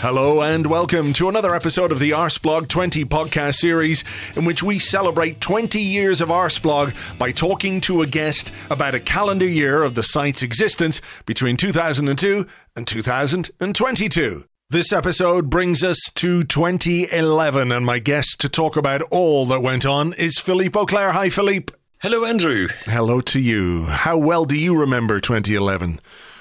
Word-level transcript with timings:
Hello 0.00 0.42
and 0.42 0.68
welcome 0.68 1.12
to 1.14 1.28
another 1.28 1.56
episode 1.56 1.90
of 1.90 1.98
the 1.98 2.12
Arseblog 2.12 2.68
20 2.68 3.04
podcast 3.04 3.56
series 3.56 4.04
in 4.36 4.44
which 4.44 4.62
we 4.62 4.78
celebrate 4.78 5.40
20 5.40 5.80
years 5.80 6.20
of 6.20 6.28
Arseblog 6.28 6.94
by 7.18 7.32
talking 7.32 7.80
to 7.80 8.02
a 8.02 8.06
guest 8.06 8.52
about 8.70 8.94
a 8.94 9.00
calendar 9.00 9.46
year 9.46 9.82
of 9.82 9.96
the 9.96 10.04
site's 10.04 10.40
existence 10.40 11.00
between 11.26 11.56
2002 11.56 12.46
and 12.76 12.86
2022. 12.86 14.44
This 14.70 14.92
episode 14.92 15.50
brings 15.50 15.82
us 15.82 15.98
to 16.14 16.44
2011 16.44 17.72
and 17.72 17.84
my 17.84 17.98
guest 17.98 18.40
to 18.40 18.48
talk 18.48 18.76
about 18.76 19.02
all 19.10 19.46
that 19.46 19.62
went 19.62 19.84
on 19.84 20.12
is 20.12 20.38
Philippe 20.38 20.78
Auclair. 20.78 21.10
Hi 21.10 21.28
Philippe. 21.28 21.74
Hello 22.00 22.24
Andrew. 22.24 22.68
Hello 22.84 23.20
to 23.22 23.40
you. 23.40 23.86
How 23.86 24.16
well 24.16 24.44
do 24.44 24.56
you 24.56 24.78
remember 24.78 25.18
2011? 25.20 25.98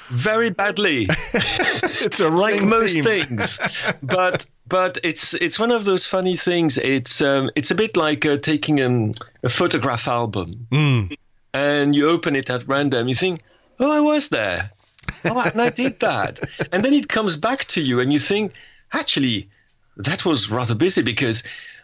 Very 0.09 0.49
badly. 0.49 1.07
it's 1.33 2.19
a 2.19 2.29
like 2.29 2.61
most 2.61 2.93
theme. 2.93 3.03
things, 3.03 3.59
but 4.01 4.45
but 4.67 4.97
it's 5.03 5.33
it's 5.35 5.59
one 5.59 5.71
of 5.71 5.85
those 5.85 6.07
funny 6.07 6.35
things. 6.35 6.77
It's 6.77 7.21
um, 7.21 7.49
it's 7.55 7.71
a 7.71 7.75
bit 7.75 7.97
like 7.97 8.25
uh, 8.25 8.37
taking 8.37 8.81
um, 8.81 9.13
a 9.43 9.49
photograph 9.49 10.07
album, 10.07 10.67
mm. 10.71 11.17
and 11.53 11.95
you 11.95 12.09
open 12.09 12.35
it 12.35 12.49
at 12.49 12.67
random. 12.67 13.07
You 13.07 13.15
think, 13.15 13.41
oh, 13.79 13.91
I 13.91 13.99
was 13.99 14.29
there. 14.29 14.71
Oh, 15.25 15.39
and 15.39 15.61
I 15.61 15.69
did 15.69 15.99
that, 16.01 16.39
and 16.71 16.83
then 16.83 16.93
it 16.93 17.09
comes 17.09 17.37
back 17.37 17.65
to 17.65 17.81
you, 17.81 17.99
and 17.99 18.11
you 18.11 18.19
think, 18.19 18.53
actually, 18.93 19.49
that 19.97 20.25
was 20.25 20.49
rather 20.49 20.75
busy 20.75 21.01
because. 21.01 21.43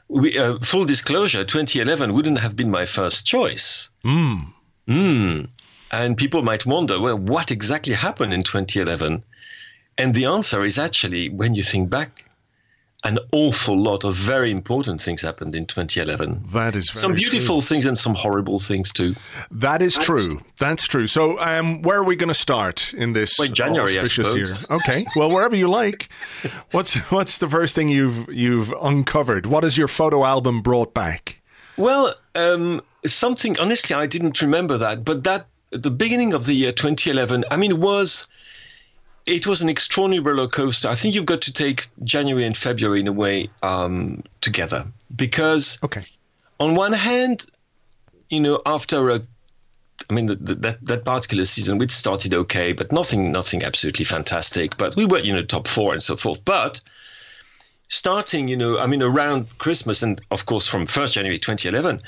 We, 0.10 0.38
uh, 0.38 0.60
full 0.60 0.84
disclosure, 0.84 1.46
2011 1.46 2.14
wouldn't 2.14 2.38
have 2.38 2.58
been 2.58 2.70
my 2.70 2.86
first 2.86 3.26
choice. 3.26 3.90
Mm. 4.04 4.48
Mm. 4.88 5.48
And 5.94 6.18
people 6.18 6.42
might 6.42 6.66
wonder, 6.66 7.00
well, 7.00 7.16
what 7.16 7.52
exactly 7.52 7.94
happened 7.94 8.34
in 8.34 8.42
2011? 8.42 9.24
And 10.00 10.16
the 10.16 10.26
answer 10.26 10.66
is 10.66 10.80
actually, 10.80 11.30
when 11.30 11.54
you 11.54 11.62
think 11.62 11.92
back, 11.92 12.26
an 13.04 13.20
awful 13.32 13.78
lot 13.78 14.04
of 14.04 14.16
very 14.16 14.50
important 14.50 15.04
things 15.04 15.22
happened 15.22 15.54
in 15.54 15.68
2011. 15.68 16.46
That 16.52 16.76
is 16.76 16.90
some 16.92 17.14
beautiful 17.14 17.60
true. 17.60 17.68
things 17.68 17.86
and 17.86 17.96
some 17.96 18.16
horrible 18.16 18.58
things 18.58 18.92
too. 18.92 19.16
That 19.52 19.84
is 19.84 19.94
true. 19.94 20.42
That's 20.58 20.88
true. 20.88 21.06
So, 21.06 21.40
um, 21.40 21.84
where 21.84 22.00
are 22.00 22.04
we 22.04 22.16
going 22.16 22.30
to 22.30 22.34
start 22.34 22.92
in 22.96 23.14
this 23.14 23.38
well, 23.38 23.50
January, 23.50 24.00
auspicious 24.00 24.36
year? 24.36 24.78
Okay. 24.78 25.06
Well, 25.16 25.30
wherever 25.30 25.56
you 25.56 25.68
like. 25.68 26.10
What's 26.72 26.96
what's 27.12 27.38
the 27.38 27.48
first 27.48 27.76
thing 27.76 27.90
you've 27.90 28.34
you've 28.34 28.74
uncovered? 28.82 29.46
What 29.46 29.64
has 29.64 29.78
your 29.78 29.90
photo 29.90 30.24
album 30.24 30.62
brought 30.62 30.96
back? 30.96 31.42
Well, 31.78 32.16
um, 32.34 32.82
something. 33.06 33.60
Honestly, 33.60 33.96
I 33.96 34.08
didn't 34.08 34.42
remember 34.42 34.78
that, 34.78 35.04
but 35.04 35.24
that 35.26 35.48
the 35.74 35.92
beginning 35.92 36.34
of 36.34 36.46
the 36.46 36.54
year 36.54 36.72
2011, 36.72 37.46
I 37.50 37.58
mean, 37.58 37.72
it 37.72 37.78
was 37.78 38.28
it 39.26 39.48
was 39.48 39.62
an 39.62 39.70
extraordinary 39.70 40.20
roller 40.20 40.48
coaster. 40.48 40.90
I 40.90 40.96
think 40.96 41.16
you've 41.16 41.26
got 41.26 41.42
to 41.44 41.54
take 41.54 41.88
January 42.04 42.46
and 42.46 42.56
February 42.56 43.00
in 43.00 43.08
a 43.08 43.14
way 43.14 43.50
um, 43.62 44.22
together 44.42 44.86
because, 45.16 45.80
okay, 45.84 46.06
on 46.60 46.76
one 46.76 46.94
hand, 46.94 47.46
you 48.30 48.42
know, 48.42 48.62
after 48.66 49.10
a, 49.10 49.22
I 50.10 50.14
mean, 50.14 50.26
the, 50.26 50.36
the, 50.36 50.56
that 50.56 50.86
that 50.86 51.06
particular 51.06 51.46
season 51.46 51.78
we'd 51.78 51.92
started 51.92 52.34
okay, 52.34 52.74
but 52.74 52.92
nothing, 52.92 53.32
nothing 53.32 53.64
absolutely 53.64 54.06
fantastic. 54.06 54.76
But 54.78 54.96
we 54.96 55.06
were, 55.06 55.20
you 55.20 55.34
know, 55.34 55.44
top 55.44 55.68
four 55.68 55.94
and 55.94 56.04
so 56.04 56.18
forth. 56.18 56.44
But 56.44 56.82
starting, 57.88 58.48
you 58.48 58.58
know, 58.58 58.80
I 58.80 58.88
mean, 58.88 59.02
around 59.02 59.58
Christmas 59.60 60.04
and 60.04 60.20
of 60.32 60.46
course 60.46 60.68
from 60.68 60.86
1st 60.86 61.14
January 61.14 61.40
2011, 61.40 62.02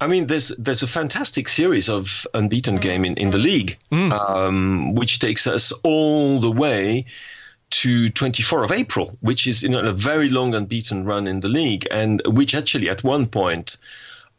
I 0.00 0.06
mean, 0.06 0.26
there's 0.28 0.48
there's 0.58 0.82
a 0.82 0.86
fantastic 0.86 1.48
series 1.48 1.88
of 1.88 2.26
unbeaten 2.32 2.76
game 2.76 3.04
in, 3.04 3.14
in 3.16 3.30
the 3.30 3.38
league, 3.38 3.76
mm. 3.92 4.12
um, 4.12 4.94
which 4.94 5.18
takes 5.18 5.46
us 5.46 5.72
all 5.82 6.40
the 6.40 6.50
way 6.50 7.04
to 7.70 8.08
24 8.08 8.64
of 8.64 8.72
April, 8.72 9.16
which 9.20 9.46
is 9.46 9.62
you 9.62 9.68
know, 9.68 9.80
a 9.80 9.92
very 9.92 10.28
long 10.28 10.54
unbeaten 10.54 11.04
run 11.04 11.26
in 11.26 11.40
the 11.40 11.48
league, 11.48 11.86
and 11.90 12.22
which 12.26 12.54
actually 12.54 12.88
at 12.88 13.04
one 13.04 13.26
point 13.26 13.76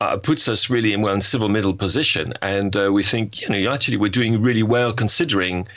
uh, 0.01 0.17
puts 0.17 0.47
us 0.47 0.69
really 0.69 0.93
in 0.93 1.01
one 1.01 1.21
civil 1.21 1.47
middle 1.47 1.73
position. 1.73 2.33
And 2.41 2.75
uh, 2.75 2.91
we 2.91 3.03
think, 3.03 3.41
you 3.41 3.49
know, 3.49 3.71
actually 3.71 3.97
we're 3.97 4.09
doing 4.09 4.41
really 4.41 4.63
well 4.63 4.93
considering, 4.93 5.67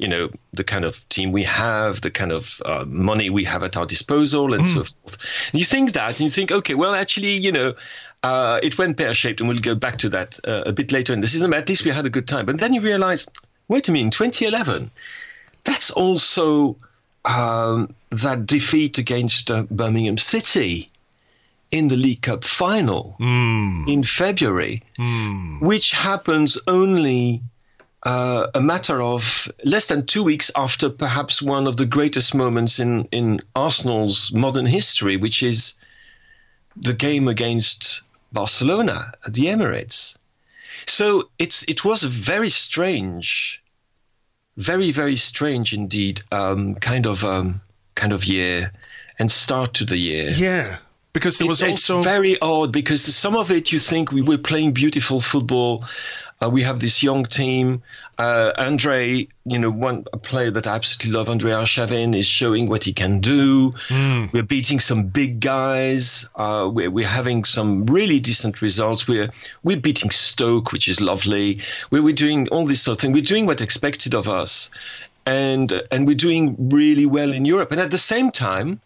you 0.00 0.08
know, 0.08 0.30
the 0.52 0.64
kind 0.64 0.84
of 0.84 1.06
team 1.10 1.30
we 1.30 1.44
have, 1.44 2.00
the 2.00 2.10
kind 2.10 2.32
of 2.32 2.62
uh, 2.64 2.84
money 2.86 3.28
we 3.28 3.44
have 3.44 3.62
at 3.62 3.76
our 3.76 3.86
disposal, 3.86 4.54
and 4.54 4.64
mm. 4.64 4.74
so 4.74 4.84
forth. 4.84 5.18
And 5.52 5.60
you 5.60 5.66
think 5.66 5.92
that, 5.92 6.08
and 6.12 6.20
you 6.20 6.30
think, 6.30 6.50
okay, 6.50 6.74
well, 6.74 6.94
actually, 6.94 7.32
you 7.32 7.52
know, 7.52 7.74
uh, 8.22 8.60
it 8.62 8.78
went 8.78 8.96
pear 8.96 9.14
shaped, 9.14 9.40
and 9.40 9.48
we'll 9.48 9.58
go 9.58 9.74
back 9.74 9.98
to 9.98 10.08
that 10.08 10.38
uh, 10.46 10.62
a 10.66 10.72
bit 10.72 10.90
later 10.90 11.12
in 11.12 11.20
the 11.20 11.28
season. 11.28 11.50
But 11.50 11.60
at 11.60 11.68
least 11.68 11.84
we 11.84 11.90
had 11.90 12.06
a 12.06 12.10
good 12.10 12.26
time. 12.26 12.46
But 12.46 12.58
then 12.60 12.72
you 12.72 12.80
realize, 12.80 13.26
wait 13.68 13.88
a 13.88 13.92
minute, 13.92 14.12
2011, 14.14 14.90
that's 15.64 15.90
also 15.90 16.76
um, 17.24 17.94
that 18.10 18.46
defeat 18.46 18.98
against 18.98 19.50
uh, 19.50 19.64
Birmingham 19.70 20.18
City 20.18 20.88
in 21.70 21.88
the 21.88 21.96
League 21.96 22.22
Cup 22.22 22.44
final 22.44 23.16
mm. 23.20 23.86
in 23.88 24.02
February, 24.02 24.82
mm. 24.98 25.60
which 25.60 25.92
happens 25.92 26.58
only. 26.66 27.42
Uh, 28.02 28.46
a 28.54 28.60
matter 28.60 29.02
of 29.02 29.50
less 29.62 29.86
than 29.86 30.06
two 30.06 30.22
weeks 30.22 30.50
after 30.56 30.88
perhaps 30.88 31.42
one 31.42 31.66
of 31.66 31.76
the 31.76 31.84
greatest 31.84 32.34
moments 32.34 32.78
in, 32.78 33.04
in 33.12 33.40
Arsenal's 33.54 34.32
modern 34.32 34.64
history, 34.64 35.18
which 35.18 35.42
is 35.42 35.74
the 36.76 36.94
game 36.94 37.28
against 37.28 38.00
Barcelona 38.32 39.12
at 39.26 39.34
the 39.34 39.46
Emirates. 39.46 40.14
So 40.86 41.28
it's 41.38 41.62
it 41.64 41.84
was 41.84 42.04
a 42.04 42.08
very 42.08 42.50
strange, 42.50 43.62
very 44.56 44.92
very 44.92 45.16
strange 45.16 45.72
indeed 45.72 46.22
um, 46.32 46.76
kind 46.76 47.06
of 47.06 47.24
um, 47.24 47.60
kind 47.94 48.12
of 48.12 48.24
year 48.24 48.72
and 49.18 49.30
start 49.30 49.74
to 49.74 49.84
the 49.84 49.98
year. 49.98 50.30
Yeah, 50.30 50.78
because 51.12 51.38
there 51.38 51.48
was 51.48 51.62
it, 51.62 51.70
also 51.70 51.98
it's 51.98 52.06
very 52.06 52.40
odd 52.40 52.72
because 52.72 53.02
some 53.14 53.36
of 53.36 53.50
it 53.50 53.72
you 53.72 53.78
think 53.78 54.10
we 54.10 54.22
were 54.22 54.38
playing 54.38 54.72
beautiful 54.72 55.20
football. 55.20 55.84
Uh, 56.42 56.48
we 56.48 56.62
have 56.62 56.80
this 56.80 57.02
young 57.02 57.24
team. 57.24 57.82
Uh, 58.18 58.52
Andre, 58.56 59.28
you 59.44 59.58
know, 59.58 59.70
one 59.70 60.04
a 60.12 60.16
player 60.16 60.50
that 60.50 60.66
I 60.66 60.74
absolutely 60.74 61.18
love, 61.18 61.28
Andre 61.28 61.52
Arshavin, 61.52 62.16
is 62.16 62.26
showing 62.26 62.68
what 62.68 62.84
he 62.84 62.92
can 62.92 63.20
do. 63.20 63.70
Mm. 63.88 64.32
We're 64.32 64.42
beating 64.42 64.80
some 64.80 65.04
big 65.04 65.40
guys. 65.40 66.26
Uh, 66.34 66.70
we're, 66.72 66.90
we're 66.90 67.06
having 67.06 67.44
some 67.44 67.84
really 67.86 68.20
decent 68.20 68.62
results. 68.62 69.06
We're 69.06 69.30
we're 69.62 69.80
beating 69.80 70.10
Stoke, 70.10 70.72
which 70.72 70.88
is 70.88 71.00
lovely. 71.00 71.60
We're, 71.90 72.02
we're 72.02 72.14
doing 72.14 72.48
all 72.48 72.66
this 72.66 72.82
sort 72.82 72.98
of 72.98 73.02
thing. 73.02 73.12
We're 73.12 73.22
doing 73.22 73.44
what's 73.44 73.62
expected 73.62 74.14
of 74.14 74.28
us, 74.28 74.70
and 75.26 75.82
and 75.90 76.06
we're 76.06 76.16
doing 76.16 76.56
really 76.70 77.06
well 77.06 77.32
in 77.32 77.44
Europe. 77.44 77.70
And 77.70 77.80
at 77.80 77.90
the 77.90 77.98
same 77.98 78.30
time, 78.30 78.80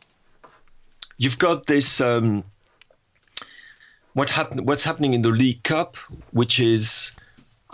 you've 1.19 1.39
got 1.39 1.67
this. 1.67 2.01
Um, 2.01 2.43
what 4.15 4.31
happen, 4.31 4.65
what's 4.65 4.85
happening 4.85 5.13
in 5.13 5.23
the 5.23 5.31
League 5.31 5.65
Cup, 5.65 5.97
which 6.31 6.61
is 6.61 7.13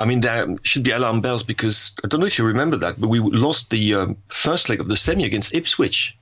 I 0.01 0.07
mean, 0.07 0.23
there 0.23 0.47
should 0.63 0.83
be 0.83 0.91
alarm 0.93 1.21
bells 1.21 1.45
because 1.45 1.93
I 2.03 2.09
don't 2.09 2.21
know 2.21 2.27
if 2.27 2.39
you 2.39 2.45
remember 2.45 2.77
that, 2.79 2.99
but 3.01 3.09
we 3.09 3.21
lost 3.21 3.69
the 3.71 3.95
um, 3.95 4.17
first 4.29 4.69
leg 4.69 4.81
of 4.81 4.89
the 4.89 4.97
semi 4.97 5.25
against 5.25 5.55
Ipswich. 5.55 6.17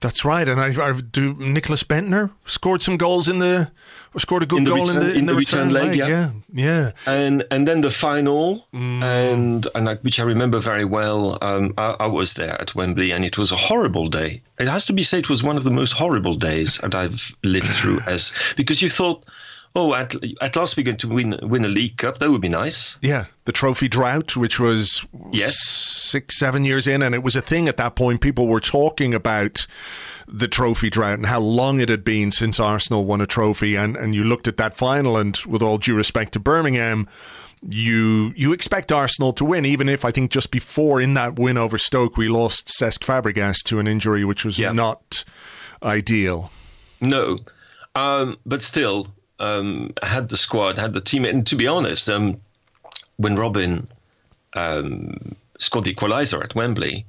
That's 0.00 0.24
right, 0.24 0.48
and 0.48 0.60
I, 0.60 0.66
I 0.88 1.00
do. 1.00 1.34
Nicklas 1.34 1.84
Bendtner 1.84 2.32
scored 2.44 2.82
some 2.82 2.96
goals 2.96 3.28
in 3.28 3.38
the, 3.38 3.70
or 4.12 4.18
scored 4.18 4.42
a 4.42 4.46
good 4.46 4.58
in 4.58 4.64
goal 4.64 4.80
return, 4.80 4.96
in 4.96 5.02
the 5.02 5.10
in, 5.12 5.18
in 5.20 5.26
the, 5.26 5.32
the 5.32 5.38
return, 5.38 5.68
return 5.68 5.88
leg. 5.88 5.98
leg, 6.00 6.08
Yeah, 6.08 6.30
yeah. 6.52 6.90
And 7.06 7.44
and 7.52 7.68
then 7.68 7.82
the 7.82 7.90
final, 7.90 8.66
Mm. 8.74 9.02
and 9.02 9.68
and 9.76 9.88
I, 9.88 9.94
which 9.96 10.18
I 10.18 10.24
remember 10.24 10.58
very 10.58 10.84
well. 10.84 11.38
Um, 11.40 11.72
I, 11.78 11.94
I 12.00 12.06
was 12.06 12.34
there 12.34 12.60
at 12.60 12.74
Wembley, 12.74 13.12
and 13.12 13.24
it 13.24 13.38
was 13.38 13.52
a 13.52 13.56
horrible 13.56 14.08
day. 14.08 14.42
It 14.58 14.66
has 14.66 14.86
to 14.86 14.92
be 14.92 15.04
said, 15.04 15.20
it 15.20 15.30
was 15.30 15.44
one 15.44 15.56
of 15.56 15.62
the 15.62 15.70
most 15.70 15.92
horrible 15.92 16.34
days 16.34 16.78
that 16.78 16.96
I've 16.96 17.32
lived 17.44 17.68
through, 17.68 18.00
as 18.08 18.32
because 18.56 18.82
you 18.82 18.90
thought, 18.90 19.22
oh, 19.74 19.94
at, 19.94 20.14
at 20.40 20.56
last 20.56 20.76
we're 20.76 20.82
going 20.82 20.96
to 20.98 21.08
win 21.08 21.38
win 21.42 21.64
a 21.64 21.68
League 21.68 21.96
Cup. 21.96 22.18
That 22.18 22.30
would 22.30 22.40
be 22.40 22.48
nice. 22.48 22.98
Yeah, 23.02 23.26
the 23.44 23.52
trophy 23.52 23.88
drought, 23.88 24.36
which 24.36 24.60
was 24.60 25.06
yes. 25.30 25.58
six, 25.62 26.38
seven 26.38 26.64
years 26.64 26.86
in, 26.86 27.02
and 27.02 27.14
it 27.14 27.22
was 27.22 27.36
a 27.36 27.42
thing 27.42 27.68
at 27.68 27.76
that 27.78 27.96
point. 27.96 28.20
People 28.20 28.46
were 28.46 28.60
talking 28.60 29.14
about 29.14 29.66
the 30.28 30.48
trophy 30.48 30.88
drought 30.88 31.18
and 31.18 31.26
how 31.26 31.40
long 31.40 31.80
it 31.80 31.88
had 31.88 32.04
been 32.04 32.30
since 32.30 32.58
Arsenal 32.58 33.04
won 33.04 33.20
a 33.20 33.26
trophy. 33.26 33.76
And, 33.76 33.96
and 33.96 34.14
you 34.14 34.24
looked 34.24 34.48
at 34.48 34.56
that 34.56 34.76
final, 34.76 35.16
and 35.16 35.36
with 35.46 35.62
all 35.62 35.78
due 35.78 35.96
respect 35.96 36.32
to 36.32 36.40
Birmingham, 36.40 37.08
you 37.68 38.32
you 38.34 38.52
expect 38.52 38.90
Arsenal 38.90 39.32
to 39.34 39.44
win, 39.44 39.64
even 39.64 39.88
if 39.88 40.04
I 40.04 40.10
think 40.10 40.30
just 40.30 40.50
before 40.50 41.00
in 41.00 41.14
that 41.14 41.38
win 41.38 41.56
over 41.56 41.78
Stoke 41.78 42.16
we 42.16 42.28
lost 42.28 42.68
Cesc 42.68 43.04
Fabregas 43.04 43.62
to 43.66 43.78
an 43.78 43.86
injury, 43.86 44.24
which 44.24 44.44
was 44.44 44.58
yeah. 44.58 44.72
not 44.72 45.24
ideal. 45.82 46.50
No, 47.00 47.38
um, 47.94 48.38
but 48.44 48.62
still, 48.62 49.08
um, 49.42 49.90
had 50.02 50.28
the 50.28 50.36
squad, 50.36 50.78
had 50.78 50.94
the 50.94 51.00
team, 51.00 51.24
and 51.24 51.46
to 51.48 51.56
be 51.56 51.66
honest, 51.66 52.08
um, 52.08 52.40
when 53.16 53.36
Robin 53.36 53.86
um, 54.54 55.34
scored 55.58 55.84
the 55.84 55.94
equaliser 55.94 56.42
at 56.42 56.54
Wembley, 56.54 57.04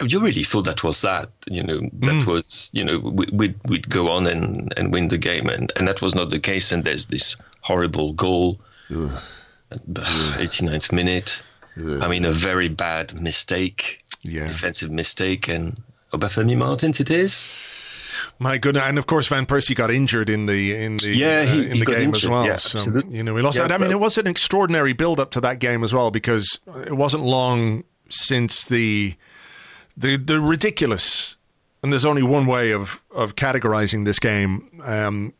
you 0.00 0.20
really 0.20 0.42
thought 0.42 0.64
that 0.64 0.82
was 0.82 1.02
that. 1.02 1.28
You 1.46 1.62
know, 1.62 1.80
that 1.80 2.24
mm. 2.24 2.26
was 2.26 2.70
you 2.72 2.82
know 2.82 2.98
we, 2.98 3.26
would 3.32 3.54
we'd 3.68 3.88
go 3.88 4.08
on 4.08 4.26
and, 4.26 4.72
and 4.78 4.92
win 4.92 5.08
the 5.08 5.18
game, 5.18 5.48
and, 5.48 5.70
and 5.76 5.86
that 5.86 6.00
was 6.00 6.14
not 6.14 6.30
the 6.30 6.40
case. 6.40 6.72
And 6.72 6.84
there's 6.84 7.06
this 7.06 7.36
horrible 7.60 8.14
goal, 8.14 8.58
Ugh. 8.90 9.22
89th 9.70 10.90
minute. 11.00 11.42
Ugh. 11.76 12.02
I 12.02 12.08
mean, 12.08 12.24
a 12.24 12.32
very 12.32 12.68
bad 12.68 13.20
mistake, 13.20 14.02
yeah. 14.22 14.48
defensive 14.48 14.90
mistake, 14.90 15.48
and 15.48 15.78
Obafemi 16.14 16.56
Martins 16.56 16.98
it 16.98 17.10
is. 17.10 17.44
My 18.38 18.58
goodness, 18.58 18.84
and 18.84 18.98
of 18.98 19.06
course 19.06 19.26
Van 19.26 19.46
Persie 19.46 19.74
got 19.74 19.90
injured 19.90 20.28
in 20.28 20.46
the 20.46 20.74
in 20.74 20.98
the 20.98 21.16
yeah, 21.16 21.44
he, 21.44 21.60
uh, 21.60 21.72
in 21.72 21.78
the 21.78 21.86
game 21.86 22.08
injured. 22.08 22.24
as 22.24 22.28
well. 22.28 22.46
Yeah, 22.46 22.56
so 22.56 23.02
you 23.08 23.22
know 23.22 23.34
we 23.34 23.42
lost. 23.42 23.58
Yeah, 23.58 23.64
I 23.64 23.78
mean, 23.78 23.90
it 23.90 24.00
was 24.00 24.18
an 24.18 24.26
extraordinary 24.26 24.92
build 24.92 25.20
up 25.20 25.30
to 25.32 25.40
that 25.40 25.58
game 25.58 25.82
as 25.84 25.92
well 25.92 26.10
because 26.10 26.58
it 26.86 26.96
wasn't 26.96 27.24
long 27.24 27.84
since 28.08 28.64
the 28.64 29.14
the 29.96 30.16
the 30.16 30.40
ridiculous, 30.40 31.36
and 31.82 31.92
there's 31.92 32.04
only 32.04 32.22
one 32.22 32.46
way 32.46 32.72
of 32.72 33.02
of 33.10 33.36
categorizing 33.36 34.04
this 34.04 34.18
game. 34.18 34.68
Um, 34.84 35.34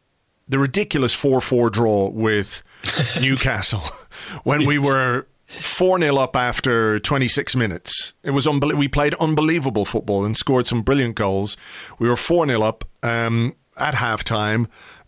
the 0.48 0.58
ridiculous 0.58 1.14
four 1.14 1.40
four 1.40 1.70
draw 1.70 2.08
with 2.08 2.62
Newcastle 3.20 3.82
when 4.44 4.66
we 4.66 4.78
were 4.78 5.26
4 5.48 5.98
0 5.98 6.16
up 6.16 6.36
after 6.36 6.98
26 7.00 7.56
minutes. 7.56 8.14
It 8.22 8.30
was 8.30 8.46
We 8.48 8.88
played 8.88 9.14
unbelievable 9.14 9.84
football 9.84 10.24
and 10.24 10.36
scored 10.36 10.66
some 10.66 10.82
brilliant 10.82 11.14
goals. 11.14 11.56
We 11.98 12.08
were 12.08 12.16
4 12.16 12.46
0 12.46 12.62
up 12.62 12.84
um, 13.02 13.56
at 13.76 13.94
halftime. 13.94 14.66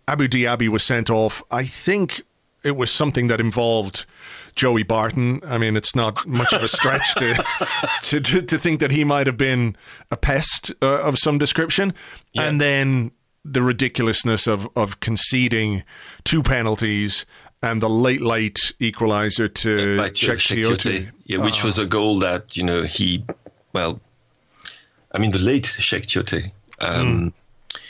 Abu 0.08 0.28
Diaby 0.28 0.68
was 0.68 0.82
sent 0.82 1.10
off. 1.10 1.42
I 1.50 1.64
think 1.64 2.22
it 2.64 2.76
was 2.76 2.90
something 2.90 3.28
that 3.28 3.40
involved 3.40 4.06
Joey 4.54 4.82
Barton. 4.82 5.40
I 5.46 5.58
mean, 5.58 5.76
it's 5.76 5.94
not 5.94 6.26
much 6.26 6.52
of 6.52 6.62
a 6.62 6.68
stretch 6.68 7.14
to, 7.14 7.44
to, 8.02 8.20
to, 8.20 8.42
to, 8.42 8.58
think 8.58 8.80
that 8.80 8.90
he 8.90 9.04
might 9.04 9.26
have 9.26 9.36
been 9.36 9.76
a 10.10 10.16
pest 10.16 10.72
uh, 10.82 11.00
of 11.00 11.18
some 11.18 11.38
description. 11.38 11.94
Yeah. 12.32 12.42
And 12.42 12.60
then 12.60 13.12
the 13.44 13.62
ridiculousness 13.62 14.46
of, 14.46 14.68
of 14.76 15.00
conceding 15.00 15.84
two 16.24 16.42
penalties 16.42 17.24
and 17.62 17.82
the 17.82 17.90
late, 17.90 18.22
late 18.22 18.72
equaliser 18.80 19.52
to 19.52 19.96
yeah, 19.96 20.08
Cheick 20.08 21.12
Yeah, 21.26 21.38
which 21.38 21.62
was 21.62 21.78
a 21.78 21.84
goal 21.84 22.18
that, 22.20 22.56
you 22.56 22.62
know, 22.62 22.82
he, 22.82 23.24
well, 23.72 24.00
I 25.12 25.18
mean, 25.18 25.30
the 25.30 25.38
late 25.38 25.64
Cheick 25.64 26.06
Tioté, 26.06 26.50
um, 26.80 27.32
mm. 27.72 27.80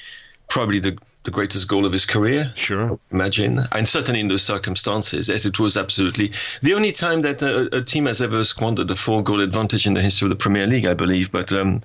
probably 0.49 0.81
the, 0.81 0.99
the 1.25 1.31
greatest 1.31 1.69
goal 1.69 1.87
of 1.87 1.93
his 1.93 2.05
career. 2.05 2.50
Sure. 2.56 2.99
Imagine. 3.12 3.61
And 3.72 3.87
certainly 3.87 4.20
in 4.20 4.28
those 4.28 4.43
circumstances, 4.43 5.28
as 5.28 5.46
it 5.46 5.61
was 5.61 5.76
absolutely 5.76 6.32
the 6.62 6.75
only 6.75 6.90
time 6.90 7.20
that 7.23 7.40
a, 7.43 7.76
a 7.76 7.82
team 7.82 8.06
has 8.06 8.20
ever 8.20 8.43
squandered 8.44 8.90
a 8.90 8.96
four 8.96 9.23
goal 9.23 9.40
advantage 9.40 9.87
in 9.87 9.94
the 9.94 10.02
history 10.02 10.26
of 10.26 10.31
the 10.31 10.37
Premier 10.37 10.66
League, 10.66 10.87
I 10.87 10.94
believe. 10.94 11.31
But 11.31 11.52
um, 11.52 11.82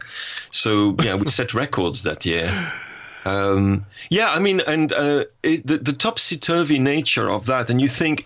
so, 0.52 0.96
yeah, 1.04 1.16
we 1.16 1.28
set 1.28 1.54
records 1.54 2.04
that 2.04 2.26
year. 2.26 2.50
Um, 3.26 3.86
yeah, 4.10 4.32
I 4.32 4.40
mean, 4.40 4.62
and 4.62 4.94
uh, 4.94 5.26
it, 5.44 5.66
the, 5.66 5.78
the 5.78 5.94
topsy 5.94 6.38
turvy 6.38 6.80
nature 6.80 7.30
of 7.30 7.48
that, 7.48 7.70
and 7.70 7.82
you 7.82 7.88
think, 7.88 8.26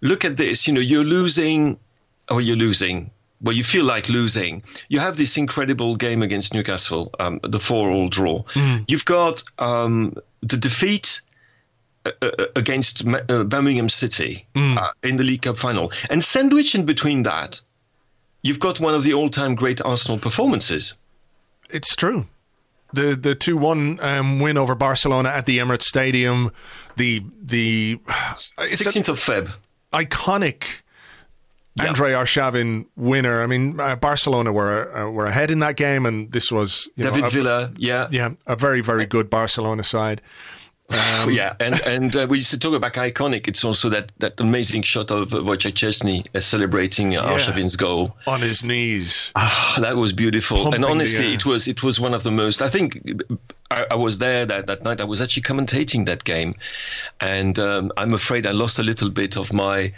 look 0.00 0.24
at 0.24 0.36
this, 0.36 0.66
you 0.66 0.72
know, 0.74 0.80
you're 0.80 1.04
losing, 1.04 1.78
or 2.30 2.40
you're 2.40 2.56
losing. 2.56 3.10
Well, 3.42 3.54
you 3.54 3.64
feel 3.64 3.84
like 3.84 4.08
losing. 4.08 4.62
You 4.88 4.98
have 5.00 5.16
this 5.16 5.36
incredible 5.36 5.96
game 5.96 6.22
against 6.22 6.52
Newcastle, 6.52 7.10
um, 7.20 7.40
the 7.42 7.60
four-all 7.60 8.08
draw. 8.08 8.42
Mm. 8.54 8.84
You've 8.88 9.04
got 9.04 9.42
um, 9.58 10.14
the 10.42 10.56
defeat 10.56 11.20
uh, 12.06 12.12
uh, 12.22 12.30
uh 12.38 12.44
against 12.56 13.06
uh, 13.06 13.44
Birmingham 13.44 13.88
City 13.88 14.46
mm. 14.54 14.76
uh, 14.78 14.90
in 15.02 15.16
the 15.16 15.24
League 15.24 15.42
Cup 15.42 15.58
final, 15.58 15.92
and 16.08 16.24
sandwich 16.24 16.74
in 16.74 16.86
between 16.86 17.22
that, 17.24 17.60
you've 18.42 18.58
got 18.58 18.80
one 18.80 18.94
of 18.94 19.02
the 19.02 19.12
all-time 19.12 19.54
great 19.54 19.82
Arsenal 19.82 20.18
performances. 20.18 20.94
It's 21.70 21.94
true 21.94 22.26
the 22.92 23.16
the 23.16 23.34
two 23.34 23.56
one 23.56 23.98
um, 24.00 24.40
win 24.40 24.56
over 24.56 24.74
Barcelona 24.74 25.30
at 25.30 25.46
the 25.46 25.58
Emirates 25.58 25.82
Stadium, 25.82 26.50
the 26.96 27.22
the 27.42 28.00
sixteenth 28.34 29.08
of 29.08 29.18
Feb, 29.18 29.54
iconic. 29.92 30.64
Yeah. 31.76 31.86
Andre 31.86 32.12
Arshavin 32.12 32.86
winner. 32.96 33.44
I 33.44 33.46
mean, 33.46 33.78
uh, 33.78 33.94
Barcelona 33.94 34.52
were 34.52 34.94
uh, 34.94 35.08
were 35.08 35.26
ahead 35.26 35.52
in 35.52 35.60
that 35.60 35.76
game, 35.76 36.04
and 36.04 36.32
this 36.32 36.50
was 36.50 36.88
David 36.96 37.20
know, 37.20 37.26
a, 37.28 37.30
Villa. 37.30 37.72
Yeah, 37.76 38.08
yeah, 38.10 38.30
a 38.44 38.56
very 38.56 38.80
very 38.80 39.06
good 39.06 39.30
Barcelona 39.30 39.84
side. 39.84 40.20
Um, 40.90 41.30
yeah, 41.30 41.54
and 41.60 41.80
and 41.86 42.16
uh, 42.16 42.26
we 42.28 42.38
used 42.38 42.50
to 42.50 42.58
talk 42.58 42.74
about 42.74 42.94
iconic. 42.94 43.46
It's 43.48 43.64
also 43.64 43.88
that, 43.90 44.12
that 44.18 44.40
amazing 44.40 44.82
shot 44.82 45.10
of 45.10 45.30
Wojciech 45.30 45.74
Szczesny 45.74 46.26
uh, 46.34 46.40
celebrating 46.40 47.16
uh, 47.16 47.22
yeah, 47.22 47.38
Arshavin's 47.38 47.76
goal 47.76 48.16
on 48.26 48.40
his 48.40 48.64
knees. 48.64 49.30
Ah, 49.36 49.78
that 49.80 49.96
was 49.96 50.12
beautiful. 50.12 50.64
Pumping 50.64 50.74
and 50.74 50.84
honestly, 50.84 51.32
it 51.32 51.46
was 51.46 51.68
it 51.68 51.82
was 51.82 52.00
one 52.00 52.14
of 52.14 52.22
the 52.22 52.30
most. 52.30 52.60
I 52.60 52.68
think 52.68 53.00
I, 53.70 53.86
I, 53.92 53.94
was 53.94 54.18
there 54.18 54.44
that, 54.46 54.66
that 54.66 54.82
night. 54.82 55.00
I 55.00 55.04
was 55.04 55.20
actually 55.20 55.42
commentating 55.42 56.06
that 56.06 56.24
game, 56.24 56.54
and 57.20 57.58
um, 57.58 57.92
I'm 57.96 58.14
afraid 58.14 58.46
I 58.46 58.52
lost 58.52 58.78
a 58.78 58.82
little 58.82 59.10
bit 59.10 59.36
of 59.36 59.52
my 59.52 59.92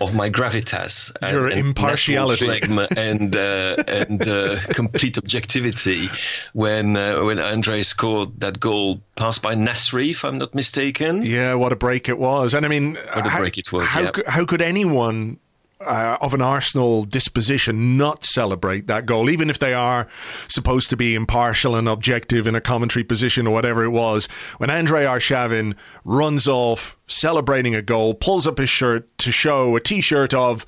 of 0.00 0.14
my 0.14 0.30
gravitas 0.30 1.12
and, 1.22 1.32
your 1.32 1.48
and 1.48 1.58
impartiality. 1.58 2.48
and 2.96 3.36
uh, 3.36 3.76
and 3.86 4.26
uh, 4.26 4.60
complete 4.70 5.18
objectivity 5.18 6.08
when 6.52 6.96
uh, 6.96 7.22
when 7.22 7.38
Andre 7.38 7.82
scored 7.82 8.40
that 8.40 8.60
goal 8.60 9.00
passed 9.16 9.42
by 9.42 9.54
Nasri 9.54 10.10
if 10.10 10.24
I'm 10.24 10.38
not 10.38 10.54
mistaken. 10.54 11.22
Yeah 11.22 11.54
what 11.54 11.72
a 11.72 11.76
break 11.76 12.08
it 12.08 12.18
was. 12.18 12.54
And 12.54 12.64
I 12.64 12.68
mean 12.68 12.94
what 12.94 13.26
a 13.26 13.30
how, 13.30 13.38
break 13.38 13.58
it 13.58 13.72
was 13.72 13.88
how, 13.88 14.02
yeah. 14.02 14.10
how 14.26 14.44
could 14.44 14.62
anyone 14.62 15.38
uh, 15.80 16.18
of 16.20 16.34
an 16.34 16.42
Arsenal 16.42 17.04
disposition 17.04 17.96
not 17.96 18.24
celebrate 18.24 18.86
that 18.86 19.06
goal, 19.06 19.30
even 19.30 19.48
if 19.48 19.58
they 19.58 19.74
are 19.74 20.08
supposed 20.48 20.90
to 20.90 20.96
be 20.96 21.14
impartial 21.14 21.76
and 21.76 21.88
objective 21.88 22.46
in 22.46 22.54
a 22.54 22.60
commentary 22.60 23.04
position 23.04 23.46
or 23.46 23.54
whatever 23.54 23.84
it 23.84 23.90
was. 23.90 24.26
When 24.58 24.70
Andre 24.70 25.04
Arshavin 25.04 25.76
runs 26.04 26.48
off 26.48 26.98
celebrating 27.06 27.74
a 27.74 27.82
goal, 27.82 28.14
pulls 28.14 28.46
up 28.46 28.58
his 28.58 28.70
shirt 28.70 29.16
to 29.18 29.30
show 29.30 29.76
a 29.76 29.80
t 29.80 30.00
shirt 30.00 30.34
of 30.34 30.66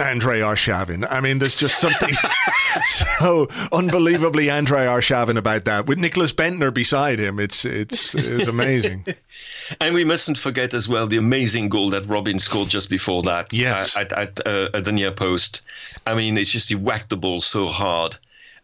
Andre 0.00 0.40
Arshavin. 0.40 1.06
I 1.10 1.20
mean, 1.20 1.38
there's 1.38 1.56
just 1.56 1.80
something 1.80 2.14
so 2.84 3.48
unbelievably 3.72 4.50
Andre 4.50 4.86
Arshavin 4.86 5.36
about 5.36 5.64
that. 5.64 5.86
With 5.86 5.98
Nicklas 5.98 6.32
Bendtner 6.32 6.72
beside 6.72 7.18
him, 7.18 7.38
it's 7.38 7.64
it's 7.64 8.14
it's 8.14 8.46
amazing. 8.46 9.04
and 9.80 9.94
we 9.94 10.04
mustn't 10.04 10.38
forget 10.38 10.74
as 10.74 10.88
well 10.88 11.06
the 11.06 11.16
amazing 11.16 11.68
goal 11.68 11.90
that 11.90 12.06
Robin 12.06 12.38
scored 12.38 12.68
just 12.68 12.90
before 12.90 13.22
that. 13.22 13.52
Yes, 13.52 13.96
at, 13.96 14.12
at, 14.12 14.46
uh, 14.46 14.68
at 14.74 14.84
the 14.84 14.92
near 14.92 15.12
post. 15.12 15.62
I 16.06 16.14
mean, 16.14 16.36
it's 16.36 16.50
just 16.50 16.68
he 16.68 16.74
whacked 16.74 17.10
the 17.10 17.16
ball 17.16 17.40
so 17.40 17.68
hard, 17.68 18.16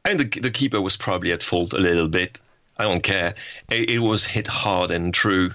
and 0.05 0.21
the 0.21 0.41
the 0.41 0.51
keeper 0.51 0.81
was 0.81 0.97
probably 0.97 1.33
at 1.33 1.43
fault 1.43 1.73
a 1.73 1.79
little 1.79 2.09
bit. 2.09 2.41
I 2.79 2.85
don't 2.85 3.03
care. 3.03 3.35
It, 3.71 3.91
it 3.91 3.99
was 3.99 4.25
hit 4.25 4.47
hard 4.47 4.91
and 4.91 5.12
true 5.12 5.51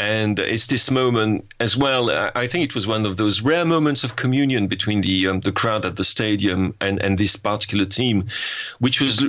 and 0.00 0.38
it's 0.38 0.66
this 0.66 0.90
moment 0.90 1.44
as 1.60 1.76
well. 1.76 2.10
I 2.10 2.46
think 2.46 2.64
it 2.64 2.74
was 2.74 2.86
one 2.86 3.04
of 3.04 3.18
those 3.18 3.42
rare 3.42 3.66
moments 3.66 4.02
of 4.02 4.16
communion 4.16 4.66
between 4.66 5.02
the 5.02 5.28
um, 5.28 5.40
the 5.40 5.52
crowd 5.52 5.84
at 5.84 5.96
the 5.96 6.04
stadium 6.04 6.74
and 6.80 7.00
and 7.02 7.18
this 7.18 7.36
particular 7.36 7.84
team, 7.84 8.26
which 8.78 9.00
was 9.00 9.22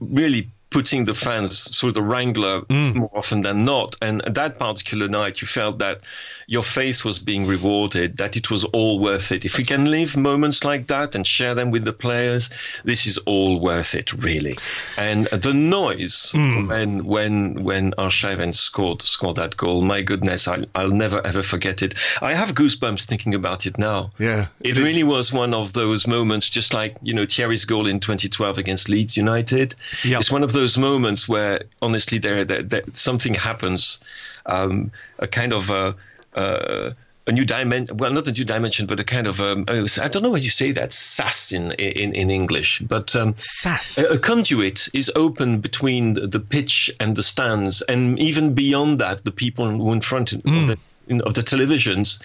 really 0.00 0.50
putting 0.70 1.04
the 1.04 1.14
fans 1.14 1.78
through 1.78 1.92
the 1.92 2.02
wrangler 2.02 2.60
mm. 2.62 2.94
more 2.94 3.10
often 3.14 3.40
than 3.40 3.64
not. 3.64 3.96
And 4.02 4.20
that 4.26 4.58
particular 4.58 5.08
night, 5.08 5.40
you 5.40 5.46
felt 5.46 5.78
that 5.78 6.00
your 6.46 6.62
faith 6.62 7.04
was 7.04 7.18
being 7.18 7.46
rewarded, 7.46 8.16
that 8.16 8.34
it 8.34 8.50
was 8.50 8.64
all 8.64 8.98
worth 8.98 9.32
it. 9.32 9.44
If 9.44 9.58
we 9.58 9.64
can 9.64 9.90
live 9.90 10.16
moments 10.16 10.64
like 10.64 10.86
that 10.86 11.14
and 11.14 11.26
share 11.26 11.54
them 11.54 11.70
with 11.70 11.84
the 11.84 11.92
players, 11.92 12.48
this 12.84 13.06
is 13.06 13.18
all 13.18 13.60
worth 13.60 13.94
it, 13.94 14.14
really. 14.14 14.58
And 14.96 15.26
the 15.26 15.52
noise 15.52 16.32
mm. 16.34 16.68
when 16.68 17.04
when 17.04 17.62
when 17.62 17.92
Arshavin 17.92 18.54
scored 18.54 19.02
scored 19.02 19.36
that 19.36 19.58
goal, 19.58 19.82
my 19.82 20.00
goodness, 20.00 20.48
I, 20.48 20.64
I'll 20.74 20.88
never 20.88 21.24
ever 21.26 21.42
forget 21.42 21.82
it. 21.82 21.94
I 22.22 22.32
have 22.32 22.54
goosebumps 22.54 23.04
thinking 23.04 23.34
about 23.34 23.66
it 23.66 23.78
now. 23.78 24.10
Yeah, 24.18 24.46
it, 24.60 24.78
it 24.78 24.82
really 24.82 25.04
was 25.04 25.30
one 25.30 25.52
of 25.52 25.74
those 25.74 26.06
moments, 26.06 26.48
just 26.48 26.72
like 26.72 26.96
you 27.02 27.12
know 27.12 27.26
Thierry's 27.26 27.66
goal 27.66 27.86
in 27.86 28.00
2012 28.00 28.56
against 28.56 28.88
Leeds 28.88 29.18
United. 29.18 29.74
Yep. 30.02 30.20
It's 30.20 30.30
one 30.30 30.42
of 30.42 30.54
those 30.58 30.76
moments 30.76 31.28
where 31.28 31.60
honestly, 31.80 32.18
there, 32.18 32.44
there, 32.44 32.62
there 32.62 32.82
something 32.92 33.34
happens, 33.34 34.00
um, 34.46 34.90
a 35.20 35.28
kind 35.28 35.52
of 35.52 35.70
a 35.70 35.94
uh, 36.34 36.90
a 37.28 37.32
new 37.32 37.44
dimension. 37.44 37.96
Well, 37.96 38.12
not 38.12 38.26
a 38.26 38.32
new 38.32 38.44
dimension, 38.44 38.86
but 38.86 38.98
a 38.98 39.04
kind 39.04 39.26
of 39.26 39.40
um, 39.40 39.64
I 39.68 40.08
don't 40.08 40.22
know 40.22 40.30
how 40.30 40.36
you 40.36 40.50
say 40.50 40.72
that 40.72 40.92
sass 40.92 41.52
in 41.52 41.72
in, 41.72 42.12
in 42.14 42.30
English, 42.30 42.80
but 42.80 43.14
um, 43.14 43.34
sass. 43.36 43.98
A, 43.98 44.14
a, 44.14 44.18
conduit 44.18 44.88
is 44.92 45.12
open 45.14 45.60
between 45.60 46.14
the 46.14 46.40
pitch 46.40 46.90
and 46.98 47.14
the 47.14 47.22
stands, 47.22 47.82
and 47.82 48.18
even 48.18 48.54
beyond 48.54 48.98
that, 48.98 49.24
the 49.24 49.32
people 49.32 49.66
who 49.70 49.92
in 49.92 50.00
front 50.00 50.30
mm. 50.30 50.62
of 50.62 50.66
the 50.68 50.78
of 51.24 51.34
the 51.34 51.42
televisions, 51.42 52.18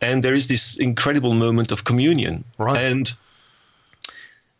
and 0.00 0.22
there 0.22 0.34
is 0.34 0.48
this 0.48 0.76
incredible 0.76 1.34
moment 1.34 1.72
of 1.72 1.84
communion, 1.84 2.44
right. 2.58 2.76
and 2.76 3.16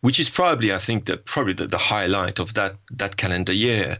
which 0.01 0.19
is 0.19 0.29
probably, 0.29 0.73
I 0.73 0.79
think, 0.79 1.05
the, 1.05 1.17
probably 1.17 1.53
the, 1.53 1.67
the 1.67 1.77
highlight 1.77 2.39
of 2.39 2.53
that 2.53 2.75
that 2.91 3.17
calendar 3.17 3.53
year, 3.53 3.99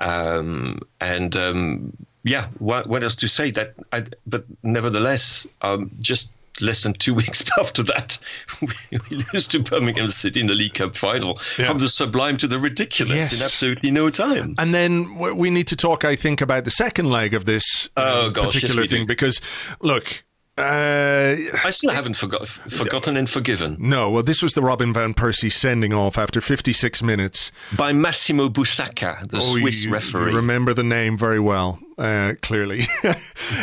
um, 0.00 0.78
and 1.00 1.36
um, 1.36 1.92
yeah, 2.24 2.48
what, 2.58 2.86
what 2.86 3.02
else 3.02 3.16
to 3.16 3.28
say? 3.28 3.50
That, 3.50 3.74
I, 3.92 4.04
but 4.26 4.44
nevertheless, 4.62 5.46
um, 5.62 5.90
just 6.00 6.32
less 6.60 6.82
than 6.82 6.94
two 6.94 7.14
weeks 7.22 7.44
after 7.58 7.82
that, 7.84 8.18
we, 8.60 8.68
we 9.10 9.24
lose 9.32 9.46
to 9.48 9.60
Birmingham 9.60 10.10
City 10.10 10.40
in 10.40 10.46
the 10.46 10.54
League 10.54 10.74
Cup 10.74 10.96
final. 10.96 11.38
Yeah. 11.58 11.68
From 11.68 11.78
the 11.78 11.88
sublime 11.88 12.38
to 12.38 12.48
the 12.48 12.58
ridiculous 12.58 13.16
yes. 13.16 13.38
in 13.38 13.44
absolutely 13.44 13.90
no 13.90 14.10
time. 14.10 14.54
And 14.58 14.74
then 14.74 15.16
we 15.16 15.50
need 15.50 15.68
to 15.68 15.76
talk, 15.76 16.04
I 16.04 16.16
think, 16.16 16.40
about 16.40 16.64
the 16.64 16.70
second 16.70 17.10
leg 17.10 17.34
of 17.34 17.44
this 17.44 17.88
uh, 17.96 18.26
oh, 18.26 18.30
gosh, 18.30 18.46
particular 18.46 18.82
yes, 18.82 18.90
thing 18.90 19.02
do. 19.02 19.06
because, 19.06 19.40
look, 19.80 20.24
uh, 20.56 21.34
I 21.64 21.70
still 21.70 21.90
haven't 21.90 22.14
forgot, 22.14 22.46
forgotten 22.46 23.16
and 23.16 23.28
forgiven. 23.28 23.76
No, 23.80 24.10
well, 24.10 24.22
this 24.22 24.40
was 24.40 24.52
the 24.54 24.62
Robin 24.62 24.92
van 24.92 25.12
Persie 25.12 25.52
sending 25.52 25.92
off 25.92 26.16
after 26.16 26.40
56 26.40 27.02
minutes 27.02 27.50
by 27.76 27.92
Massimo 27.92 28.48
Busacca, 28.48 29.26
the 29.28 29.38
oh, 29.38 29.58
Swiss 29.58 29.84
you, 29.84 29.90
referee. 29.92 30.30
You 30.30 30.36
remember 30.36 30.72
the 30.72 30.84
name 30.84 31.18
very 31.18 31.40
well, 31.40 31.80
uh, 31.98 32.34
clearly. 32.40 32.82
uh, 33.04 33.14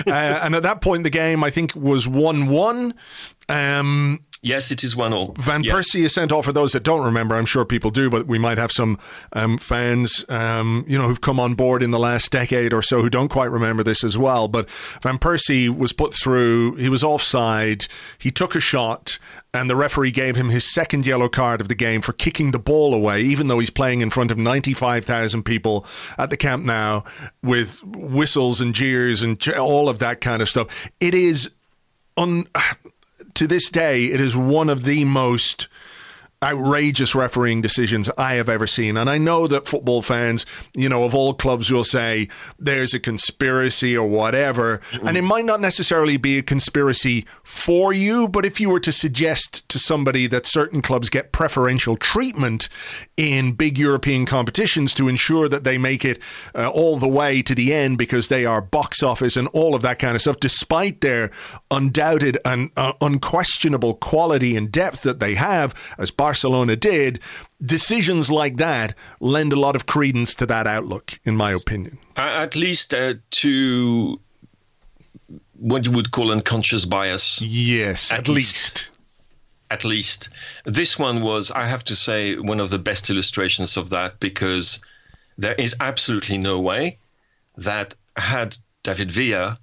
and 0.06 0.54
at 0.54 0.64
that 0.64 0.82
point, 0.82 1.04
the 1.04 1.10
game 1.10 1.46
I 1.46 1.50
think 1.50 1.74
was 1.76 2.10
one-one. 2.10 2.94
Um, 3.48 4.20
Yes, 4.44 4.72
it 4.72 4.84
is 4.84 4.96
one 4.96 5.14
all. 5.14 5.36
Van 5.38 5.64
yeah. 5.64 5.74
Persie 5.74 6.04
is 6.04 6.16
sent 6.16 6.32
off. 6.32 6.46
For 6.46 6.52
those 6.52 6.72
that 6.72 6.82
don't 6.82 7.06
remember, 7.06 7.36
I'm 7.36 7.46
sure 7.46 7.64
people 7.64 7.92
do, 7.92 8.10
but 8.10 8.26
we 8.26 8.40
might 8.40 8.58
have 8.58 8.72
some 8.72 8.98
um, 9.34 9.60
fans, 9.60 10.26
um, 10.30 10.84
you 10.88 10.98
know, 10.98 11.08
who've 11.08 11.22
come 11.22 11.40
on 11.40 11.54
board 11.54 11.84
in 11.84 11.92
the 11.92 12.00
last 12.00 12.32
decade 12.32 12.74
or 12.74 12.82
so 12.82 13.04
who 13.04 13.10
don't 13.10 13.28
quite 13.28 13.52
remember 13.52 13.84
this 13.84 14.04
as 14.04 14.18
well. 14.18 14.48
But 14.48 14.68
Van 15.04 15.20
Persie 15.20 15.70
was 15.70 15.94
put 15.94 16.16
through. 16.16 16.74
He 16.76 16.90
was 16.90 17.04
offside. 17.04 17.86
He 18.18 18.32
took 18.32 18.56
a 18.56 18.60
shot, 18.60 19.20
and 19.54 19.70
the 19.70 19.76
referee 19.76 20.10
gave 20.10 20.36
him 20.36 20.50
his 20.50 20.74
second 20.74 21.06
yellow 21.06 21.30
card 21.30 21.62
of 21.62 21.68
the 21.68 21.76
game 21.76 22.02
for 22.02 22.14
kicking 22.14 22.50
the 22.50 22.58
ball 22.58 22.96
away, 22.96 23.22
even 23.22 23.48
though 23.48 23.60
he's 23.60 23.70
playing 23.70 24.02
in 24.02 24.10
front 24.10 24.32
of 24.32 24.40
95,000 24.40 25.44
people 25.44 25.86
at 26.18 26.32
the 26.32 26.38
Camp 26.38 26.66
Nou 26.66 27.04
with 27.44 27.84
whistles 27.84 28.60
and 28.60 28.74
jeers 28.74 29.22
and 29.22 29.48
all 29.50 29.88
of 29.88 30.00
that 30.00 30.20
kind 30.20 30.42
of 30.42 30.50
stuff. 30.50 30.68
It 31.00 31.14
is 31.14 31.52
un 32.18 32.46
to 33.36 33.48
this 33.48 33.70
day, 33.70 34.06
it 34.06 34.20
is 34.20 34.36
one 34.36 34.70
of 34.70 34.84
the 34.84 35.06
most 35.06 35.68
outrageous 36.44 37.14
refereeing 37.14 37.62
decisions 37.62 38.10
I 38.18 38.34
have 38.34 38.50
ever 38.50 38.66
seen. 38.66 38.98
And 38.98 39.10
I 39.10 39.20
know 39.20 39.46
that 39.46 39.68
football 39.68 40.02
fans, 40.02 40.44
you 40.74 40.90
know, 40.90 41.04
of 41.04 41.14
all 41.14 41.36
clubs 41.36 41.72
will 41.72 41.84
say 41.84 42.30
there's 42.58 42.96
a 42.96 43.00
conspiracy 43.00 43.96
or 43.96 44.10
whatever. 44.10 44.82
Mm-hmm. 44.92 45.08
And 45.08 45.18
it 45.18 45.22
might 45.22 45.46
not 45.46 45.62
necessarily 45.62 46.18
be 46.18 46.40
a 46.40 46.44
conspiracy 46.44 47.28
for 47.44 47.94
you, 47.94 48.28
but 48.28 48.44
if 48.44 48.60
you 48.60 48.72
were 48.72 48.80
to 48.80 48.92
suggest 48.92 49.70
to 49.70 49.78
somebody 49.78 50.26
that 50.28 50.48
certain 50.48 50.82
clubs 50.82 51.10
get 51.10 51.32
preferential 51.32 51.96
treatment 51.96 52.70
in 53.18 53.52
big 53.52 53.78
European 53.78 54.26
competitions 54.26 54.96
to 54.96 55.08
ensure 55.08 55.48
that 55.48 55.64
they 55.64 55.78
make 55.78 56.04
it 56.04 56.20
uh, 56.56 56.72
all 56.72 56.98
the 56.98 57.08
way 57.08 57.44
to 57.44 57.54
the 57.54 57.72
end 57.72 58.00
because 58.00 58.30
they 58.30 58.46
are 58.46 58.62
box 58.62 59.04
office 59.04 59.38
and 59.38 59.48
all 59.50 59.76
of 59.76 59.84
that 59.84 60.00
kind 60.00 60.16
of 60.16 60.22
stuff, 60.22 60.40
despite 60.40 61.02
their 61.02 61.30
undoubted 61.70 62.40
and 62.44 62.72
uh, 62.78 62.94
unquestionable 63.00 63.94
quality 63.94 64.58
and 64.58 64.72
depth 64.72 65.04
that 65.04 65.20
they 65.20 65.36
have, 65.36 65.76
as 66.00 66.10
Barcelona 66.10 66.31
did, 66.80 67.20
decisions 67.62 68.30
like 68.30 68.58
that 68.58 68.96
lend 69.20 69.54
a 69.54 69.60
lot 69.60 69.76
of 69.76 69.86
credence 69.86 70.36
to 70.36 70.46
that 70.48 70.68
outlook, 70.68 71.20
in 71.24 71.36
my 71.36 71.52
opinion. 71.52 71.98
At 72.16 72.56
least 72.56 72.94
uh, 72.94 73.16
to 73.32 74.20
what 75.58 75.86
you 75.86 75.92
would 75.92 76.12
call 76.12 76.32
unconscious 76.32 76.86
bias. 76.86 77.42
Yes, 77.42 78.12
at, 78.12 78.20
at 78.20 78.28
least. 78.28 78.36
least 78.36 78.92
at 79.72 79.86
least. 79.86 80.28
This 80.66 81.00
one 81.00 81.22
was, 81.22 81.50
I 81.50 81.66
have 81.66 81.84
to 81.86 81.96
say, 81.96 82.38
one 82.38 82.60
of 82.60 82.70
the 82.70 82.78
best 82.78 83.10
illustrations 83.10 83.78
of 83.78 83.90
that 83.92 84.20
because 84.20 84.82
there 85.38 85.56
is 85.56 85.74
absolutely 85.80 86.38
no 86.38 86.60
way 86.60 86.98
that 87.56 87.96
had 88.18 88.58
David 88.84 89.12
Villa 89.12 89.58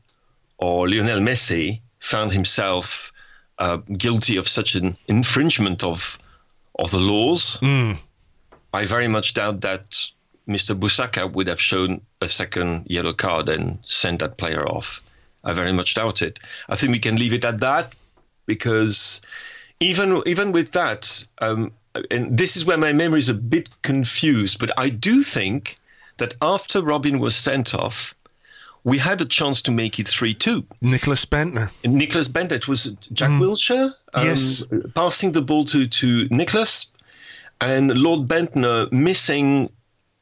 or 0.56 0.88
Lionel 0.88 1.20
Messi 1.20 1.80
found 2.00 2.32
himself 2.32 3.12
uh, 3.58 3.76
guilty 3.76 4.37
of 4.37 4.48
such 4.48 4.75
an 4.75 4.96
infringement 5.08 5.84
of 5.84 6.18
of 6.78 6.90
the 6.90 6.99
laws, 6.99 7.58
mm. 7.61 7.99
I 8.73 8.87
very 8.87 9.08
much 9.08 9.35
doubt 9.35 9.61
that 9.62 10.11
Mr. 10.49 10.78
Busacca 10.78 11.30
would 11.32 11.47
have 11.47 11.61
shown 11.61 12.00
a 12.20 12.28
second 12.28 12.87
yellow 12.88 13.12
card 13.12 13.49
and 13.49 13.78
sent 13.82 14.20
that 14.20 14.38
player 14.38 14.66
off. 14.66 15.02
I 15.44 15.52
very 15.52 15.73
much 15.73 15.94
doubt 15.94 16.23
it. 16.23 16.38
I 16.68 16.76
think 16.76 16.92
we 16.92 16.99
can 16.99 17.16
leave 17.16 17.32
it 17.32 17.44
at 17.44 17.61
that 17.61 17.94
because 18.47 19.20
even 19.80 20.23
even 20.26 20.52
with 20.52 20.73
that, 20.73 21.25
um, 21.38 21.73
and 22.11 22.37
this 22.37 22.56
is 22.56 22.64
where 22.64 22.76
my 22.76 22.92
memory 22.92 23.20
is 23.20 23.28
a 23.28 23.35
bit 23.35 23.68
confused, 23.82 24.58
but 24.58 24.73
I 24.76 24.88
do 24.88 25.23
think 25.23 25.76
that 26.16 26.35
after 26.42 26.82
Robin 26.82 27.18
was 27.20 27.37
sent 27.37 27.75
off, 27.75 28.14
we 28.88 28.97
had 28.97 29.21
a 29.21 29.26
chance 29.26 29.61
to 29.62 29.71
make 29.71 29.99
it 29.99 30.09
3 30.09 30.35
2. 30.35 30.62
Nicklas 30.83 31.26
Bendtner. 31.26 31.71
Nicklas 31.85 32.28
Bendtner. 32.28 32.52
It 32.52 32.68
was 32.68 32.85
Jack 33.12 33.30
mm. 33.30 33.40
Wilshere 33.40 33.92
um, 34.14 34.26
yes. 34.26 34.64
passing 34.95 35.33
the 35.33 35.42
ball 35.42 35.64
to, 35.66 35.87
to 35.87 36.28
Nicklas 36.30 36.87
and 37.61 37.97
Lord 37.99 38.28
Bendtner 38.28 38.90
missing 38.90 39.71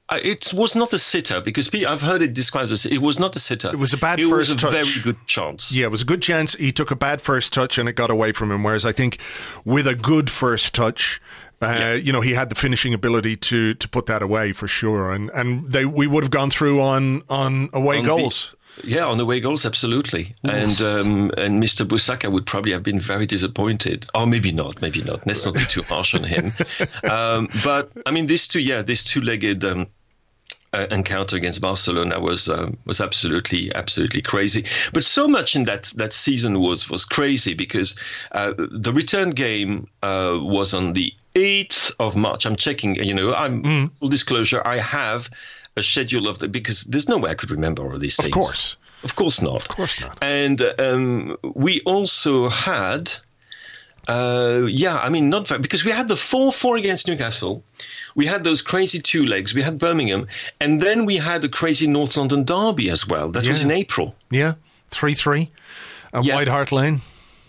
uh, 0.09 0.21
it 0.23 0.53
was 0.55 0.77
not 0.77 0.93
a 0.93 0.99
sitter 0.99 1.41
because 1.41 1.69
I've 1.75 2.01
heard 2.01 2.23
it 2.23 2.33
described 2.33 2.71
as 2.71 2.87
it 2.87 2.99
was 3.03 3.19
not 3.19 3.35
a 3.35 3.41
sitter. 3.41 3.71
It 3.71 3.79
was 3.79 3.93
a 3.93 3.97
bad 3.97 4.21
it 4.21 4.29
first 4.29 4.53
was 4.55 4.63
a 4.63 4.67
touch. 4.67 4.73
very 4.73 5.03
good 5.03 5.27
chance. 5.27 5.73
Yeah, 5.73 5.87
it 5.87 5.91
was 5.91 6.03
a 6.03 6.05
good 6.05 6.23
chance. 6.23 6.55
He 6.55 6.71
took 6.71 6.93
a 6.93 6.97
bad 6.97 7.21
first 7.21 7.53
touch 7.53 7.77
and 7.77 7.89
it 7.89 7.95
got 7.95 8.11
away 8.11 8.31
from 8.31 8.53
him. 8.53 8.63
Whereas 8.63 8.85
I 8.85 8.93
think 8.93 9.19
with 9.65 9.89
a 9.89 9.97
good 9.97 10.31
first 10.31 10.77
touch, 10.77 11.21
uh, 11.61 11.67
yeah. 11.67 11.95
you 11.95 12.13
know, 12.13 12.21
he 12.21 12.35
had 12.35 12.51
the 12.51 12.55
finishing 12.55 12.95
ability 12.95 13.37
to 13.37 13.75
to 13.75 13.89
put 13.89 14.07
that 14.07 14.23
away 14.23 14.53
for 14.53 14.69
sure. 14.69 15.11
And 15.11 15.31
and 15.31 15.73
they 15.73 15.85
we 15.85 16.07
would 16.07 16.23
have 16.23 16.31
gone 16.31 16.51
through 16.51 16.81
on 16.81 17.23
on 17.29 17.71
away 17.73 17.99
on 17.99 18.05
goals. 18.05 18.55
Yeah, 18.85 19.06
on 19.06 19.18
the 19.18 19.25
way 19.25 19.40
goals, 19.40 19.64
absolutely. 19.64 20.35
Oof. 20.45 20.52
And 20.52 20.80
um, 20.80 21.30
and 21.37 21.62
Mr. 21.62 21.87
Busacca 21.87 22.30
would 22.30 22.47
probably 22.47 22.73
have 22.73 22.83
been 22.83 23.00
very 23.00 23.26
disappointed. 23.26 24.06
Or 24.14 24.26
maybe 24.26 24.52
not, 24.52 24.83
maybe 24.83 25.02
not. 25.02 25.26
Let's 25.26 25.45
not 25.45 25.54
be 25.54 25.64
too 25.64 25.83
harsh 25.83 26.14
on 26.14 26.25
him. 26.25 26.52
um, 27.11 27.49
but 27.64 27.90
I 28.04 28.11
mean, 28.11 28.26
this 28.26 28.49
two, 28.49 28.61
yeah, 28.61 28.83
this 28.83 29.02
two-legged 29.04 29.64
um, 29.64 29.87
uh, 30.73 30.87
encounter 30.90 31.37
against 31.37 31.61
Barcelona 31.61 32.21
was 32.21 32.49
uh, 32.49 32.71
was 32.85 33.00
absolutely 33.00 33.75
absolutely 33.75 34.21
crazy. 34.21 34.64
But 34.92 35.04
so 35.04 35.26
much 35.26 35.56
in 35.56 35.64
that 35.64 35.85
that 35.97 36.12
season 36.12 36.61
was 36.61 36.90
was 36.90 37.04
crazy 37.04 37.54
because 37.54 37.95
uh, 38.33 38.52
the 38.56 38.92
return 38.92 39.30
game 39.30 39.88
uh, 40.02 40.38
was 40.40 40.75
on 40.75 40.92
the 40.92 41.12
8th 41.35 41.92
of 41.99 42.16
March. 42.16 42.47
I'm 42.47 42.56
checking. 42.56 42.97
You 42.97 43.14
know, 43.14 43.35
I'm 43.35 43.62
mm. 43.62 43.92
full 43.92 44.09
disclosure. 44.09 44.62
I 44.64 44.78
have 44.78 45.30
a 45.76 45.83
schedule 45.83 46.28
of 46.28 46.38
the 46.38 46.49
because 46.49 46.85
there's 46.85 47.09
no 47.09 47.18
way 47.18 47.30
I 47.30 47.35
could 47.35 47.50
remember 47.50 47.83
all 47.83 47.99
these 47.99 48.16
things. 48.16 48.28
Of 48.28 48.33
course, 48.33 48.76
of 49.02 49.14
course 49.14 49.42
not. 49.42 49.56
Of 49.56 49.68
course 49.68 50.00
not. 50.00 50.18
And 50.23 50.61
um, 50.78 51.37
we 51.54 51.80
also 51.83 52.49
had, 52.49 53.12
uh, 54.09 54.62
yeah, 54.68 54.97
I 54.97 55.09
mean, 55.09 55.28
not 55.28 55.49
very, 55.49 55.61
because 55.61 55.85
we 55.85 55.90
had 55.90 56.09
the 56.09 56.16
four 56.16 56.52
four 56.52 56.76
against 56.76 57.06
Newcastle. 57.06 57.62
We 58.14 58.26
had 58.26 58.45
those 58.45 58.62
crazy 58.62 59.00
two 59.00 59.26
legs. 59.26 59.54
We 59.54 59.62
had 59.62 59.78
Birmingham, 59.78 60.26
and 60.61 60.80
then 60.80 61.04
we 61.04 61.16
had 61.16 61.45
a 61.45 61.49
crazy 61.49 61.87
North 61.87 62.16
London 62.16 62.45
derby 62.45 62.90
as 62.90 63.06
well. 63.06 63.30
That 63.30 63.45
yeah. 63.45 63.50
was 63.50 63.64
in 63.64 63.71
April. 63.71 64.14
Yeah, 64.30 64.54
three 64.90 65.14
three, 65.14 65.50
at 66.14 66.25
yeah. 66.25 66.35
White 66.35 66.49
Hart 66.49 66.73
Lane 66.73 67.02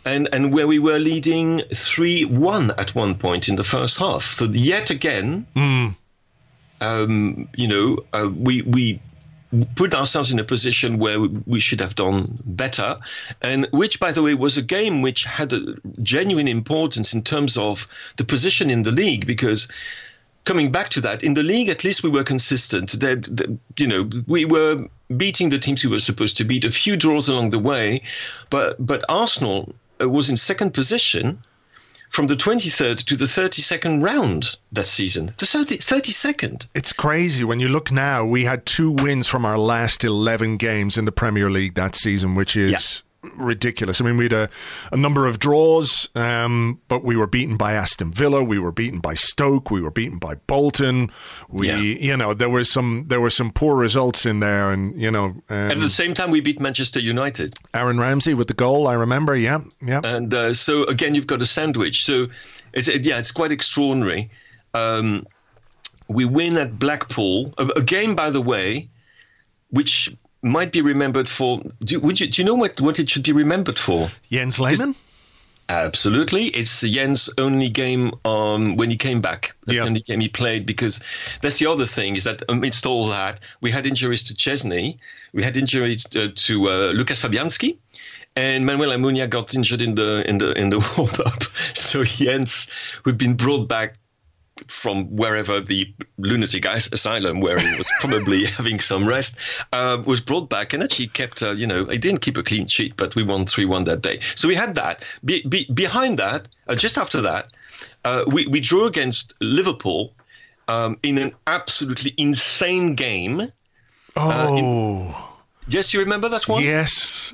and 0.05 0.29
and 0.31 0.53
where 0.53 0.67
we 0.67 0.79
were 0.79 0.99
leading 0.99 1.61
three 1.73 2.23
one 2.23 2.71
at 2.77 2.95
one 2.95 3.15
point 3.15 3.49
in 3.49 3.57
the 3.57 3.63
first 3.63 3.99
half. 3.99 4.23
So 4.23 4.45
yet 4.45 4.89
again, 4.89 5.45
mm 5.55 5.95
um, 6.81 7.49
you 7.55 7.67
know, 7.67 7.97
uh, 8.13 8.29
we 8.29 8.61
we 8.63 9.01
put 9.75 9.93
ourselves 9.93 10.31
in 10.31 10.39
a 10.39 10.43
position 10.43 10.97
where 10.97 11.19
we 11.19 11.59
should 11.59 11.79
have 11.79 11.95
done 11.95 12.37
better, 12.45 12.97
and 13.41 13.67
which, 13.71 13.99
by 13.99 14.11
the 14.11 14.21
way, 14.21 14.33
was 14.33 14.57
a 14.57 14.61
game 14.61 15.01
which 15.01 15.23
had 15.23 15.53
a 15.53 15.75
genuine 16.03 16.47
importance 16.47 17.13
in 17.13 17.23
terms 17.23 17.57
of 17.57 17.87
the 18.17 18.23
position 18.23 18.69
in 18.69 18.83
the 18.83 18.91
league 18.91 19.25
because. 19.25 19.67
Coming 20.45 20.71
back 20.71 20.87
to 20.91 21.01
that, 21.01 21.23
in 21.23 21.33
the 21.33 21.43
league, 21.43 21.67
at 21.67 21.83
least 21.83 22.03
we 22.03 22.09
were 22.09 22.23
consistent. 22.23 22.97
They, 22.97 23.15
they, 23.15 23.57
you 23.75 23.85
know, 23.85 24.09
we 24.27 24.45
were 24.45 24.87
beating 25.17 25.49
the 25.49 25.59
teams 25.59 25.83
we 25.83 25.89
were 25.89 25.99
supposed 25.99 26.37
to 26.37 26.45
beat. 26.45 26.63
A 26.63 26.71
few 26.71 26.95
draws 26.95 27.27
along 27.27 27.49
the 27.49 27.59
way, 27.59 28.01
but 28.49 28.77
but 28.79 29.03
Arsenal 29.09 29.75
uh, 30.01 30.07
was 30.07 30.29
in 30.29 30.37
second 30.37 30.73
position 30.73 31.43
from 32.09 32.27
the 32.27 32.35
23rd 32.35 33.03
to 33.05 33.15
the 33.15 33.25
32nd 33.25 34.01
round 34.03 34.55
that 34.71 34.87
season. 34.87 35.33
The 35.37 35.45
30, 35.45 35.77
32nd. 35.77 36.67
It's 36.73 36.93
crazy. 36.93 37.43
When 37.43 37.59
you 37.59 37.67
look 37.67 37.91
now, 37.91 38.25
we 38.25 38.45
had 38.45 38.65
two 38.65 38.91
wins 38.91 39.27
from 39.27 39.45
our 39.45 39.57
last 39.57 40.03
11 40.03 40.57
games 40.57 40.97
in 40.97 41.05
the 41.05 41.11
Premier 41.11 41.49
League 41.49 41.75
that 41.75 41.95
season, 41.95 42.35
which 42.35 42.55
is 42.55 43.03
ridiculous. 43.35 43.99
I 43.99 44.05
mean, 44.05 44.17
we 44.17 44.25
had 44.25 44.33
a, 44.33 44.49
a 44.91 44.97
number 44.97 45.27
of 45.27 45.39
draws, 45.39 46.09
um, 46.15 46.79
but 46.87 47.03
we 47.03 47.15
were 47.17 47.27
beaten 47.27 47.57
by 47.57 47.73
Aston 47.73 48.11
Villa, 48.11 48.43
we 48.43 48.59
were 48.59 48.71
beaten 48.71 48.99
by 48.99 49.15
Stoke, 49.15 49.69
we 49.71 49.81
were 49.81 49.91
beaten 49.91 50.17
by 50.17 50.35
Bolton. 50.47 51.11
We, 51.49 51.67
Yeah. 51.69 51.77
you 51.79 52.17
know, 52.17 52.33
there 52.33 52.49
were 52.49 52.63
some 52.63 53.05
there 53.07 53.19
were 53.19 53.29
some 53.29 53.51
poor 53.51 53.75
results 53.75 54.25
in 54.25 54.39
there, 54.39 54.71
and 54.71 54.99
you 55.01 55.11
know, 55.11 55.35
um, 55.49 55.71
At 55.71 55.79
the 55.79 55.89
same 55.89 56.13
time, 56.13 56.31
we 56.31 56.41
beat 56.41 56.59
Manchester 56.59 56.99
United. 56.99 57.55
Aaron 57.73 57.99
Ramsey 57.99 58.33
with 58.33 58.47
the 58.47 58.53
goal, 58.53 58.87
I 58.87 58.93
remember. 58.93 59.35
Yeah, 59.35 59.61
yeah. 59.81 60.01
And 60.03 60.33
uh, 60.33 60.53
so 60.53 60.83
again, 60.85 61.15
you've 61.15 61.27
got 61.27 61.41
a 61.41 61.45
sandwich. 61.45 62.05
So 62.05 62.27
it's 62.73 62.87
it, 62.87 63.05
yeah, 63.05 63.17
it's 63.19 63.31
quite 63.31 63.51
extraordinary. 63.51 64.29
Um, 64.73 65.25
we 66.07 66.23
win 66.25 66.57
at 66.57 66.79
Blackpool, 66.79 67.53
a, 67.57 67.65
a 67.77 67.81
game, 67.83 68.15
by 68.15 68.29
the 68.29 68.41
way, 68.41 68.89
which 69.71 70.15
might 70.41 70.71
be 70.71 70.81
remembered 70.81 71.27
for. 71.29 71.61
Do, 71.83 71.99
would 71.99 72.19
you 72.19 72.27
do 72.27 72.41
you 72.41 72.45
know 72.45 72.55
what 72.55 72.79
what 72.81 72.99
it 72.99 73.09
should 73.09 73.23
be 73.23 73.31
remembered 73.33 73.79
for? 73.79 74.09
Jens 74.31 74.59
Lehmann. 74.59 74.95
Absolutely, 75.69 76.45
it's 76.47 76.79
Jens' 76.81 77.29
only 77.37 77.67
game 77.67 78.11
um, 78.23 78.77
when 78.77 78.89
he 78.89 78.95
came 78.95 79.19
back. 79.19 79.53
That's 79.65 79.75
Yeah. 79.75 79.81
the 79.83 79.87
only 79.89 79.99
game 79.99 80.21
he 80.21 80.29
played 80.29 80.65
because 80.65 81.01
that's 81.41 81.59
the 81.59 81.65
other 81.65 81.85
thing 81.85 82.15
is 82.15 82.23
that 82.23 82.41
amidst 82.47 82.85
all 82.85 83.05
that, 83.07 83.41
we 83.59 83.69
had 83.69 83.85
injuries 83.85 84.23
to 84.23 84.33
Szczesny, 84.33 84.97
we 85.33 85.43
had 85.43 85.57
injuries 85.57 86.05
to, 86.05 86.29
to 86.31 86.69
uh, 86.69 86.93
Lukasz 86.93 87.19
Fabianski, 87.19 87.75
and 88.37 88.65
Manuel 88.65 88.91
Almunia 88.91 89.29
got 89.29 89.53
injured 89.53 89.81
in 89.81 89.95
the 89.95 90.23
in 90.29 90.37
the 90.37 90.51
in 90.57 90.69
the 90.69 90.79
warm 90.97 91.11
up. 91.25 91.43
So 91.73 92.05
Jens, 92.05 92.67
who'd 93.03 93.17
been 93.17 93.35
brought 93.35 93.67
back 93.67 93.95
from 94.67 95.05
wherever 95.15 95.59
the 95.59 95.93
lunatic 96.17 96.65
as- 96.65 96.91
asylum 96.91 97.39
where 97.39 97.59
he 97.59 97.77
was 97.77 97.89
probably 97.99 98.45
having 98.57 98.79
some 98.79 99.07
rest 99.07 99.37
uh, 99.73 100.01
was 100.05 100.21
brought 100.21 100.49
back 100.49 100.73
and 100.73 100.83
actually 100.83 101.07
kept 101.07 101.41
uh, 101.41 101.51
you 101.51 101.67
know 101.67 101.85
he 101.85 101.97
didn't 101.97 102.21
keep 102.21 102.37
a 102.37 102.43
clean 102.43 102.67
sheet 102.67 102.95
but 102.97 103.15
we 103.15 103.23
won 103.23 103.45
3-1 103.45 103.85
that 103.85 104.01
day. 104.01 104.19
So 104.35 104.47
we 104.47 104.55
had 104.55 104.75
that. 104.75 105.03
Be, 105.23 105.45
be, 105.47 105.65
behind 105.73 106.19
that 106.19 106.47
uh, 106.67 106.75
just 106.75 106.97
after 106.97 107.21
that 107.21 107.49
uh, 108.05 108.23
we, 108.27 108.47
we 108.47 108.59
drew 108.59 108.85
against 108.85 109.33
liverpool 109.41 110.13
um, 110.67 110.97
in 111.03 111.17
an 111.17 111.33
absolutely 111.47 112.13
insane 112.17 112.95
game. 112.95 113.41
Oh, 114.15 115.37
yes 115.67 115.93
you 115.93 115.99
remember 115.99 116.29
that 116.29 116.47
one? 116.47 116.63
Yes. 116.63 117.33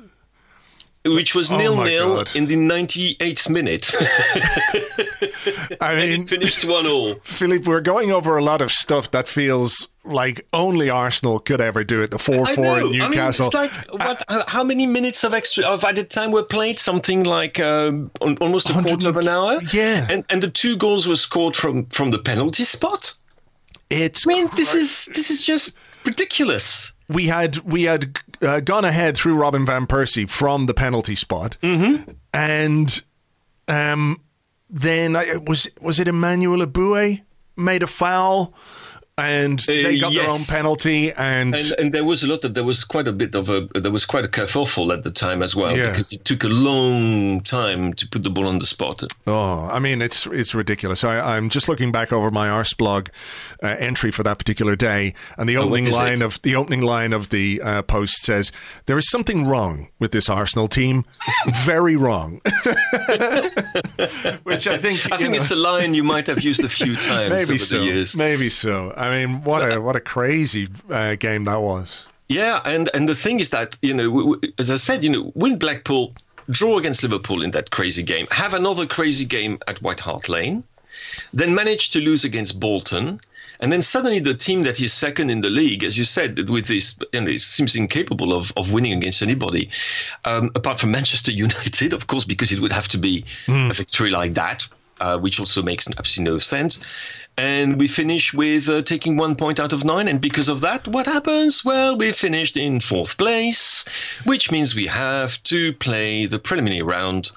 Which 1.05 1.35
was 1.35 1.51
Oh 1.51 1.57
nil 1.57 1.75
my 1.75 1.85
nil 1.89 2.15
God. 2.15 2.35
in 2.35 2.45
the 2.47 2.55
98th 2.55 3.49
minute 3.49 3.91
I 5.81 5.95
mean, 5.95 6.27
finished 6.27 6.65
one 6.65 6.87
all 6.87 7.15
Philippe, 7.23 7.67
we're 7.67 7.81
going 7.81 8.11
over 8.11 8.37
a 8.37 8.43
lot 8.43 8.61
of 8.61 8.71
stuff 8.71 9.11
that 9.11 9.27
feels 9.27 9.87
like 10.05 10.45
only 10.53 10.89
Arsenal 10.89 11.39
could 11.39 11.61
ever 11.61 11.83
do 11.83 12.01
it. 12.01 12.11
The 12.11 12.19
four 12.19 12.45
I 12.47 12.55
four 12.55 12.63
know. 12.65 12.93
at 12.93 13.01
I 13.01 13.07
mean, 13.09 13.19
it's 13.19 13.39
like 13.53 13.71
what? 13.91 14.23
how- 14.27 14.43
how 14.47 14.63
many 14.63 14.85
minutes 14.85 15.23
of 15.23 15.33
extra 15.33 15.63
of 15.65 15.83
added 15.83 16.09
time 16.09 16.31
were 16.31 16.43
played? 16.43 16.77
Something 16.79 17.23
like 17.23 17.59
um, 17.59 18.11
almost 18.41 18.69
a 18.69 18.73
quarter 18.81 19.07
of 19.09 19.17
an 19.17 19.27
hour. 19.29 19.59
yeah. 19.71 20.05
and 20.09 20.23
and 20.29 20.41
the 20.43 20.49
two 20.49 20.75
goals 20.77 21.07
were 21.07 21.15
scored 21.15 21.55
from 21.55 21.85
from 21.87 22.11
the 22.11 22.19
penalty 22.19 22.63
spot. 22.65 23.13
it's 23.89 24.27
I 24.27 24.29
mean, 24.33 24.49
this 24.55 24.73
is 24.75 25.05
this 25.13 25.29
is 25.31 25.45
just 25.45 25.75
ridiculous. 26.05 26.91
We 27.13 27.27
had 27.27 27.57
we 27.59 27.83
had 27.83 28.19
uh, 28.41 28.59
gone 28.59 28.85
ahead 28.85 29.15
through 29.15 29.35
Robin 29.35 29.65
van 29.65 29.85
Persie 29.85 30.29
from 30.29 30.65
the 30.65 30.73
penalty 30.73 31.15
spot, 31.15 31.57
mm-hmm. 31.61 32.11
and 32.33 33.01
um, 33.67 34.19
then 34.69 35.15
I, 35.15 35.37
was 35.37 35.67
was 35.79 35.99
it 35.99 36.07
Emmanuel 36.07 36.65
Eboué 36.65 37.21
made 37.55 37.83
a 37.83 37.87
foul, 37.87 38.53
and 39.17 39.59
they 39.59 39.99
got 39.99 40.13
their 40.13 40.27
own 40.29 40.39
penalty, 40.49 41.11
and, 41.13 41.53
And, 41.53 41.71
and 41.77 41.93
there 41.93 42.03
was 42.03 42.23
a 42.23 42.27
lot 42.27 42.43
of 42.43 42.53
there 42.55 42.63
was 42.63 42.83
quite 42.83 43.07
a 43.07 43.11
bit 43.11 43.35
of 43.35 43.47
a 43.49 43.61
there 43.79 43.91
was 43.91 44.05
quite 44.05 44.25
a 44.25 44.27
kerfuffle 44.27 44.91
at 44.91 45.03
the 45.03 45.11
time 45.11 45.43
as 45.43 45.55
well 45.55 45.77
Yeah. 45.77 45.91
because 45.91 46.11
it 46.13 46.25
took 46.25 46.43
a 46.43 46.47
long 46.49 47.41
time 47.41 47.93
to 47.93 48.07
put 48.07 48.23
the 48.23 48.29
ball 48.31 48.47
on 48.47 48.59
the 48.59 48.65
spot. 48.65 49.03
Oh, 49.27 49.67
I 49.71 49.77
mean, 49.79 50.01
it's 50.01 50.25
it's 50.27 50.55
ridiculous. 50.55 51.03
I, 51.03 51.37
I'm 51.37 51.49
just 51.49 51.67
looking 51.69 51.91
back 51.91 52.11
over 52.11 52.31
my 52.31 52.47
Arseblog 52.47 53.09
uh, 53.61 53.75
entry 53.79 54.09
for 54.11 54.23
that 54.23 54.39
particular 54.39 54.75
day, 54.75 55.13
and 55.37 55.47
the 55.47 55.57
opening 55.57 55.85
is 55.85 55.93
line 55.93 56.21
it? 56.21 56.25
of 56.25 56.41
the 56.41 56.55
opening 56.55 56.81
line 56.81 57.13
of 57.13 57.29
the 57.29 57.61
uh, 57.63 57.81
post 57.83 58.23
says, 58.23 58.51
"There 58.87 58.97
is 58.97 59.09
something 59.09 59.45
wrong 59.45 59.89
with 59.99 60.11
this 60.11 60.27
Arsenal 60.27 60.67
team, 60.67 61.05
very 61.63 61.95
wrong." 61.95 62.41
Which 64.43 64.67
I 64.67 64.77
think 64.77 65.11
I 65.11 65.17
think 65.17 65.31
know, 65.31 65.37
it's 65.37 65.51
a 65.51 65.55
line 65.55 65.93
you 65.93 66.03
might 66.03 66.27
have 66.27 66.41
used 66.41 66.63
a 66.63 66.69
few 66.69 66.95
times 67.11 67.29
maybe 67.29 67.43
over 67.43 67.57
so, 67.57 67.77
the 67.79 67.85
years. 67.85 68.15
maybe 68.15 68.49
so. 68.49 68.93
I 69.03 69.09
mean, 69.09 69.43
what 69.43 69.61
a 69.69 69.81
what 69.81 69.97
a 69.97 69.99
crazy 69.99 70.69
uh, 70.89 71.15
game 71.15 71.43
that 71.43 71.61
was. 71.61 72.07
Yeah, 72.29 72.61
and 72.63 72.89
and 72.93 73.09
the 73.09 73.15
thing 73.15 73.41
is 73.41 73.49
that 73.49 73.77
you 73.81 73.93
know, 73.93 74.39
as 74.57 74.69
I 74.69 74.75
said, 74.77 75.03
you 75.03 75.11
know, 75.11 75.31
win 75.35 75.59
Blackpool, 75.59 76.13
draw 76.49 76.77
against 76.77 77.03
Liverpool 77.03 77.43
in 77.43 77.51
that 77.51 77.71
crazy 77.71 78.01
game, 78.01 78.27
have 78.31 78.53
another 78.53 78.85
crazy 78.85 79.25
game 79.25 79.59
at 79.67 79.81
White 79.81 79.99
Hart 79.99 80.29
Lane, 80.29 80.63
then 81.33 81.53
manage 81.53 81.91
to 81.91 81.99
lose 81.99 82.23
against 82.23 82.61
Bolton. 82.61 83.19
And 83.59 83.71
then 83.71 83.81
suddenly, 83.81 84.19
the 84.19 84.33
team 84.33 84.63
that 84.63 84.79
is 84.79 84.93
second 84.93 85.29
in 85.29 85.41
the 85.41 85.49
league, 85.49 85.83
as 85.83 85.97
you 85.97 86.05
said, 86.05 86.49
with 86.49 86.67
this, 86.67 86.97
you 87.11 87.21
know, 87.21 87.29
it 87.29 87.41
seems 87.41 87.75
incapable 87.75 88.33
of, 88.33 88.51
of 88.57 88.73
winning 88.73 88.93
against 88.93 89.21
anybody, 89.21 89.69
um, 90.25 90.49
apart 90.55 90.79
from 90.79 90.91
Manchester 90.91 91.31
United, 91.45 91.93
of 91.93 92.07
course, 92.07 92.25
because 92.25 92.51
it 92.51 92.59
would 92.59 92.71
have 92.71 92.87
to 92.89 92.97
be 92.97 93.25
a 93.47 93.73
victory 93.73 94.09
like 94.09 94.33
that, 94.33 94.67
uh, 95.01 95.17
which 95.19 95.39
also 95.39 95.61
makes 95.61 95.87
absolutely 95.97 96.33
no 96.33 96.39
sense. 96.39 96.79
And 97.37 97.79
we 97.79 97.87
finish 97.87 98.33
with 98.33 98.69
uh, 98.69 98.83
taking 98.83 99.17
one 99.17 99.35
point 99.35 99.59
out 99.59 99.73
of 99.73 99.83
nine. 99.83 100.07
And 100.07 100.21
because 100.21 100.49
of 100.49 100.61
that, 100.61 100.87
what 100.87 101.07
happens? 101.07 101.65
Well, 101.65 101.97
we 101.97 102.11
finished 102.11 102.55
in 102.55 102.79
fourth 102.79 103.17
place, 103.17 103.85
which 104.23 104.51
means 104.51 104.75
we 104.75 104.85
have 104.85 105.41
to 105.43 105.73
play 105.73 106.27
the 106.27 106.37
preliminary 106.37 106.83
round 106.83 107.31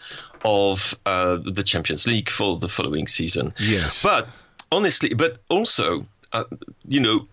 of 0.44 0.94
uh, 1.06 1.38
the 1.42 1.62
Champions 1.62 2.06
League 2.06 2.30
for 2.30 2.58
the 2.58 2.68
following 2.68 3.08
season. 3.08 3.54
Yes. 3.58 4.02
But 4.02 4.28
honestly, 4.70 5.14
but 5.14 5.38
also, 5.48 6.06
uh, 6.32 6.44
you 6.86 7.00
know, 7.00 7.26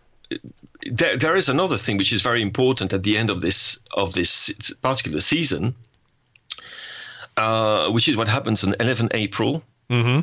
there, 0.89 1.17
there 1.17 1.35
is 1.35 1.49
another 1.49 1.77
thing 1.77 1.97
which 1.97 2.11
is 2.11 2.21
very 2.21 2.41
important 2.41 2.93
at 2.93 3.03
the 3.03 3.17
end 3.17 3.29
of 3.29 3.41
this 3.41 3.79
of 3.91 4.13
this 4.13 4.73
particular 4.81 5.21
season, 5.21 5.75
uh, 7.37 7.89
which 7.91 8.07
is 8.07 8.15
what 8.17 8.27
happens 8.27 8.63
on 8.63 8.75
11 8.79 9.09
April. 9.11 9.63
Mm-hmm. 9.89 10.21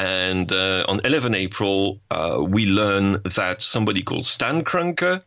And 0.00 0.50
uh, 0.50 0.86
on 0.88 1.02
11 1.04 1.34
April, 1.34 2.00
uh, 2.10 2.38
we 2.40 2.64
learn 2.64 3.20
that 3.22 3.60
somebody 3.60 4.00
called 4.02 4.24
Stan 4.24 4.64
Kroenke 4.64 5.22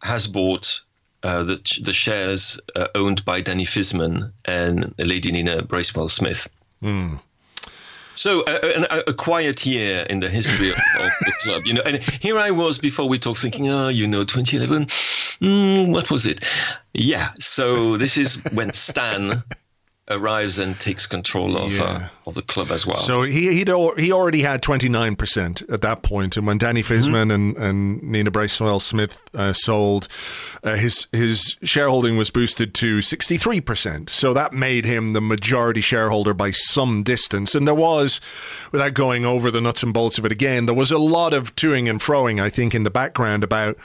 has 0.00 0.28
bought 0.28 0.80
uh, 1.24 1.42
the, 1.42 1.80
the 1.82 1.92
shares 1.92 2.60
uh, 2.76 2.86
owned 2.94 3.24
by 3.24 3.40
Danny 3.40 3.64
Fiszman 3.64 4.30
and 4.44 4.94
Lady 4.96 5.32
Nina 5.32 5.64
Bracewell 5.64 6.08
Smith. 6.08 6.48
So 8.14 8.42
uh, 8.42 8.84
a, 8.90 9.10
a 9.10 9.12
quiet 9.12 9.66
year 9.66 10.06
in 10.08 10.20
the 10.20 10.28
history 10.28 10.68
of, 10.68 10.76
of 10.76 11.10
the 11.20 11.32
club, 11.42 11.62
you 11.66 11.74
know. 11.74 11.82
And 11.84 12.00
here 12.00 12.38
I 12.38 12.52
was 12.52 12.78
before 12.78 13.08
we 13.08 13.18
talked, 13.18 13.40
thinking, 13.40 13.68
oh, 13.68 13.88
you 13.88 14.06
know, 14.06 14.22
2011, 14.22 14.86
mm, 14.86 15.92
what 15.92 16.12
was 16.12 16.26
it? 16.26 16.44
Yeah. 16.94 17.30
So 17.40 17.96
this 17.96 18.16
is 18.16 18.36
when 18.52 18.72
Stan 18.72 19.42
arrives 20.10 20.58
and 20.58 20.78
takes 20.80 21.06
control 21.06 21.56
of 21.56 21.80
uh, 21.80 22.00
of 22.26 22.34
the 22.34 22.42
club 22.42 22.70
as 22.70 22.84
well. 22.86 22.96
So 22.96 23.22
he 23.22 23.52
he'd, 23.54 23.68
al- 23.70 23.94
he 23.96 24.10
already 24.12 24.42
had 24.42 24.60
29% 24.62 25.72
at 25.72 25.80
that 25.80 26.02
point, 26.02 26.36
and 26.36 26.46
when 26.46 26.58
Danny 26.58 26.82
Fiszman 26.82 27.32
and, 27.32 27.56
and 27.56 28.02
Nina 28.02 28.30
Bracewell 28.30 28.80
Smith 28.80 29.20
uh, 29.34 29.52
sold, 29.52 30.08
uh, 30.64 30.74
his 30.74 31.06
his 31.12 31.56
shareholding 31.62 32.16
was 32.16 32.30
boosted 32.30 32.74
to 32.74 32.98
63%. 32.98 34.10
So 34.10 34.34
that 34.34 34.52
made 34.52 34.84
him 34.84 35.12
the 35.12 35.20
majority 35.20 35.80
shareholder 35.80 36.34
by 36.34 36.50
some 36.50 37.02
distance. 37.02 37.54
And 37.54 37.66
there 37.66 37.74
was, 37.74 38.20
without 38.72 38.94
going 38.94 39.24
over 39.24 39.50
the 39.50 39.60
nuts 39.60 39.82
and 39.82 39.94
bolts 39.94 40.18
of 40.18 40.24
it 40.24 40.32
again, 40.32 40.66
there 40.66 40.74
was 40.74 40.90
a 40.90 40.98
lot 40.98 41.32
of 41.32 41.54
toing 41.56 41.88
and 41.88 42.00
froing, 42.00 42.40
I 42.42 42.50
think, 42.50 42.74
in 42.74 42.82
the 42.82 42.90
background 42.90 43.44
about 43.44 43.76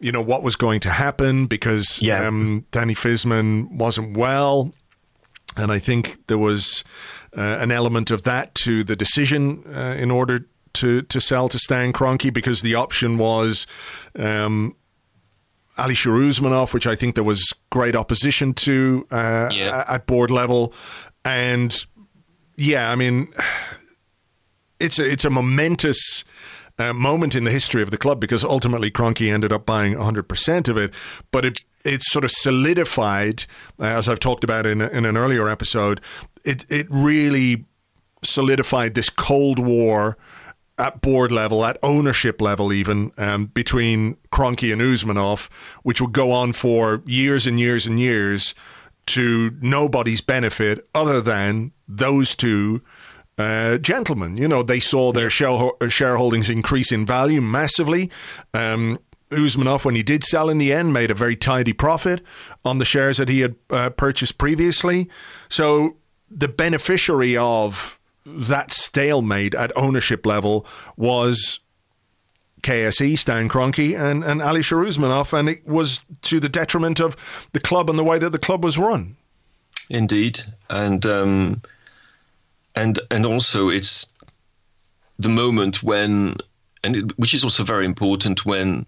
you 0.00 0.10
know 0.10 0.22
what 0.22 0.42
was 0.42 0.56
going 0.56 0.80
to 0.80 0.90
happen 0.90 1.46
because 1.46 2.00
Yeah. 2.02 2.26
um, 2.26 2.64
Danny 2.70 2.94
Fiszman 2.94 3.70
wasn't 3.70 4.16
well. 4.16 4.72
And 5.56 5.72
I 5.72 5.78
think 5.78 6.26
there 6.26 6.38
was 6.38 6.84
uh, 7.36 7.40
an 7.40 7.70
element 7.70 8.10
of 8.10 8.22
that 8.24 8.54
to 8.56 8.84
the 8.84 8.96
decision 8.96 9.64
uh, 9.74 9.94
in 9.98 10.10
order 10.10 10.46
to, 10.74 11.02
to 11.02 11.20
sell 11.20 11.48
to 11.48 11.58
Stan 11.58 11.92
Kroenke 11.92 12.32
because 12.32 12.60
the 12.62 12.74
option 12.74 13.16
was 13.18 13.66
um, 14.18 14.76
Alisher 15.78 16.10
Usmanov, 16.28 16.74
which 16.74 16.86
I 16.86 16.94
think 16.94 17.14
there 17.14 17.24
was 17.24 17.42
great 17.70 17.96
opposition 17.96 18.52
to 18.54 19.06
uh, 19.10 19.48
Yeah. 19.52 19.84
at 19.88 20.06
board 20.06 20.30
level. 20.30 20.72
And 21.24 21.84
yeah, 22.56 22.90
I 22.90 22.94
mean, 22.94 23.28
it's 24.80 24.98
a, 24.98 25.10
it's 25.10 25.24
a 25.24 25.30
momentous 25.30 26.24
uh, 26.78 26.92
moment 26.92 27.34
in 27.34 27.44
the 27.44 27.50
history 27.50 27.82
of 27.82 27.90
the 27.90 27.98
club 27.98 28.20
because 28.20 28.44
ultimately 28.44 28.90
Kroenke 28.90 29.32
ended 29.32 29.52
up 29.52 29.64
buying 29.64 29.94
100% 29.94 30.68
of 30.68 30.76
it, 30.76 30.92
but 31.30 31.44
it 31.46 31.64
it 31.86 32.02
sort 32.02 32.24
of 32.24 32.30
solidified, 32.30 33.44
uh, 33.78 33.84
as 33.84 34.08
I've 34.08 34.20
talked 34.20 34.44
about 34.44 34.66
in, 34.66 34.80
in 34.80 35.04
an 35.04 35.16
earlier 35.16 35.48
episode, 35.48 36.00
it, 36.44 36.66
it 36.68 36.86
really 36.90 37.64
solidified 38.22 38.94
this 38.94 39.08
Cold 39.08 39.58
War 39.58 40.16
at 40.78 41.00
board 41.00 41.32
level, 41.32 41.64
at 41.64 41.78
ownership 41.82 42.40
level, 42.40 42.72
even 42.72 43.12
um, 43.16 43.46
between 43.46 44.16
Kroenke 44.32 44.72
and 44.72 44.82
Usmanov, 44.82 45.50
which 45.82 46.00
would 46.00 46.12
go 46.12 46.32
on 46.32 46.52
for 46.52 47.02
years 47.06 47.46
and 47.46 47.58
years 47.58 47.86
and 47.86 47.98
years 47.98 48.54
to 49.06 49.56
nobody's 49.62 50.20
benefit 50.20 50.86
other 50.94 51.20
than 51.20 51.72
those 51.88 52.34
two 52.34 52.82
uh, 53.38 53.78
gentlemen. 53.78 54.36
You 54.36 54.48
know, 54.48 54.62
they 54.62 54.80
saw 54.80 55.12
their 55.12 55.28
shareholdings 55.28 56.50
increase 56.50 56.90
in 56.90 57.06
value 57.06 57.40
massively. 57.40 58.10
Um, 58.52 58.98
Usmanov, 59.30 59.84
when 59.84 59.94
he 59.94 60.02
did 60.02 60.24
sell 60.24 60.48
in 60.48 60.58
the 60.58 60.72
end, 60.72 60.92
made 60.92 61.10
a 61.10 61.14
very 61.14 61.36
tidy 61.36 61.72
profit 61.72 62.22
on 62.64 62.78
the 62.78 62.84
shares 62.84 63.16
that 63.18 63.28
he 63.28 63.40
had 63.40 63.56
uh, 63.70 63.90
purchased 63.90 64.38
previously. 64.38 65.08
So 65.48 65.96
the 66.30 66.48
beneficiary 66.48 67.36
of 67.36 67.98
that 68.24 68.72
stalemate 68.72 69.54
at 69.54 69.76
ownership 69.76 70.26
level 70.26 70.66
was 70.96 71.60
KSE, 72.62 73.18
Stan 73.18 73.48
Kroenke, 73.48 73.98
and, 73.98 74.24
and 74.24 74.40
Alisher 74.40 74.84
Usmanov, 74.84 75.32
and 75.32 75.48
it 75.48 75.66
was 75.66 76.04
to 76.22 76.40
the 76.40 76.48
detriment 76.48 77.00
of 77.00 77.16
the 77.52 77.60
club 77.60 77.88
and 77.88 77.98
the 77.98 78.04
way 78.04 78.18
that 78.18 78.30
the 78.30 78.38
club 78.38 78.64
was 78.64 78.76
run. 78.76 79.16
Indeed, 79.88 80.40
and 80.68 81.06
um, 81.06 81.62
and 82.74 82.98
and 83.12 83.24
also 83.24 83.68
it's 83.68 84.12
the 85.20 85.28
moment 85.28 85.84
when, 85.84 86.34
and 86.82 86.96
it, 86.96 87.18
which 87.18 87.34
is 87.34 87.44
also 87.44 87.62
very 87.62 87.84
important 87.84 88.44
when 88.44 88.84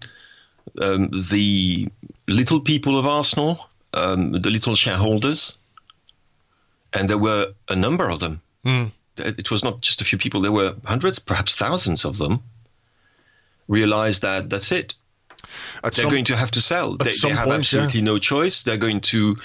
um, 0.81 1.09
the 1.31 1.89
little 2.27 2.61
people 2.61 2.99
of 2.99 3.07
Arsenal, 3.07 3.69
um, 3.95 4.33
the 4.33 4.51
little 4.51 4.75
shareholders, 4.75 5.59
and 6.93 7.09
there 7.09 7.19
were 7.19 7.53
a 7.69 7.77
number 7.77 8.09
of 8.11 8.21
them. 8.21 8.41
Mm. 8.65 8.91
It 9.17 9.51
was 9.51 9.65
not 9.65 9.81
just 9.81 10.01
a 10.01 10.05
few 10.05 10.19
people; 10.19 10.41
there 10.41 10.53
were 10.53 10.75
hundreds, 10.85 11.19
perhaps 11.19 11.57
thousands 11.57 12.05
of 12.05 12.19
them. 12.19 12.43
Realized 13.67 14.23
that 14.23 14.49
that's 14.49 14.73
it. 14.73 14.95
At 15.85 15.93
They're 15.95 16.05
some, 16.05 16.11
going 16.11 16.25
to 16.27 16.37
have 16.37 16.51
to 16.53 16.61
sell. 16.61 16.97
They, 16.97 17.11
they, 17.11 17.29
have 17.31 17.47
point, 17.47 17.61
absolutely 17.61 18.01
yeah. 18.01 18.07
no 18.07 18.19
choice. 18.19 18.63
They're 18.63 18.77
going 18.77 19.01
to, 19.13 19.37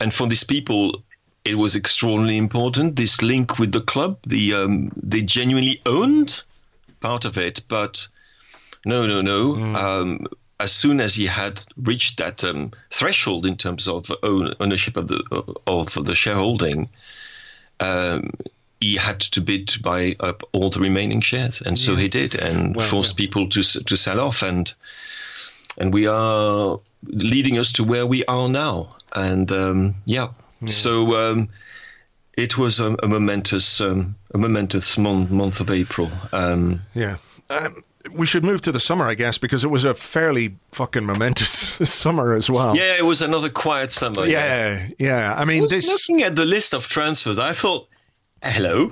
and 0.00 0.12
for 0.12 0.26
these 0.26 0.44
people, 0.44 1.02
it 1.44 1.56
was 1.56 1.74
extraordinarily 1.74 2.38
important. 2.38 2.96
This 2.96 3.22
link 3.22 3.58
with 3.58 3.72
the 3.72 3.80
club, 3.80 4.18
the 4.26 4.54
um, 4.54 4.92
they 4.96 5.22
genuinely 5.22 5.80
owned 5.86 6.42
part 7.00 7.24
of 7.24 7.36
it, 7.36 7.60
but 7.68 8.06
no, 8.84 9.06
no, 9.06 9.20
no. 9.20 9.54
Mm. 9.54 9.76
Um, 9.76 10.26
as 10.62 10.70
soon 10.70 11.00
as 11.00 11.14
he 11.14 11.26
had 11.26 11.60
reached 11.76 12.18
that 12.18 12.44
um, 12.44 12.70
threshold 12.90 13.44
in 13.44 13.56
terms 13.56 13.88
of 13.88 14.10
own, 14.22 14.54
ownership 14.60 14.96
of 14.96 15.08
the 15.08 15.20
of 15.66 15.92
the 15.92 16.14
shareholding, 16.14 16.88
um, 17.80 18.30
he 18.80 18.94
had 18.94 19.18
to 19.20 19.40
bid 19.40 19.66
to 19.68 19.80
buy 19.80 20.14
up 20.20 20.42
all 20.52 20.70
the 20.70 20.78
remaining 20.78 21.20
shares, 21.20 21.60
and 21.62 21.76
so 21.76 21.96
he 21.96 22.08
did, 22.08 22.36
and 22.36 22.76
well, 22.76 22.86
forced 22.86 23.12
yeah. 23.12 23.24
people 23.24 23.48
to 23.48 23.62
to 23.62 23.96
sell 23.96 24.20
off, 24.20 24.42
and 24.42 24.72
and 25.78 25.92
we 25.92 26.06
are 26.06 26.78
leading 27.06 27.58
us 27.58 27.72
to 27.72 27.82
where 27.82 28.06
we 28.06 28.24
are 28.26 28.48
now, 28.48 28.94
and 29.14 29.50
um, 29.50 29.96
yeah. 30.06 30.28
yeah. 30.60 30.68
so. 30.68 31.16
Um, 31.16 31.48
it 32.34 32.56
was 32.56 32.80
a, 32.80 32.96
a 33.02 33.08
momentous, 33.08 33.78
um, 33.82 34.16
a 34.32 34.38
momentous 34.38 34.96
month, 34.96 35.30
month 35.30 35.60
of 35.60 35.70
April. 35.70 36.10
Um, 36.32 36.80
yeah, 36.94 37.18
we 38.10 38.26
should 38.26 38.44
move 38.44 38.60
to 38.62 38.72
the 38.72 38.80
summer, 38.80 39.06
I 39.06 39.14
guess, 39.14 39.38
because 39.38 39.64
it 39.64 39.68
was 39.68 39.84
a 39.84 39.94
fairly 39.94 40.56
fucking 40.72 41.04
momentous 41.04 41.50
summer 41.90 42.34
as 42.34 42.50
well. 42.50 42.76
Yeah, 42.76 42.96
it 42.98 43.04
was 43.04 43.22
another 43.22 43.48
quiet 43.48 43.90
summer. 43.90 44.26
Yeah, 44.26 44.86
yes. 44.88 44.92
yeah. 44.98 45.34
I 45.36 45.44
mean, 45.44 45.64
I 45.64 45.66
this. 45.66 45.88
Looking 45.88 46.22
at 46.22 46.36
the 46.36 46.44
list 46.44 46.74
of 46.74 46.88
transfers, 46.88 47.38
I 47.38 47.52
thought, 47.52 47.88
hello, 48.42 48.90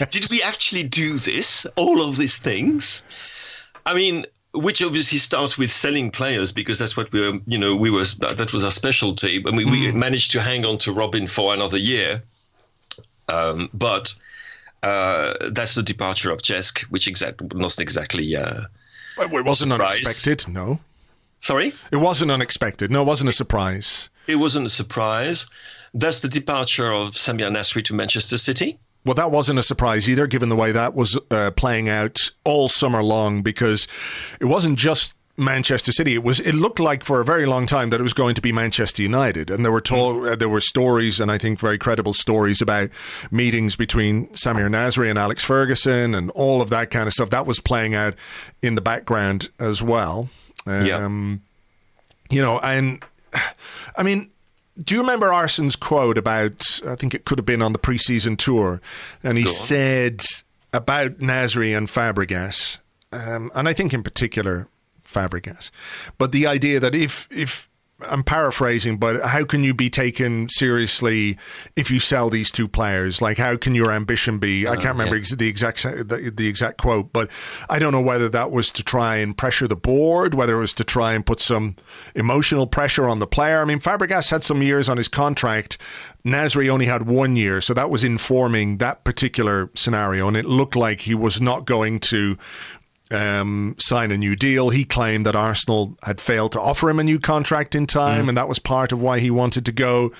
did 0.10 0.28
we 0.30 0.42
actually 0.42 0.84
do 0.84 1.18
this? 1.18 1.66
All 1.76 2.02
of 2.02 2.16
these 2.16 2.38
things? 2.38 3.02
I 3.86 3.94
mean, 3.94 4.24
which 4.52 4.82
obviously 4.82 5.18
starts 5.18 5.58
with 5.58 5.70
selling 5.70 6.10
players 6.10 6.52
because 6.52 6.78
that's 6.78 6.96
what 6.96 7.12
we 7.12 7.20
were, 7.20 7.38
you 7.46 7.58
know, 7.58 7.76
we 7.76 7.90
were 7.90 8.04
that 8.20 8.52
was 8.52 8.64
our 8.64 8.70
specialty. 8.70 9.42
I 9.46 9.50
mean, 9.50 9.68
mm. 9.68 9.70
we 9.70 9.92
managed 9.92 10.32
to 10.32 10.40
hang 10.40 10.64
on 10.64 10.78
to 10.78 10.92
Robin 10.92 11.28
for 11.28 11.54
another 11.54 11.78
year, 11.78 12.22
um, 13.28 13.68
but 13.72 14.14
that's 15.50 15.74
the 15.74 15.82
departure 15.82 16.30
of 16.30 16.42
Cesc, 16.42 16.82
which 16.84 17.08
exact 17.08 17.42
not 17.54 17.78
exactly. 17.80 18.36
Uh, 18.36 18.62
well, 19.18 19.36
it 19.36 19.44
wasn't 19.44 19.72
unexpected. 19.72 20.48
No. 20.48 20.80
Sorry. 21.40 21.72
It 21.90 21.96
wasn't 21.96 22.30
unexpected. 22.30 22.90
No, 22.90 23.02
it 23.02 23.06
wasn't 23.06 23.30
a 23.30 23.32
surprise. 23.32 24.08
It 24.26 24.36
wasn't 24.36 24.66
a 24.66 24.70
surprise. 24.70 25.46
That's 25.94 26.20
the 26.20 26.28
departure 26.28 26.92
of 26.92 27.14
Samir 27.14 27.50
Nasri 27.50 27.84
to 27.84 27.94
Manchester 27.94 28.36
City. 28.36 28.78
Well, 29.04 29.14
that 29.14 29.30
wasn't 29.30 29.60
a 29.60 29.62
surprise 29.62 30.10
either, 30.10 30.26
given 30.26 30.48
the 30.48 30.56
way 30.56 30.72
that 30.72 30.94
was 30.94 31.16
uh, 31.30 31.52
playing 31.52 31.88
out 31.88 32.18
all 32.44 32.68
summer 32.68 33.02
long, 33.02 33.42
because 33.42 33.86
it 34.40 34.46
wasn't 34.46 34.78
just 34.78 35.14
Manchester 35.36 35.92
City. 35.92 36.14
It 36.14 36.22
was. 36.22 36.40
It 36.40 36.54
looked 36.54 36.80
like 36.80 37.04
for 37.04 37.20
a 37.20 37.24
very 37.24 37.46
long 37.46 37.66
time 37.66 37.90
that 37.90 38.00
it 38.00 38.02
was 38.02 38.14
going 38.14 38.34
to 38.34 38.40
be 38.40 38.52
Manchester 38.52 39.02
United, 39.02 39.50
and 39.50 39.64
there 39.64 39.72
were 39.72 39.80
told 39.80 40.22
mm. 40.22 40.32
uh, 40.32 40.36
there 40.36 40.48
were 40.48 40.60
stories, 40.60 41.20
and 41.20 41.30
I 41.30 41.38
think 41.38 41.60
very 41.60 41.78
credible 41.78 42.14
stories 42.14 42.62
about 42.62 42.90
meetings 43.30 43.76
between 43.76 44.28
Samir 44.28 44.68
Nasri 44.68 45.10
and 45.10 45.18
Alex 45.18 45.44
Ferguson, 45.44 46.14
and 46.14 46.30
all 46.30 46.62
of 46.62 46.70
that 46.70 46.90
kind 46.90 47.06
of 47.06 47.12
stuff. 47.12 47.30
That 47.30 47.46
was 47.46 47.60
playing 47.60 47.94
out 47.94 48.14
in 48.62 48.76
the 48.76 48.80
background 48.80 49.50
as 49.58 49.82
well. 49.82 50.28
Um, 50.66 50.86
yeah. 50.86 52.36
You 52.36 52.42
know, 52.42 52.58
and 52.60 53.04
I 53.96 54.02
mean, 54.02 54.30
do 54.82 54.94
you 54.94 55.00
remember 55.02 55.28
Arsene's 55.28 55.76
quote 55.76 56.16
about? 56.16 56.80
I 56.86 56.94
think 56.94 57.14
it 57.14 57.24
could 57.26 57.38
have 57.38 57.46
been 57.46 57.62
on 57.62 57.72
the 57.72 57.78
preseason 57.78 58.38
tour, 58.38 58.80
and 59.22 59.36
he 59.36 59.44
said 59.44 60.24
about 60.72 61.18
Nasri 61.18 61.76
and 61.76 61.88
Fabregas, 61.88 62.78
um, 63.12 63.50
and 63.54 63.68
I 63.68 63.74
think 63.74 63.92
in 63.92 64.02
particular 64.02 64.68
Fabregas. 65.16 65.70
But 66.18 66.32
the 66.32 66.46
idea 66.46 66.80
that 66.80 66.94
if 66.94 67.28
if 67.30 67.68
I'm 68.00 68.22
paraphrasing, 68.22 68.98
but 68.98 69.22
how 69.22 69.46
can 69.46 69.64
you 69.64 69.72
be 69.72 69.88
taken 69.88 70.50
seriously 70.50 71.38
if 71.76 71.90
you 71.90 71.98
sell 71.98 72.28
these 72.28 72.50
two 72.50 72.68
players? 72.68 73.22
Like, 73.22 73.38
how 73.38 73.56
can 73.56 73.74
your 73.74 73.90
ambition 73.90 74.38
be? 74.38 74.66
Uh, 74.66 74.72
I 74.72 74.76
can't 74.76 74.98
remember 74.98 75.16
yeah. 75.16 75.34
the 75.34 75.48
exact 75.48 75.82
the, 75.82 76.32
the, 76.34 76.46
exact 76.46 76.76
quote, 76.76 77.10
but 77.14 77.30
I 77.70 77.78
don't 77.78 77.92
know 77.92 78.02
whether 78.02 78.28
that 78.28 78.50
was 78.50 78.70
to 78.72 78.84
try 78.84 79.16
and 79.16 79.36
pressure 79.36 79.66
the 79.66 79.76
board, 79.76 80.34
whether 80.34 80.56
it 80.56 80.60
was 80.60 80.74
to 80.74 80.84
try 80.84 81.14
and 81.14 81.24
put 81.24 81.40
some 81.40 81.76
emotional 82.14 82.66
pressure 82.66 83.08
on 83.08 83.18
the 83.18 83.26
player. 83.26 83.62
I 83.62 83.64
mean, 83.64 83.80
Fabregas 83.80 84.30
had 84.30 84.42
some 84.42 84.62
years 84.62 84.90
on 84.90 84.98
his 84.98 85.08
contract. 85.08 85.78
Nasri 86.22 86.68
only 86.68 86.86
had 86.86 87.06
one 87.06 87.34
year, 87.34 87.62
so 87.62 87.72
that 87.72 87.88
was 87.88 88.04
informing 88.04 88.76
that 88.78 89.04
particular 89.04 89.70
scenario, 89.74 90.28
and 90.28 90.36
it 90.36 90.44
looked 90.44 90.76
like 90.76 91.02
he 91.02 91.14
was 91.14 91.40
not 91.40 91.64
going 91.64 92.00
to 92.00 92.36
um, 93.10 93.76
sign 93.78 94.10
a 94.10 94.16
new 94.16 94.36
deal. 94.36 94.70
He 94.70 94.84
claimed 94.84 95.26
that 95.26 95.36
Arsenal 95.36 95.96
had 96.02 96.20
failed 96.20 96.52
to 96.52 96.60
offer 96.60 96.90
him 96.90 96.98
a 96.98 97.04
new 97.04 97.18
contract 97.18 97.74
in 97.74 97.86
time, 97.86 98.26
mm. 98.26 98.28
and 98.28 98.38
that 98.38 98.48
was 98.48 98.58
part 98.58 98.92
of 98.92 99.02
why 99.02 99.20
he 99.20 99.30
wanted 99.30 99.64
to 99.66 99.72
go. 99.72 100.12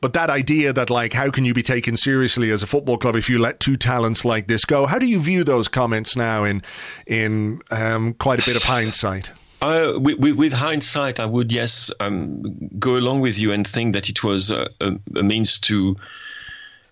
But 0.00 0.12
that 0.12 0.30
idea 0.30 0.72
that, 0.72 0.90
like, 0.90 1.12
how 1.12 1.30
can 1.30 1.44
you 1.44 1.54
be 1.54 1.62
taken 1.62 1.96
seriously 1.96 2.50
as 2.50 2.62
a 2.62 2.66
football 2.66 2.98
club 2.98 3.16
if 3.16 3.30
you 3.30 3.38
let 3.38 3.60
two 3.60 3.76
talents 3.76 4.24
like 4.24 4.46
this 4.46 4.64
go? 4.64 4.86
How 4.86 4.98
do 4.98 5.06
you 5.06 5.20
view 5.20 5.44
those 5.44 5.68
comments 5.68 6.16
now 6.16 6.44
in 6.44 6.62
in 7.06 7.60
um, 7.70 8.14
quite 8.14 8.40
a 8.40 8.44
bit 8.44 8.56
of 8.56 8.64
hindsight? 8.64 9.30
Uh, 9.62 9.98
with, 9.98 10.36
with, 10.36 10.52
hindsight, 10.52 11.18
I 11.18 11.24
would 11.24 11.50
yes 11.50 11.90
um, 11.98 12.42
go 12.78 12.96
along 12.96 13.20
with 13.20 13.38
you 13.38 13.50
and 13.50 13.66
think 13.66 13.94
that 13.94 14.10
it 14.10 14.22
was 14.22 14.50
a, 14.50 14.68
a, 14.82 14.92
a 15.16 15.22
means 15.22 15.58
to 15.60 15.96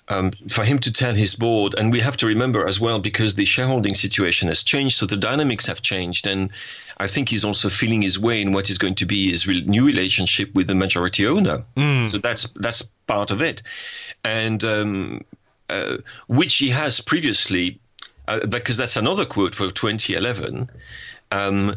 um, 0.08 0.32
for 0.48 0.64
him 0.64 0.78
to 0.80 0.92
tell 0.92 1.14
his 1.14 1.34
board, 1.34 1.74
and 1.78 1.92
we 1.92 2.00
have 2.00 2.16
to 2.18 2.26
remember 2.26 2.66
as 2.66 2.80
well 2.80 3.00
because 3.00 3.34
the 3.34 3.44
shareholding 3.44 3.94
situation 3.94 4.48
has 4.48 4.62
changed, 4.62 4.96
so 4.96 5.06
the 5.06 5.16
dynamics 5.16 5.66
have 5.66 5.82
changed, 5.82 6.26
and 6.26 6.50
I 6.98 7.06
think 7.06 7.28
he's 7.28 7.44
also 7.44 7.68
feeling 7.68 8.02
his 8.02 8.18
way 8.18 8.40
in 8.40 8.52
what 8.52 8.68
is 8.68 8.78
going 8.78 8.96
to 8.96 9.06
be 9.06 9.30
his 9.30 9.46
re- 9.46 9.62
new 9.62 9.86
relationship 9.86 10.54
with 10.54 10.66
the 10.66 10.74
majority 10.74 11.26
owner. 11.26 11.62
Mm. 11.76 12.06
So 12.06 12.18
that's 12.18 12.48
that's 12.56 12.82
part 13.06 13.30
of 13.30 13.40
it, 13.40 13.62
and 14.24 14.62
um, 14.64 15.24
uh, 15.70 15.98
which 16.26 16.56
he 16.56 16.68
has 16.70 17.00
previously, 17.00 17.78
uh, 18.28 18.46
because 18.46 18.76
that's 18.76 18.96
another 18.96 19.24
quote 19.24 19.54
for 19.54 19.70
2011. 19.70 20.68
Um, 21.30 21.76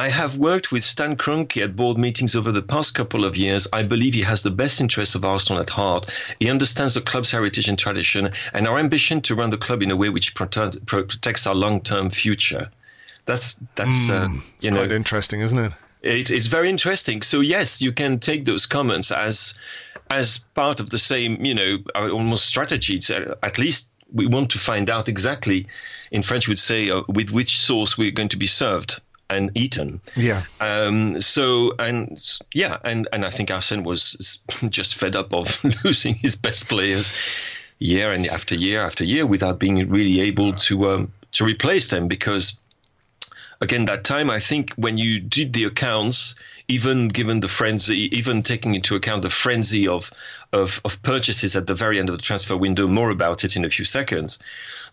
I 0.00 0.08
have 0.08 0.38
worked 0.38 0.72
with 0.72 0.82
Stan 0.82 1.14
Kroenke 1.14 1.62
at 1.62 1.76
board 1.76 1.98
meetings 1.98 2.34
over 2.34 2.50
the 2.50 2.62
past 2.62 2.94
couple 2.94 3.26
of 3.26 3.36
years. 3.36 3.66
I 3.70 3.82
believe 3.82 4.14
he 4.14 4.22
has 4.22 4.42
the 4.42 4.50
best 4.50 4.80
interests 4.80 5.14
of 5.14 5.26
Arsenal 5.26 5.60
at 5.60 5.68
heart. 5.68 6.10
He 6.40 6.48
understands 6.48 6.94
the 6.94 7.02
club's 7.02 7.30
heritage 7.30 7.68
and 7.68 7.78
tradition 7.78 8.30
and 8.54 8.66
our 8.66 8.78
ambition 8.78 9.20
to 9.20 9.34
run 9.34 9.50
the 9.50 9.58
club 9.58 9.82
in 9.82 9.90
a 9.90 9.96
way 9.96 10.08
which 10.08 10.34
prote- 10.34 10.86
protects 10.86 11.46
our 11.46 11.54
long-term 11.54 12.08
future. 12.08 12.70
That's 13.26 13.60
that's 13.74 14.08
mm, 14.08 14.38
uh, 14.38 14.40
you 14.62 14.70
know 14.70 14.78
quite 14.78 14.92
interesting, 14.92 15.42
isn't 15.42 15.58
it? 15.58 15.72
it? 16.00 16.30
It's 16.30 16.46
very 16.46 16.70
interesting. 16.70 17.20
So 17.20 17.40
yes, 17.40 17.82
you 17.82 17.92
can 17.92 18.20
take 18.20 18.46
those 18.46 18.64
comments 18.64 19.10
as 19.10 19.52
as 20.08 20.38
part 20.54 20.80
of 20.80 20.88
the 20.88 20.98
same, 20.98 21.44
you 21.44 21.52
know, 21.52 21.76
uh, 21.94 22.08
almost 22.08 22.46
strategy. 22.46 22.98
At 23.42 23.58
least 23.58 23.90
we 24.10 24.24
want 24.24 24.48
to 24.52 24.58
find 24.58 24.88
out 24.88 25.10
exactly, 25.10 25.66
in 26.10 26.22
French, 26.22 26.48
we 26.48 26.52
would 26.52 26.58
say, 26.58 26.88
uh, 26.88 27.02
with 27.06 27.32
which 27.32 27.60
source 27.60 27.98
we're 27.98 28.10
going 28.10 28.30
to 28.30 28.38
be 28.38 28.46
served 28.46 29.02
and 29.30 29.50
eaten. 29.54 30.00
Yeah. 30.16 30.42
Um, 30.60 31.20
so 31.20 31.74
and 31.78 32.18
yeah, 32.52 32.76
and 32.84 33.08
and 33.12 33.24
I 33.24 33.30
think 33.30 33.50
Arsene 33.50 33.84
was 33.84 34.42
just 34.68 34.96
fed 34.96 35.16
up 35.16 35.32
of 35.32 35.58
losing 35.84 36.14
his 36.14 36.36
best 36.36 36.68
players 36.68 37.12
year 37.78 38.12
and 38.12 38.26
after 38.26 38.54
year 38.54 38.84
after 38.84 39.04
year 39.04 39.24
without 39.24 39.58
being 39.58 39.88
really 39.88 40.20
able 40.20 40.52
to 40.52 40.90
um, 40.90 41.12
to 41.32 41.44
replace 41.44 41.88
them 41.88 42.08
because 42.08 42.58
again 43.62 43.86
that 43.86 44.04
time 44.04 44.30
I 44.30 44.38
think 44.38 44.74
when 44.74 44.98
you 44.98 45.18
did 45.20 45.54
the 45.54 45.64
accounts 45.64 46.34
even 46.70 47.08
given 47.08 47.40
the 47.40 47.48
frenzy, 47.48 48.16
even 48.16 48.42
taking 48.42 48.76
into 48.76 48.94
account 48.94 49.22
the 49.22 49.30
frenzy 49.30 49.88
of, 49.88 50.12
of, 50.52 50.80
of 50.84 51.02
purchases 51.02 51.56
at 51.56 51.66
the 51.66 51.74
very 51.74 51.98
end 51.98 52.08
of 52.08 52.16
the 52.16 52.22
transfer 52.22 52.56
window. 52.56 52.86
More 52.86 53.10
about 53.10 53.42
it 53.42 53.56
in 53.56 53.64
a 53.64 53.70
few 53.70 53.84
seconds. 53.84 54.38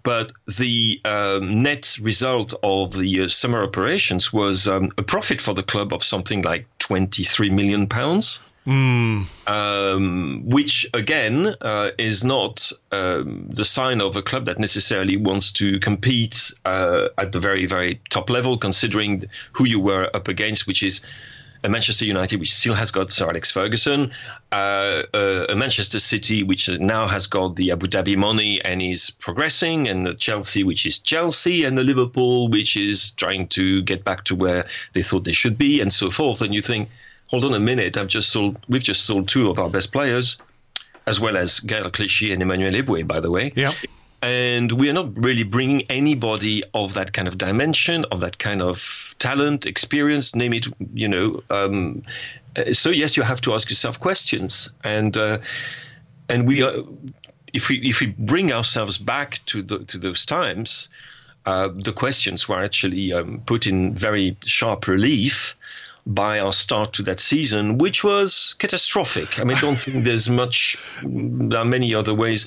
But 0.08 0.32
the 0.58 1.02
um, 1.04 1.62
net 1.62 1.98
result 2.02 2.54
of 2.64 2.94
the 2.94 3.24
uh, 3.24 3.28
summer 3.28 3.62
operations 3.62 4.32
was 4.32 4.66
um, 4.66 4.90
a 4.98 5.04
profit 5.04 5.42
for 5.42 5.54
the 5.54 5.64
club 5.64 5.92
of 5.92 6.02
something 6.02 6.44
like 6.44 6.66
23 6.80 7.50
million 7.50 7.88
pounds. 7.88 8.40
Mm. 8.66 9.26
Um, 9.48 10.44
which 10.46 10.90
again 10.94 11.56
uh, 11.60 11.92
is 11.98 12.24
not 12.24 12.72
um, 12.94 13.48
the 13.50 13.66
sign 13.66 14.00
of 14.02 14.16
a 14.16 14.22
club 14.22 14.46
that 14.46 14.60
necessarily 14.60 15.18
wants 15.18 15.52
to 15.54 15.78
compete 15.80 16.54
uh, 16.64 17.10
at 17.18 17.34
the 17.34 17.42
very, 17.42 17.66
very 17.66 18.00
top 18.10 18.30
level, 18.30 18.58
considering 18.58 19.26
who 19.52 19.66
you 19.66 19.82
were 19.82 20.10
up 20.14 20.30
against, 20.30 20.68
which 20.68 20.84
is 20.84 21.02
a 21.68 21.70
Manchester 21.70 22.06
United 22.06 22.40
which 22.40 22.54
still 22.54 22.74
has 22.74 22.92
got 22.92 23.12
Sir 23.12 23.28
Alex 23.28 23.52
Ferguson, 23.52 24.10
uh, 24.54 25.04
uh, 25.14 25.46
a 25.50 25.56
Manchester 25.56 26.00
City 26.00 26.42
which 26.42 26.70
now 26.80 27.08
has 27.08 27.28
got 27.28 27.58
the 27.58 27.72
Abu 27.72 27.88
Dhabi 27.88 28.16
money 28.16 28.62
and 28.64 28.82
is 28.82 29.10
progressing, 29.10 29.90
and 29.90 30.18
Chelsea 30.18 30.64
which 30.64 30.86
is 30.86 30.98
Chelsea, 30.98 31.66
and 31.66 31.78
the 31.78 31.84
Liverpool 31.84 32.48
which 32.48 32.78
is 32.78 33.12
trying 33.12 33.48
to 33.50 33.82
get 33.84 34.06
back 34.06 34.24
to 34.24 34.34
where 34.34 34.66
they 34.94 35.04
thought 35.04 35.26
they 35.26 35.34
should 35.34 35.58
be, 35.58 35.82
and 35.82 35.92
so 35.92 36.10
forth. 36.10 36.42
And 36.42 36.56
you 36.56 36.62
think, 36.62 36.90
hold 37.28 37.44
on 37.44 37.54
a 37.54 37.60
minute, 37.60 37.98
I've 37.98 38.08
just 38.08 38.30
sold, 38.30 38.58
we've 38.70 38.82
just 38.82 39.04
sold 39.04 39.28
two 39.28 39.50
of 39.50 39.60
our 39.60 39.70
best 39.70 39.92
players, 39.92 40.38
as 41.06 41.20
well 41.20 41.36
as 41.36 41.60
Gael 41.60 41.92
Clichy 41.92 42.32
and 42.32 42.42
Emmanuel 42.42 42.72
Eboué, 42.72 43.06
by 43.06 43.20
the 43.20 43.30
way. 43.30 43.52
Yeah 43.56 43.74
and 44.28 44.74
we 44.74 44.90
are 44.90 44.94
not 44.94 45.10
really 45.16 45.44
bringing 45.44 45.84
anybody 45.90 46.62
of 46.74 46.94
that 46.96 47.14
kind 47.14 47.30
of 47.30 47.38
dimension, 47.38 48.04
of 48.12 48.20
that 48.20 48.40
kind 48.40 48.62
of 48.62 49.16
talent, 49.20 49.66
experience, 49.66 50.36
name 50.36 50.54
it, 50.54 50.68
you 50.94 51.08
know. 51.08 51.42
Um, 51.50 52.02
so 52.74 52.90
yes, 52.90 53.16
you 53.16 53.24
have 53.24 53.40
to 53.42 53.54
ask 53.54 53.70
yourself 53.70 54.00
questions, 54.00 54.70
and 54.84 55.16
uh, 55.16 55.38
and 56.28 56.46
we 56.46 56.62
are, 56.62 56.74
if 57.54 57.70
we 57.70 57.78
if 57.78 58.02
we 58.02 58.08
bring 58.08 58.52
ourselves 58.52 58.98
back 58.98 59.40
to 59.46 59.62
the 59.62 59.80
to 59.86 59.98
those 59.98 60.26
times, 60.26 60.90
uh, 61.46 61.70
the 61.70 61.94
questions 61.94 62.50
were 62.50 62.62
actually 62.62 63.14
um, 63.14 63.42
put 63.46 63.66
in 63.66 63.96
very 63.96 64.36
sharp 64.46 64.88
relief 64.88 65.56
by 66.08 66.40
our 66.40 66.54
start 66.54 66.94
to 66.94 67.04
that 67.04 67.20
season, 67.20 67.78
which 67.78 68.04
was 68.04 68.56
catastrophic. 68.60 69.40
I 69.40 69.44
mean, 69.44 69.58
I 69.58 69.62
don't 69.62 69.76
think 69.76 70.06
there's 70.06 70.30
much, 70.30 70.78
there 71.04 71.60
are 71.60 71.66
many 71.66 71.94
other 71.94 72.14
ways. 72.14 72.46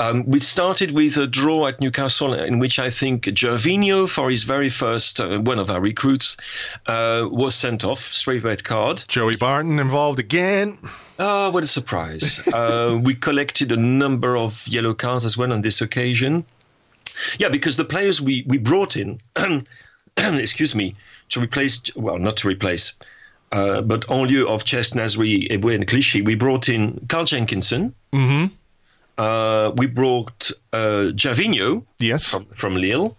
Um, 0.00 0.24
we 0.26 0.40
started 0.40 0.92
with 0.92 1.16
a 1.16 1.26
draw 1.26 1.66
at 1.66 1.80
Newcastle, 1.80 2.32
in 2.32 2.58
which 2.58 2.78
I 2.78 2.90
think 2.90 3.24
Gervinho, 3.24 4.08
for 4.08 4.30
his 4.30 4.42
very 4.42 4.68
first, 4.68 5.20
uh, 5.20 5.38
one 5.38 5.58
of 5.58 5.70
our 5.70 5.80
recruits, 5.80 6.36
uh, 6.86 7.28
was 7.30 7.54
sent 7.54 7.84
off, 7.84 8.12
straight 8.12 8.42
red 8.42 8.64
card. 8.64 9.04
Joey 9.06 9.36
Barton 9.36 9.78
involved 9.78 10.18
again. 10.18 10.78
Ah, 11.18 11.46
oh, 11.46 11.50
what 11.50 11.62
a 11.62 11.68
surprise. 11.68 12.46
uh, 12.48 13.00
we 13.02 13.14
collected 13.14 13.70
a 13.70 13.76
number 13.76 14.36
of 14.36 14.66
yellow 14.66 14.94
cards 14.94 15.24
as 15.24 15.36
well 15.36 15.52
on 15.52 15.62
this 15.62 15.80
occasion. 15.80 16.44
Yeah, 17.38 17.48
because 17.50 17.76
the 17.76 17.84
players 17.84 18.20
we, 18.20 18.44
we 18.48 18.58
brought 18.58 18.96
in, 18.96 19.20
excuse 20.16 20.74
me, 20.74 20.94
to 21.34 21.40
replace, 21.40 21.80
well, 21.96 22.18
not 22.18 22.36
to 22.38 22.48
replace, 22.48 22.94
uh, 23.52 23.82
but 23.82 24.10
en 24.10 24.26
lieu 24.26 24.48
of 24.48 24.64
Cesc, 24.64 24.94
Nasri, 24.94 25.48
Eboué, 25.50 25.74
and 25.74 25.86
Clichy, 25.86 26.22
we 26.22 26.34
brought 26.34 26.68
in 26.68 27.06
Carl 27.08 27.24
Jenkinson. 27.24 27.94
Mm-hmm. 28.12 28.54
Uh, 29.18 29.70
we 29.76 29.86
brought 29.86 30.50
uh, 30.72 31.12
Gervinho 31.14 31.84
yes. 31.98 32.28
from, 32.28 32.46
from 32.54 32.74
Lille. 32.74 33.16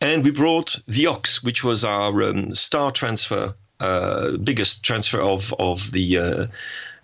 And 0.00 0.22
we 0.22 0.30
brought 0.30 0.78
the 0.86 1.06
Ox, 1.06 1.42
which 1.42 1.64
was 1.64 1.82
our 1.82 2.22
um, 2.22 2.54
star 2.54 2.90
transfer, 2.90 3.54
uh, 3.80 4.36
biggest 4.36 4.84
transfer 4.84 5.20
of, 5.20 5.54
of 5.58 5.90
the, 5.92 6.18
uh, 6.18 6.46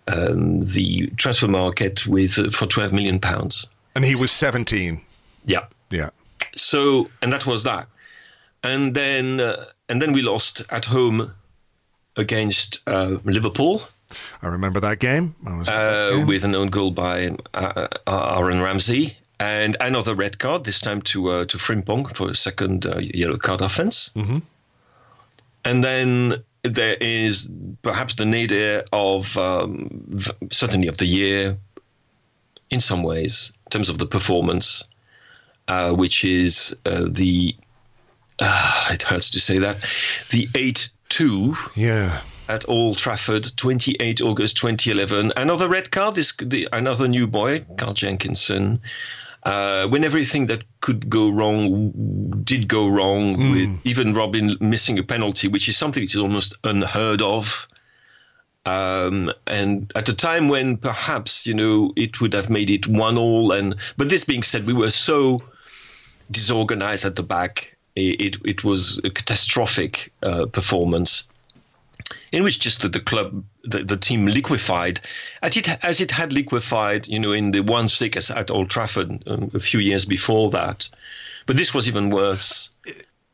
um, 0.09 0.61
the 0.61 1.11
transfer 1.17 1.49
market 1.49 2.07
with 2.07 2.39
uh, 2.39 2.51
for 2.51 2.67
12 2.67 2.93
million 2.93 3.19
pounds. 3.19 3.67
And 3.95 4.05
he 4.05 4.15
was 4.15 4.31
17. 4.31 5.01
Yeah. 5.47 5.67
Yeah. 5.91 6.11
So, 6.55 7.09
and 7.23 7.33
that 7.33 7.47
was 7.47 7.63
that. 7.65 7.89
And 8.63 8.95
then 8.95 9.41
uh, 9.41 9.67
and 9.93 10.01
then 10.01 10.15
we 10.15 10.23
lost 10.23 10.63
at 10.71 10.87
home 10.87 11.35
against 12.17 12.81
uh, 12.87 13.19
Liverpool. 13.25 13.83
I 14.41 14.49
remember 14.49 14.81
that 14.81 15.01
game. 15.01 15.35
Uh, 15.47 16.25
with 16.27 16.45
an 16.45 16.55
own 16.55 16.69
goal 16.69 16.93
by 16.93 17.37
uh, 17.53 17.89
uh, 18.07 18.37
Aaron 18.39 18.63
Ramsey 18.63 19.19
and 19.39 19.77
another 19.81 20.15
red 20.15 20.39
card, 20.39 20.65
this 20.65 20.81
time 20.81 21.03
to 21.03 21.29
uh, 21.29 21.45
to 21.45 21.59
Frimpong 21.59 22.17
for 22.17 22.31
a 22.31 22.35
second 22.35 22.87
uh, 22.87 23.01
yellow 23.01 23.37
card 23.37 23.61
offense. 23.61 24.11
Mm-hmm. 24.17 24.39
And 25.67 25.85
then 25.85 26.43
there 26.63 26.97
is 26.99 27.51
perhaps 27.83 28.15
the 28.15 28.25
nadir 28.25 28.85
of 28.95 29.37
um, 29.37 30.19
certainly 30.51 30.89
of 30.89 30.97
the 30.97 31.07
year, 31.07 31.59
in 32.71 32.81
some 32.81 33.03
ways, 33.03 33.53
in 33.67 33.71
terms 33.71 33.91
of 33.91 33.99
the 33.99 34.07
performance, 34.07 34.85
uh, 35.69 35.93
which 35.93 36.25
is 36.25 36.75
the 36.85 37.55
uh, 38.39 38.89
it 38.91 39.03
hurts 39.03 39.31
to 39.31 39.41
say 39.41 39.59
that, 39.59 39.85
the 40.31 40.49
8 40.55 40.91
2 41.09 41.55
yeah. 41.75 42.21
at 42.49 42.69
Old 42.69 42.99
Trafford, 42.99 43.53
28 43.57 44.21
August 44.23 44.57
2011. 44.57 45.33
Another 45.37 45.69
red 45.69 45.91
card, 45.91 46.15
this 46.15 46.33
the, 46.41 46.69
another 46.73 47.07
new 47.07 47.27
boy, 47.27 47.65
Carl 47.77 47.95
Jenkinson. 47.95 48.81
Uh, 49.43 49.89
when 49.89 50.05
everything 50.05 50.47
that 50.47 50.65
could 50.81 51.11
go 51.11 51.29
wrong 51.29 51.91
did 52.45 52.69
go 52.69 52.89
wrong, 52.89 53.37
mm. 53.37 53.53
with 53.53 53.81
even 53.85 54.15
Robin 54.15 54.57
missing 54.61 54.99
a 54.99 55.03
penalty, 55.03 55.49
which 55.49 55.69
is 55.69 55.77
something 55.77 56.03
that 56.03 56.15
is 56.15 56.21
almost 56.21 56.57
unheard 56.63 57.21
of. 57.21 57.67
Um, 58.65 59.33
and 59.49 59.93
at 59.97 60.09
a 60.09 60.15
time 60.15 60.49
when 60.49 60.77
perhaps 60.77 61.45
you 61.45 61.55
know 61.55 61.93
it 61.97 62.21
would 62.21 62.33
have 62.35 62.49
made 62.49 62.71
it 62.71 62.87
one 62.87 63.19
all, 63.19 63.51
and 63.51 63.75
but 63.97 64.09
this 64.09 64.25
being 64.25 64.45
said, 64.45 64.65
we 64.65 64.73
were 64.73 64.91
so 64.91 65.41
disorganized 66.31 67.05
at 67.05 67.17
the 67.17 67.25
back 67.25 67.77
it, 67.97 68.37
it 68.45 68.65
was 68.65 69.01
a 69.05 69.11
catastrophic 69.11 70.13
uh, 70.23 70.47
performance 70.47 71.25
in 72.33 72.43
which 72.43 72.61
just 72.61 72.81
the, 72.81 72.89
the 72.89 73.01
club, 73.01 73.45
the, 73.65 73.85
the 73.85 73.97
team 73.97 74.27
liquefied, 74.27 75.01
as 75.43 75.57
it, 75.57 75.69
as 75.85 76.01
it 76.01 76.11
had 76.11 76.33
liquefied, 76.33 77.07
you 77.07 77.19
know, 77.19 77.33
in 77.33 77.53
the 77.53 77.61
one 77.61 77.89
sick 77.89 78.17
at 78.17 78.51
Old 78.51 78.71
Trafford 78.71 79.23
um, 79.29 79.51
a 79.55 79.61
few 79.61 79.81
years 79.81 80.05
before 80.05 80.51
that. 80.51 80.89
But 81.47 81.57
this 81.57 81.75
was 81.75 81.89
even 81.89 82.11
worse. 82.11 82.71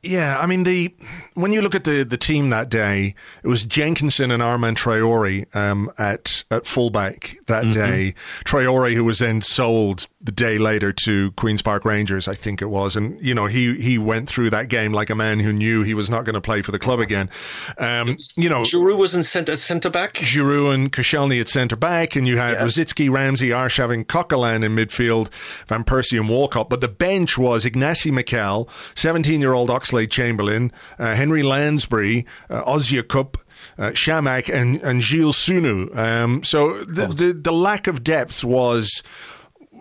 Yeah, 0.02 0.38
I 0.38 0.46
mean 0.46 0.62
the 0.62 0.94
when 1.34 1.52
you 1.52 1.60
look 1.60 1.74
at 1.74 1.82
the, 1.82 2.04
the 2.04 2.16
team 2.16 2.50
that 2.50 2.68
day, 2.68 3.16
it 3.42 3.48
was 3.48 3.64
Jenkinson 3.64 4.30
and 4.30 4.40
Armand 4.40 4.76
Traore 4.76 5.54
um, 5.56 5.90
at 5.98 6.44
at 6.52 6.66
fullback 6.66 7.36
that 7.48 7.64
mm-hmm. 7.64 7.72
day. 7.72 8.14
Traore, 8.44 8.94
who 8.94 9.04
was 9.04 9.18
then 9.18 9.42
sold 9.42 10.06
the 10.20 10.32
day 10.32 10.58
later 10.58 10.92
to 10.92 11.30
Queens 11.32 11.62
Park 11.62 11.84
Rangers, 11.84 12.26
I 12.26 12.34
think 12.34 12.60
it 12.60 12.66
was, 12.66 12.96
and 12.96 13.24
you 13.24 13.34
know 13.34 13.46
he 13.46 13.80
he 13.80 13.98
went 13.98 14.28
through 14.28 14.50
that 14.50 14.68
game 14.68 14.92
like 14.92 15.10
a 15.10 15.14
man 15.14 15.38
who 15.38 15.52
knew 15.52 15.84
he 15.84 15.94
was 15.94 16.10
not 16.10 16.24
going 16.24 16.34
to 16.34 16.40
play 16.40 16.60
for 16.60 16.72
the 16.72 16.78
club 16.78 16.98
again. 16.98 17.30
Um, 17.78 18.18
you 18.36 18.48
know, 18.48 18.62
Djourou 18.62 18.96
was 18.96 19.14
in 19.14 19.22
centre 19.22 19.56
centre 19.56 19.90
back. 19.90 20.14
Djourou 20.14 20.74
and 20.74 20.92
Koscielny 20.92 21.40
at 21.40 21.48
centre 21.48 21.76
back, 21.76 22.16
and 22.16 22.26
you 22.26 22.36
had 22.36 22.54
yeah. 22.54 23.08
Ramsey, 23.08 23.50
Arshavin, 23.50 23.94
and 23.94 24.08
Coquelin 24.08 24.64
in 24.64 24.74
midfield, 24.74 25.28
Van 25.68 25.84
Persie 25.84 26.18
and 26.18 26.28
Walcott. 26.28 26.68
But 26.68 26.80
the 26.80 26.88
bench 26.88 27.38
was 27.38 27.64
Ignasi 27.64 28.10
Miquel, 28.10 28.68
seventeen 28.96 29.40
year 29.40 29.52
old 29.52 29.70
Oxlade 29.70 30.10
Chamberlain, 30.10 30.72
uh, 30.98 31.14
Henry 31.14 31.44
Lansbury, 31.44 32.26
uh, 32.50 32.64
Ozyakup. 32.64 33.36
Uh, 33.76 33.90
Chamakh 33.90 34.52
and, 34.52 34.80
and 34.82 35.02
Gilles 35.02 35.34
Sunu. 35.34 35.96
Um, 35.96 36.44
so 36.44 36.84
the, 36.84 37.06
oh. 37.06 37.12
the, 37.12 37.32
the 37.32 37.52
lack 37.52 37.88
of 37.88 38.04
depth 38.04 38.44
was 38.44 39.02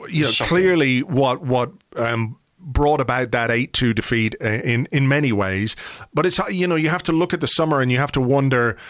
you 0.09 0.25
know, 0.25 0.31
clearly 0.41 1.03
what 1.03 1.41
what 1.41 1.71
um, 1.95 2.37
brought 2.59 2.99
about 2.99 3.31
that 3.31 3.49
8-2 3.49 3.95
defeat 3.95 4.35
uh, 4.41 4.47
in 4.47 4.87
in 4.91 5.07
many 5.07 5.31
ways. 5.31 5.75
But 6.13 6.25
it's 6.25 6.39
you 6.49 6.67
know 6.67 6.75
you 6.75 6.89
have 6.89 7.03
to 7.03 7.11
look 7.11 7.33
at 7.33 7.41
the 7.41 7.47
summer 7.47 7.81
and 7.81 7.91
you 7.91 7.97
have 7.97 8.11
to 8.13 8.21
wonder 8.21 8.77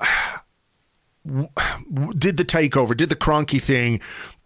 did 1.24 2.36
the 2.36 2.44
takeover, 2.44 2.96
did 2.96 3.08
the 3.08 3.16
Kroenke 3.16 3.60
thing, 3.60 4.00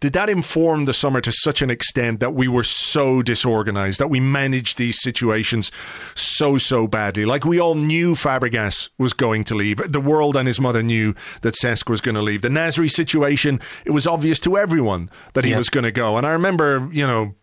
did 0.05 0.13
that 0.13 0.29
inform 0.29 0.85
the 0.85 0.93
summer 0.93 1.19
to 1.19 1.31
such 1.31 1.63
an 1.63 1.71
extent 1.71 2.19
that 2.19 2.35
we 2.35 2.47
were 2.47 2.63
so 2.63 3.23
disorganized, 3.23 3.99
that 3.99 4.07
we 4.07 4.19
managed 4.19 4.77
these 4.77 5.01
situations 5.01 5.71
so, 6.13 6.59
so 6.59 6.87
badly? 6.87 7.25
Like 7.25 7.43
we 7.43 7.59
all 7.59 7.73
knew 7.73 8.13
Fabregas 8.13 8.89
was 8.99 9.13
going 9.13 9.45
to 9.45 9.55
leave. 9.55 9.81
The 9.91 9.99
world 9.99 10.37
and 10.37 10.45
his 10.45 10.59
mother 10.59 10.83
knew 10.83 11.15
that 11.41 11.55
Cesc 11.55 11.89
was 11.89 12.01
going 12.01 12.13
to 12.13 12.21
leave. 12.21 12.43
The 12.43 12.49
Nasri 12.49 12.91
situation, 12.91 13.59
it 13.83 13.91
was 13.91 14.05
obvious 14.05 14.39
to 14.41 14.59
everyone 14.59 15.09
that 15.33 15.43
he 15.43 15.49
yeah. 15.49 15.57
was 15.57 15.69
going 15.69 15.85
to 15.85 15.91
go. 15.91 16.17
And 16.17 16.27
I 16.27 16.33
remember, 16.33 16.87
you 16.91 17.07
know, 17.07 17.33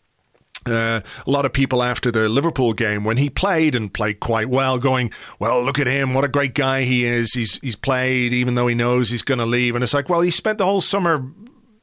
uh, 0.64 1.00
a 1.26 1.30
lot 1.30 1.44
of 1.44 1.52
people 1.52 1.82
after 1.82 2.12
the 2.12 2.28
Liverpool 2.28 2.72
game 2.74 3.02
when 3.02 3.16
he 3.16 3.28
played 3.28 3.74
and 3.74 3.92
played 3.92 4.20
quite 4.20 4.48
well, 4.48 4.78
going, 4.78 5.10
"Well, 5.40 5.64
look 5.64 5.80
at 5.80 5.88
him! 5.88 6.14
What 6.14 6.22
a 6.22 6.28
great 6.28 6.54
guy 6.54 6.82
he 6.84 7.04
is! 7.04 7.32
He's 7.32 7.58
he's 7.60 7.74
played 7.74 8.32
even 8.32 8.54
though 8.54 8.68
he 8.68 8.76
knows 8.76 9.10
he's 9.10 9.22
going 9.22 9.38
to 9.38 9.46
leave." 9.46 9.74
And 9.74 9.82
it's 9.82 9.94
like, 9.94 10.08
well, 10.08 10.20
he 10.20 10.30
spent 10.30 10.58
the 10.58 10.64
whole 10.64 10.80
summer 10.80 11.28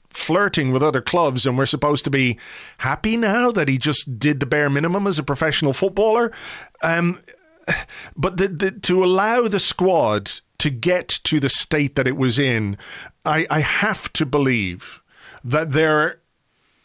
flirting 0.09 0.71
with 0.71 0.83
other 0.83 1.01
clubs, 1.01 1.45
and 1.45 1.57
we're 1.57 1.65
supposed 1.65 2.03
to 2.05 2.09
be 2.09 2.37
happy 2.79 3.17
now 3.17 3.51
that 3.51 3.67
he 3.67 3.77
just 3.77 4.19
did 4.19 4.39
the 4.39 4.45
bare 4.45 4.69
minimum 4.69 5.07
as 5.07 5.19
a 5.19 5.23
professional 5.23 5.73
footballer. 5.73 6.31
Um, 6.81 7.19
but 8.15 8.37
the, 8.37 8.47
the, 8.47 8.71
to 8.71 9.03
allow 9.03 9.47
the 9.47 9.59
squad 9.59 10.31
to 10.57 10.69
get 10.69 11.07
to 11.23 11.39
the 11.39 11.49
state 11.49 11.95
that 11.95 12.07
it 12.07 12.17
was 12.17 12.39
in, 12.39 12.77
I, 13.25 13.45
I 13.49 13.59
have 13.59 14.11
to 14.13 14.25
believe 14.25 15.01
that 15.43 15.71
there 15.71 16.19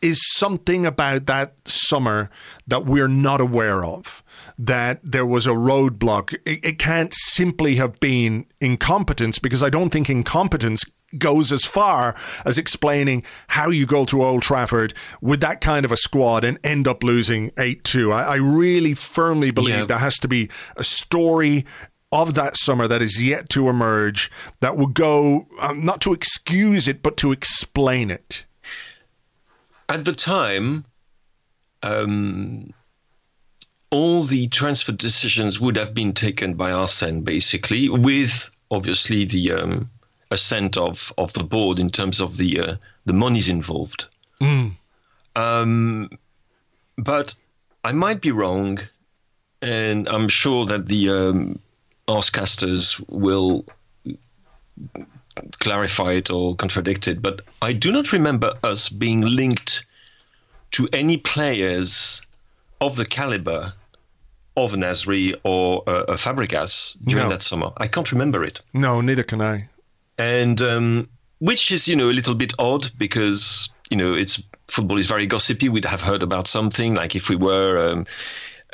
is 0.00 0.20
something 0.34 0.84
about 0.84 1.26
that 1.26 1.54
summer 1.64 2.30
that 2.66 2.84
we're 2.84 3.08
not 3.08 3.40
aware 3.40 3.84
of. 3.84 4.22
That 4.56 5.00
there 5.02 5.26
was 5.26 5.46
a 5.46 5.50
roadblock. 5.50 6.34
It, 6.44 6.64
it 6.64 6.78
can't 6.78 7.12
simply 7.12 7.76
have 7.76 7.98
been 7.98 8.46
incompetence 8.60 9.38
because 9.38 9.62
I 9.62 9.70
don't 9.70 9.90
think 9.90 10.08
incompetence 10.08 10.84
goes 11.18 11.52
as 11.52 11.64
far 11.64 12.14
as 12.44 12.58
explaining 12.58 13.22
how 13.48 13.70
you 13.70 13.86
go 13.86 14.04
to 14.04 14.22
Old 14.22 14.42
Trafford 14.42 14.94
with 15.20 15.40
that 15.40 15.60
kind 15.60 15.84
of 15.84 15.92
a 15.92 15.96
squad 15.96 16.44
and 16.44 16.58
end 16.64 16.88
up 16.88 17.02
losing 17.02 17.52
8 17.58 17.84
2. 17.84 18.12
I, 18.12 18.22
I, 18.22 18.34
really 18.36 18.94
firmly 18.94 19.50
believe 19.50 19.76
yeah. 19.76 19.84
there 19.84 19.98
has 19.98 20.16
to 20.18 20.28
be 20.28 20.48
a 20.76 20.84
story 20.84 21.64
of 22.12 22.34
that 22.34 22.56
summer 22.56 22.86
that 22.86 23.02
is 23.02 23.20
yet 23.20 23.48
to 23.50 23.68
emerge 23.68 24.30
that 24.60 24.76
would 24.76 24.94
go 24.94 25.48
um, 25.60 25.84
not 25.84 26.00
to 26.02 26.12
excuse 26.12 26.86
it, 26.86 27.02
but 27.02 27.16
to 27.18 27.32
explain 27.32 28.10
it. 28.10 28.44
At 29.88 30.04
the 30.04 30.12
time, 30.12 30.84
um, 31.82 32.72
all 33.94 34.22
the 34.22 34.48
transfer 34.48 34.90
decisions 34.90 35.60
would 35.60 35.76
have 35.76 35.94
been 35.94 36.12
taken 36.12 36.54
by 36.54 36.72
Arsene, 36.72 37.22
basically, 37.22 37.88
with 37.88 38.50
obviously 38.68 39.24
the 39.24 39.52
um, 39.52 39.88
assent 40.32 40.76
of 40.76 41.12
of 41.16 41.32
the 41.34 41.44
board 41.44 41.78
in 41.78 41.90
terms 41.90 42.20
of 42.20 42.36
the 42.36 42.60
uh, 42.60 42.76
the 43.04 43.12
monies 43.12 43.48
involved. 43.48 44.06
Mm. 44.40 44.72
Um, 45.36 46.10
but 46.98 47.34
I 47.84 47.92
might 47.92 48.20
be 48.20 48.32
wrong, 48.32 48.80
and 49.62 50.08
I'm 50.08 50.28
sure 50.28 50.66
that 50.66 50.88
the 50.88 51.10
um, 51.10 51.60
Arsecasters 52.08 53.00
will 53.08 53.64
clarify 55.60 56.12
it 56.14 56.30
or 56.30 56.56
contradict 56.56 57.06
it. 57.06 57.22
But 57.22 57.42
I 57.62 57.72
do 57.72 57.92
not 57.92 58.12
remember 58.12 58.54
us 58.64 58.88
being 58.88 59.20
linked 59.20 59.84
to 60.72 60.88
any 60.92 61.16
players 61.16 62.20
of 62.80 62.96
the 62.96 63.06
caliber 63.06 63.72
of 64.56 64.72
Nasri 64.72 65.34
or 65.44 65.82
uh, 65.86 66.16
Fabregas 66.16 66.96
during 67.04 67.24
no. 67.24 67.30
that 67.30 67.42
summer. 67.42 67.72
I 67.76 67.88
can't 67.88 68.10
remember 68.12 68.44
it. 68.44 68.60
No, 68.72 69.00
neither 69.00 69.22
can 69.22 69.40
I 69.40 69.68
and 70.18 70.60
um, 70.60 71.08
which 71.38 71.72
is 71.72 71.88
you 71.88 71.96
know 71.96 72.10
a 72.10 72.12
little 72.12 72.34
bit 72.34 72.52
odd 72.58 72.90
because 72.98 73.70
you 73.90 73.96
know 73.96 74.14
it's 74.14 74.42
football 74.68 74.98
is 74.98 75.06
very 75.06 75.26
gossipy. 75.26 75.68
We'd 75.68 75.84
have 75.84 76.02
heard 76.02 76.22
about 76.22 76.46
something 76.46 76.94
like 76.94 77.14
if 77.14 77.28
we 77.28 77.36
were, 77.36 77.88
um, 77.90 78.06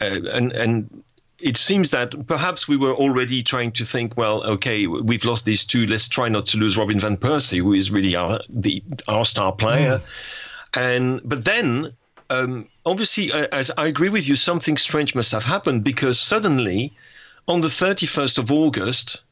uh, 0.01 0.21
and 0.33 0.53
and 0.53 1.03
it 1.39 1.57
seems 1.57 1.91
that 1.91 2.27
perhaps 2.27 2.69
we 2.69 2.77
were 2.77 2.95
already 2.95 3.43
trying 3.43 3.73
to 3.73 3.85
think, 3.85 4.17
well, 4.17 4.43
okay, 4.45 4.87
we've 4.87 5.25
lost 5.25 5.47
these 5.47 5.65
two. 5.65 5.87
Let's 5.87 6.07
try 6.07 6.29
not 6.29 6.47
to 6.49 6.59
lose 6.59 6.77
Robin 6.77 7.01
van 7.01 7.17
Persie, 7.17 7.59
who 7.59 7.73
is 7.73 7.91
really 7.91 8.15
our 8.15 8.41
the 8.49 8.83
our 9.09 9.25
star 9.25 9.53
player. 9.53 9.99
Mm. 9.99 10.05
And 10.73 11.21
but 11.25 11.45
then, 11.45 11.97
um, 12.29 12.69
obviously, 12.91 13.33
uh, 13.33 13.47
as 13.53 13.71
I 13.79 13.87
agree 13.87 14.09
with 14.09 14.29
you, 14.29 14.37
something 14.37 14.77
strange 14.77 15.15
must 15.15 15.33
have 15.33 15.45
happened 15.45 15.85
because 15.85 16.19
suddenly, 16.19 16.93
on 17.47 17.61
the 17.61 17.71
thirty 17.71 18.07
first 18.07 18.39
of 18.39 18.51
August, 18.51 19.23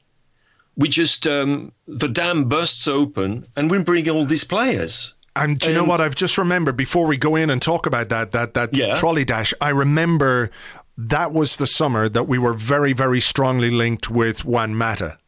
we 0.76 0.88
just 0.88 1.26
um, 1.26 1.72
the 1.86 2.08
dam 2.08 2.44
bursts 2.44 2.86
open 2.86 3.44
and 3.56 3.70
we 3.70 3.78
bring 3.78 4.08
all 4.08 4.24
these 4.24 4.44
players. 4.44 5.14
And 5.34 5.58
do 5.58 5.66
you 5.66 5.76
and, 5.76 5.84
know 5.84 5.90
what 5.90 6.00
I've 6.00 6.14
just 6.14 6.38
remembered 6.38 6.76
before 6.76 7.06
we 7.06 7.16
go 7.16 7.36
in 7.36 7.50
and 7.50 7.60
talk 7.60 7.86
about 7.86 8.08
that 8.08 8.32
that 8.32 8.54
that 8.54 8.74
yeah. 8.74 8.94
trolley 8.94 9.24
dash? 9.24 9.52
I 9.60 9.70
remember 9.70 10.50
that 10.96 11.32
was 11.32 11.56
the 11.56 11.66
summer 11.66 12.08
that 12.08 12.24
we 12.24 12.38
were 12.38 12.54
very 12.54 12.92
very 12.92 13.20
strongly 13.20 13.70
linked 13.70 14.08
with 14.08 14.44
Juan 14.44 14.74
Mata, 14.74 15.18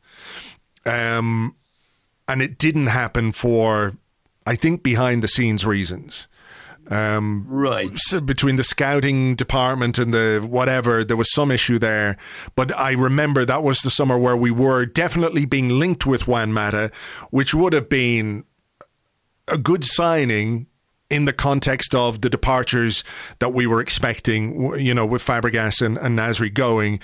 um, 0.86 1.56
and 2.28 2.40
it 2.40 2.58
didn't 2.58 2.86
happen 2.86 3.32
for 3.32 3.96
I 4.46 4.56
think 4.56 4.82
behind 4.82 5.22
the 5.22 5.28
scenes 5.28 5.66
reasons. 5.66 6.28
Um, 6.90 7.46
right. 7.48 7.90
So 7.94 8.20
between 8.20 8.56
the 8.56 8.64
scouting 8.64 9.36
department 9.36 9.96
and 9.96 10.12
the 10.12 10.44
whatever, 10.46 11.04
there 11.04 11.16
was 11.16 11.32
some 11.32 11.52
issue 11.52 11.78
there. 11.78 12.16
But 12.56 12.76
I 12.76 12.92
remember 12.92 13.44
that 13.44 13.62
was 13.62 13.80
the 13.80 13.90
summer 13.90 14.18
where 14.18 14.36
we 14.36 14.50
were 14.50 14.84
definitely 14.86 15.44
being 15.44 15.68
linked 15.68 16.04
with 16.04 16.26
Juan 16.26 16.52
Mata, 16.52 16.90
which 17.30 17.54
would 17.54 17.72
have 17.72 17.88
been 17.88 18.44
a 19.46 19.56
good 19.56 19.84
signing 19.84 20.66
in 21.10 21.24
the 21.24 21.32
context 21.32 21.94
of 21.94 22.20
the 22.20 22.30
departures 22.30 23.02
that 23.40 23.52
we 23.52 23.66
were 23.66 23.80
expecting, 23.80 24.74
you 24.78 24.94
know, 24.94 25.06
with 25.06 25.24
Fabregas 25.24 25.84
and, 25.84 25.98
and 25.98 26.16
Nasri 26.16 26.52
going, 26.52 27.00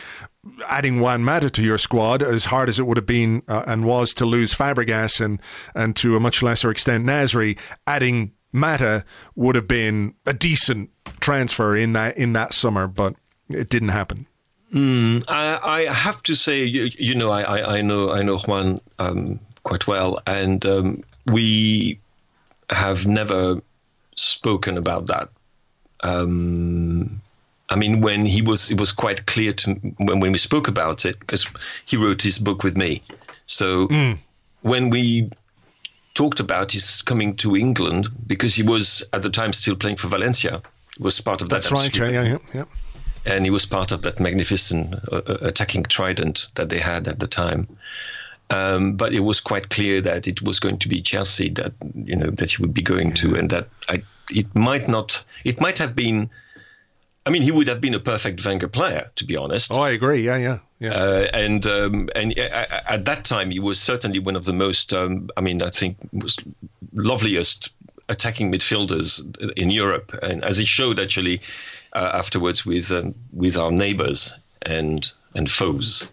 adding 0.69 1.01
Juan 1.01 1.25
Mata 1.25 1.51
to 1.51 1.63
your 1.63 1.79
squad, 1.79 2.23
as 2.23 2.47
hard 2.47 2.69
as 2.69 2.79
it 2.79 2.85
would 2.85 2.97
have 2.97 3.07
been 3.07 3.43
uh, 3.49 3.65
and 3.67 3.85
was 3.85 4.15
to 4.15 4.25
lose 4.25 4.55
Fabregas 4.55 5.21
and, 5.21 5.41
and 5.75 5.97
to 5.97 6.17
a 6.17 6.21
much 6.21 6.41
lesser 6.41 6.71
extent 6.71 7.05
Nasri, 7.05 7.59
adding 7.87 8.33
Mata 8.57 9.05
would 9.35 9.55
have 9.55 9.69
been 9.69 10.15
a 10.25 10.33
decent 10.33 10.91
transfer 11.21 11.77
in 11.77 11.93
that 11.93 12.17
in 12.17 12.33
that 12.33 12.55
summer, 12.55 12.89
but 12.89 13.15
it 13.49 13.69
didn't 13.69 13.91
happen. 13.91 14.27
Mm, 14.73 15.25
I, 15.29 15.59
I, 15.63 15.93
have 15.93 16.23
to 16.25 16.35
say, 16.35 16.65
you, 16.65 16.91
you 16.99 17.15
know, 17.15 17.31
I, 17.31 17.77
I, 17.77 17.83
know 17.83 18.11
I 18.11 18.23
know 18.23 18.37
Juan 18.37 18.81
um, 18.99 19.39
quite 19.63 19.87
well, 19.87 20.21
and 20.27 20.67
um, 20.67 21.03
we 21.27 22.01
have 22.71 23.07
never 23.07 23.61
spoken 24.17 24.77
about 24.77 25.07
that. 25.07 25.29
Um, 26.01 27.23
I 27.69 27.77
mean, 27.77 28.01
when 28.01 28.27
he 28.27 28.43
was, 28.43 28.71
it 28.71 28.79
was 28.79 28.91
quite 28.91 29.27
clear 29.27 29.53
to 29.53 29.75
when 29.99 30.21
when 30.21 30.33
we 30.33 30.39
spoke 30.39 30.67
about 30.67 31.05
it 31.05 31.19
because 31.21 31.47
he 31.85 31.97
wrote 31.97 32.23
his 32.23 32.39
book 32.39 32.63
with 32.65 32.77
me. 32.77 33.03
So 33.47 33.87
mm. 33.89 34.19
when 34.63 34.91
we 34.91 35.31
talked 36.17 36.41
about 36.41 36.73
his 36.73 37.03
coming 37.03 37.37
to 37.37 37.55
England 37.55 38.09
because 38.27 38.55
he 38.55 38.63
was 38.63 39.05
at 39.13 39.23
the 39.23 39.31
time 39.31 39.53
still 39.53 39.77
playing 39.77 39.97
for 39.97 40.09
Valencia. 40.09 40.63
He 40.97 41.03
was 41.03 41.21
part 41.21 41.43
of 41.43 41.51
that. 41.51 41.57
That's 41.57 41.71
right. 41.71 41.97
Yeah, 41.97 42.11
yeah, 42.11 42.39
yeah, 42.55 42.65
And 43.27 43.45
he 43.45 43.51
was 43.51 43.67
part 43.67 43.93
of 43.93 44.03
that 44.03 44.19
magnificent 44.19 44.95
uh, 44.95 45.17
uh, 45.27 45.39
attacking 45.43 45.85
trident 45.85 46.49
that 46.55 46.71
they 46.71 46.79
had 46.79 47.07
at 47.07 47.21
the 47.21 47.27
time. 47.27 47.69
Um, 48.49 48.97
but 48.97 49.13
it 49.13 49.21
was 49.21 49.41
quite 49.41 49.69
clear 49.69 50.01
that 50.01 50.27
it 50.27 50.41
was 50.41 50.59
going 50.59 50.79
to 50.79 50.89
be 50.89 51.03
Chelsea 51.03 51.51
that 51.51 51.73
you 51.95 52.17
know 52.17 52.31
that 52.31 52.53
he 52.53 52.63
would 52.63 52.73
be 52.73 52.83
going 52.83 53.13
to, 53.15 53.35
and 53.35 53.51
that 53.51 53.69
I, 53.89 54.03
it 54.31 54.47
might 54.55 54.89
not. 54.89 55.23
It 55.45 55.61
might 55.61 55.79
have 55.79 55.95
been 55.95 56.31
I 57.27 57.31
mean, 57.31 57.43
he 57.43 57.51
would 57.51 57.67
have 57.67 57.81
been 57.81 57.95
a 57.95 58.01
perfect 58.01 58.45
Wenger 58.45 58.69
player, 58.69 59.11
to 59.17 59.25
be 59.25 59.37
honest. 59.37 59.73
Oh, 59.73 59.81
I 59.81 59.91
agree. 59.91 60.23
Yeah, 60.23 60.37
yeah, 60.37 60.59
yeah. 60.79 60.93
Uh, 60.93 61.27
and 61.35 61.67
um, 61.67 62.09
and 62.15 62.39
at 62.39 63.05
that 63.05 63.25
time, 63.25 63.51
he 63.51 63.59
was 63.59 63.81
certainly 63.81 64.21
one 64.21 64.37
of 64.37 64.45
the 64.45 64.53
most. 64.53 64.93
Um, 64.93 65.29
I 65.37 65.41
mean, 65.41 65.61
I 65.61 65.71
think 65.71 65.97
was 66.13 66.37
loveliest 66.93 67.71
attacking 68.09 68.53
midfielders 68.53 69.21
in 69.57 69.71
Europe, 69.71 70.17
and 70.23 70.45
as 70.45 70.57
he 70.57 70.65
showed 70.65 71.01
actually 71.01 71.41
uh, 71.95 72.13
afterwards 72.15 72.65
with 72.65 72.93
um, 72.93 73.15
with 73.33 73.57
our 73.57 73.73
neighbours 73.73 74.33
and 74.63 75.13
and 75.35 75.51
foes. 75.51 76.07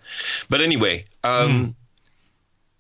But 0.49 0.62
anyway, 0.62 1.06
um, 1.23 1.52
mm. 1.52 1.73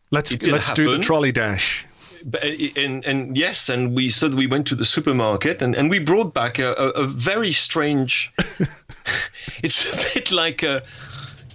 let's 0.09 0.41
let's 0.41 0.69
happen. 0.69 0.85
do 0.85 0.97
the 0.97 1.03
trolley 1.03 1.31
dash. 1.31 1.85
Uh, 2.25 2.47
and, 2.77 3.03
and 3.05 3.35
yes, 3.35 3.69
and 3.69 3.95
we 3.95 4.09
said 4.09 4.33
we 4.33 4.47
went 4.47 4.67
to 4.67 4.75
the 4.75 4.85
supermarket 4.85 5.61
and, 5.61 5.75
and 5.75 5.89
we 5.89 5.99
brought 5.99 6.33
back 6.33 6.59
a, 6.59 6.73
a, 6.73 6.89
a 6.89 7.07
very 7.07 7.51
strange. 7.51 8.31
it's 9.63 9.91
a 9.91 10.13
bit 10.13 10.31
like 10.31 10.63
a, 10.63 10.83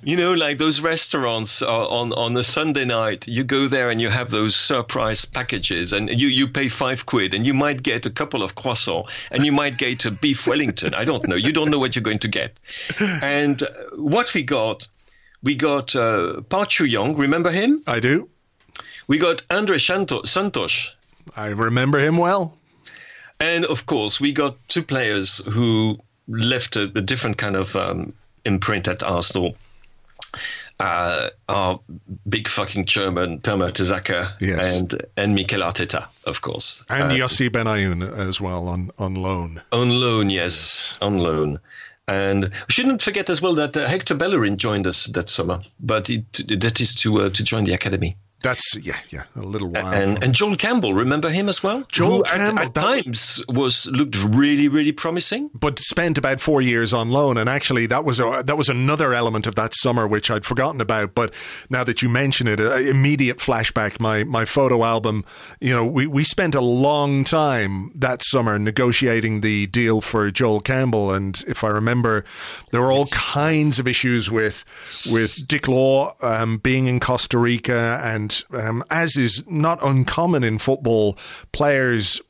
you 0.03 0.17
know, 0.17 0.33
like 0.33 0.59
those 0.59 0.81
restaurants 0.81 1.63
on 1.63 2.13
on 2.13 2.37
a 2.37 2.45
Sunday 2.45 2.85
night. 2.85 3.27
You 3.27 3.45
go 3.45 3.67
there 3.67 3.91
and 3.91 4.01
you 4.01 4.09
have 4.09 4.31
those 4.31 4.55
surprise 4.55 5.25
packages, 5.25 5.93
and 5.93 6.09
you 6.09 6.29
you 6.29 6.47
pay 6.47 6.69
five 6.69 7.07
quid, 7.07 7.35
and 7.35 7.47
you 7.47 7.55
might 7.55 7.83
get 7.83 8.07
a 8.07 8.11
couple 8.11 8.43
of 8.43 8.55
croissants, 8.55 9.11
and 9.31 9.45
you 9.45 9.53
might 9.53 9.77
get 9.77 10.05
a 10.05 10.11
beef 10.11 10.47
Wellington. 10.47 10.95
I 10.95 11.05
don't 11.05 11.27
know. 11.27 11.37
You 11.37 11.53
don't 11.53 11.71
know 11.71 11.79
what 11.79 11.97
you're 11.97 12.03
going 12.03 12.21
to 12.21 12.29
get. 12.29 12.59
And 13.23 13.67
what 13.97 14.33
we 14.35 14.43
got, 14.43 14.87
we 15.43 15.55
got 15.55 15.97
uh, 15.97 16.43
Park 16.43 16.69
Chu-young. 16.69 17.17
Remember 17.17 17.51
him? 17.51 17.83
I 17.87 18.01
do. 18.01 18.29
We 19.09 19.17
got 19.17 19.43
Andre 19.51 19.79
Santos. 19.79 20.95
I 21.35 21.47
remember 21.49 21.99
him 21.99 22.19
well. 22.19 22.59
And 23.41 23.65
of 23.65 23.87
course, 23.87 24.21
we 24.21 24.33
got 24.33 24.57
two 24.69 24.83
players 24.83 25.39
who 25.51 25.99
left 26.29 26.77
a, 26.77 26.83
a 26.83 27.01
different 27.01 27.39
kind 27.39 27.57
of 27.57 27.75
um, 27.75 28.13
imprint 28.45 28.87
at 28.87 29.03
Arsenal. 29.03 29.57
Uh, 30.79 31.31
our 31.49 31.81
big 32.29 32.49
fucking 32.49 32.85
German 32.85 33.41
Per 33.41 33.55
Mertesacker 33.55 34.33
yes. 34.41 34.79
and 34.79 35.03
and 35.17 35.35
Mikel 35.35 35.61
Arteta, 35.61 36.07
of 36.25 36.41
course, 36.41 36.85
and 36.89 37.11
uh, 37.11 37.15
Yossi 37.17 37.49
Benayoun 37.49 38.17
as 38.17 38.41
well 38.41 38.69
on 38.69 38.93
on 38.97 39.17
loan. 39.17 39.61
On 39.73 39.89
loan, 39.89 40.31
yes, 40.31 40.97
on 41.03 41.19
loan. 41.19 41.59
And 42.07 42.45
we 42.45 42.71
shouldn't 42.73 43.03
forget 43.03 43.29
as 43.29 43.43
well 43.43 43.55
that 43.57 43.77
uh, 43.77 43.89
Hector 43.89 44.15
Bellerin 44.15 44.57
joined 44.57 44.87
us 44.87 45.07
that 45.07 45.29
summer, 45.29 45.61
but 45.81 46.09
it, 46.11 46.33
that 46.61 46.81
is 46.81 46.95
to 46.97 47.23
uh, 47.23 47.31
to 47.31 47.43
join 47.43 47.65
the 47.65 47.73
academy. 47.73 48.17
That's 48.41 48.77
yeah, 48.77 48.99
yeah, 49.11 49.25
a 49.35 49.41
little 49.41 49.69
while. 49.69 49.93
And, 49.93 50.23
and 50.23 50.33
Joel 50.33 50.55
Campbell, 50.55 50.95
remember 50.95 51.29
him 51.29 51.49
as 51.49 51.63
well? 51.63 51.85
Joel 51.91 52.23
Campbell, 52.23 52.59
at, 52.61 52.67
at 52.67 52.75
times 52.75 53.43
was 53.49 53.87
looked 53.87 54.17
really, 54.17 54.69
really 54.69 54.93
promising. 54.93 55.51
but 55.55 55.81
spent 55.81 56.19
about 56.19 56.41
four 56.41 56.63
years 56.63 56.93
on 56.93 57.09
loan, 57.09 57.37
and 57.37 57.49
actually 57.49 57.87
that 57.87 58.05
was 58.05 58.21
a, 58.21 58.45
that 58.47 58.57
was 58.57 58.69
another 58.69 59.13
element 59.13 59.47
of 59.49 59.57
that 59.57 59.75
summer 59.75 60.07
which 60.07 60.31
I'd 60.31 60.45
forgotten 60.45 60.81
about. 60.81 61.15
But 61.15 61.35
now 61.69 61.83
that 61.83 62.01
you 62.01 62.09
mention 62.09 62.47
it, 62.47 62.61
uh, 62.61 62.77
immediate 62.77 63.39
flashback. 63.39 63.99
My 63.99 64.23
my 64.25 64.45
photo 64.45 64.85
album. 64.85 65.25
You 65.61 65.75
know, 65.75 65.85
we 65.85 66.07
we 66.07 66.23
spent 66.23 66.55
a 66.55 66.61
long 66.61 67.25
time 67.25 67.91
that 67.95 68.23
summer 68.23 68.59
negotiating 68.59 69.41
the 69.41 69.67
deal 69.67 70.01
for 70.01 70.31
Joel 70.31 70.61
Campbell, 70.61 71.13
and 71.13 71.43
if 71.49 71.65
I 71.65 71.69
remember, 71.69 72.25
there 72.71 72.81
were 72.81 72.93
all 72.93 73.07
kinds 73.07 73.79
of 73.79 73.89
issues 73.89 74.31
with 74.31 74.65
with 75.11 75.47
Dick 75.49 75.67
Law 75.67 76.15
um, 76.21 76.59
being 76.59 76.87
in 76.87 77.01
Costa 77.01 77.39
Rica, 77.39 78.01
and 78.05 78.28
um, 78.53 78.85
as 78.91 79.17
is 79.17 79.45
not 79.49 79.79
uncommon 79.83 80.45
in 80.45 80.59
football, 80.59 81.19
players 81.53 82.21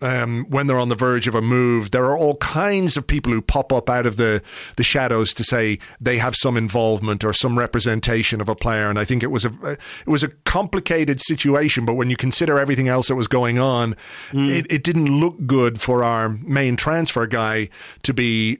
um, 0.00 0.46
when 0.48 0.66
they're 0.66 0.78
on 0.78 0.88
the 0.88 0.94
verge 0.94 1.26
of 1.26 1.34
a 1.34 1.42
move, 1.42 1.90
there 1.90 2.04
are 2.04 2.16
all 2.16 2.36
kinds 2.36 2.96
of 2.96 3.06
people 3.06 3.32
who 3.32 3.42
pop 3.42 3.72
up 3.72 3.90
out 3.90 4.06
of 4.06 4.16
the, 4.16 4.42
the 4.76 4.84
shadows 4.84 5.34
to 5.34 5.44
say 5.44 5.78
they 6.00 6.18
have 6.18 6.36
some 6.36 6.56
involvement 6.56 7.24
or 7.24 7.32
some 7.32 7.58
representation 7.58 8.40
of 8.40 8.48
a 8.48 8.54
player. 8.54 8.88
And 8.88 8.98
I 8.98 9.04
think 9.04 9.22
it 9.22 9.30
was 9.30 9.44
a 9.44 9.52
it 9.72 9.78
was 10.06 10.22
a 10.22 10.28
complicated 10.28 11.20
situation, 11.20 11.84
but 11.84 11.94
when 11.94 12.10
you 12.10 12.16
consider 12.16 12.58
everything 12.58 12.88
else 12.88 13.08
that 13.08 13.16
was 13.16 13.28
going 13.28 13.58
on, 13.58 13.96
it, 14.32 14.66
it 14.70 14.84
didn't 14.84 15.06
look 15.06 15.46
good 15.46 15.80
for 15.80 16.04
our 16.04 16.28
main 16.28 16.76
transfer 16.76 17.26
guy 17.26 17.68
to 18.02 18.14
be 18.14 18.58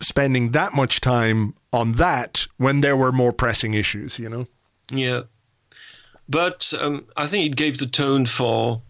spending 0.00 0.52
that 0.52 0.74
much 0.74 1.00
time 1.00 1.54
on 1.72 1.92
that 1.92 2.46
when 2.58 2.80
there 2.80 2.96
were 2.96 3.12
more 3.12 3.32
pressing 3.32 3.74
issues. 3.74 4.18
You 4.18 4.28
know. 4.28 4.46
Yeah, 4.92 5.22
but 6.28 6.72
um, 6.80 7.04
I 7.16 7.26
think 7.26 7.46
it 7.46 7.56
gave 7.56 7.78
the 7.78 7.86
tone 7.86 8.26
for 8.26 8.80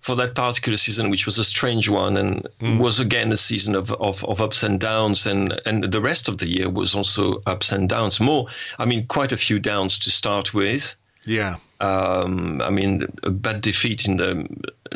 for 0.00 0.14
that 0.16 0.34
particular 0.34 0.76
season, 0.76 1.08
which 1.08 1.24
was 1.24 1.38
a 1.38 1.44
strange 1.44 1.88
one, 1.88 2.18
and 2.18 2.46
was 2.78 2.98
again 2.98 3.32
a 3.32 3.38
season 3.38 3.74
of, 3.74 3.90
of, 3.92 4.22
of 4.24 4.38
ups 4.38 4.62
and 4.62 4.78
downs, 4.78 5.26
and 5.26 5.58
and 5.64 5.84
the 5.84 6.00
rest 6.00 6.28
of 6.28 6.38
the 6.38 6.46
year 6.46 6.68
was 6.68 6.94
also 6.94 7.42
ups 7.46 7.72
and 7.72 7.88
downs. 7.88 8.20
More, 8.20 8.46
I 8.78 8.84
mean, 8.84 9.06
quite 9.06 9.32
a 9.32 9.38
few 9.38 9.58
downs 9.58 9.98
to 10.00 10.10
start 10.10 10.52
with. 10.52 10.94
Yeah. 11.24 11.56
Um, 11.80 12.60
I 12.60 12.68
mean, 12.68 13.06
a 13.22 13.30
bad 13.30 13.62
defeat 13.62 14.06
in 14.06 14.18
the 14.18 14.46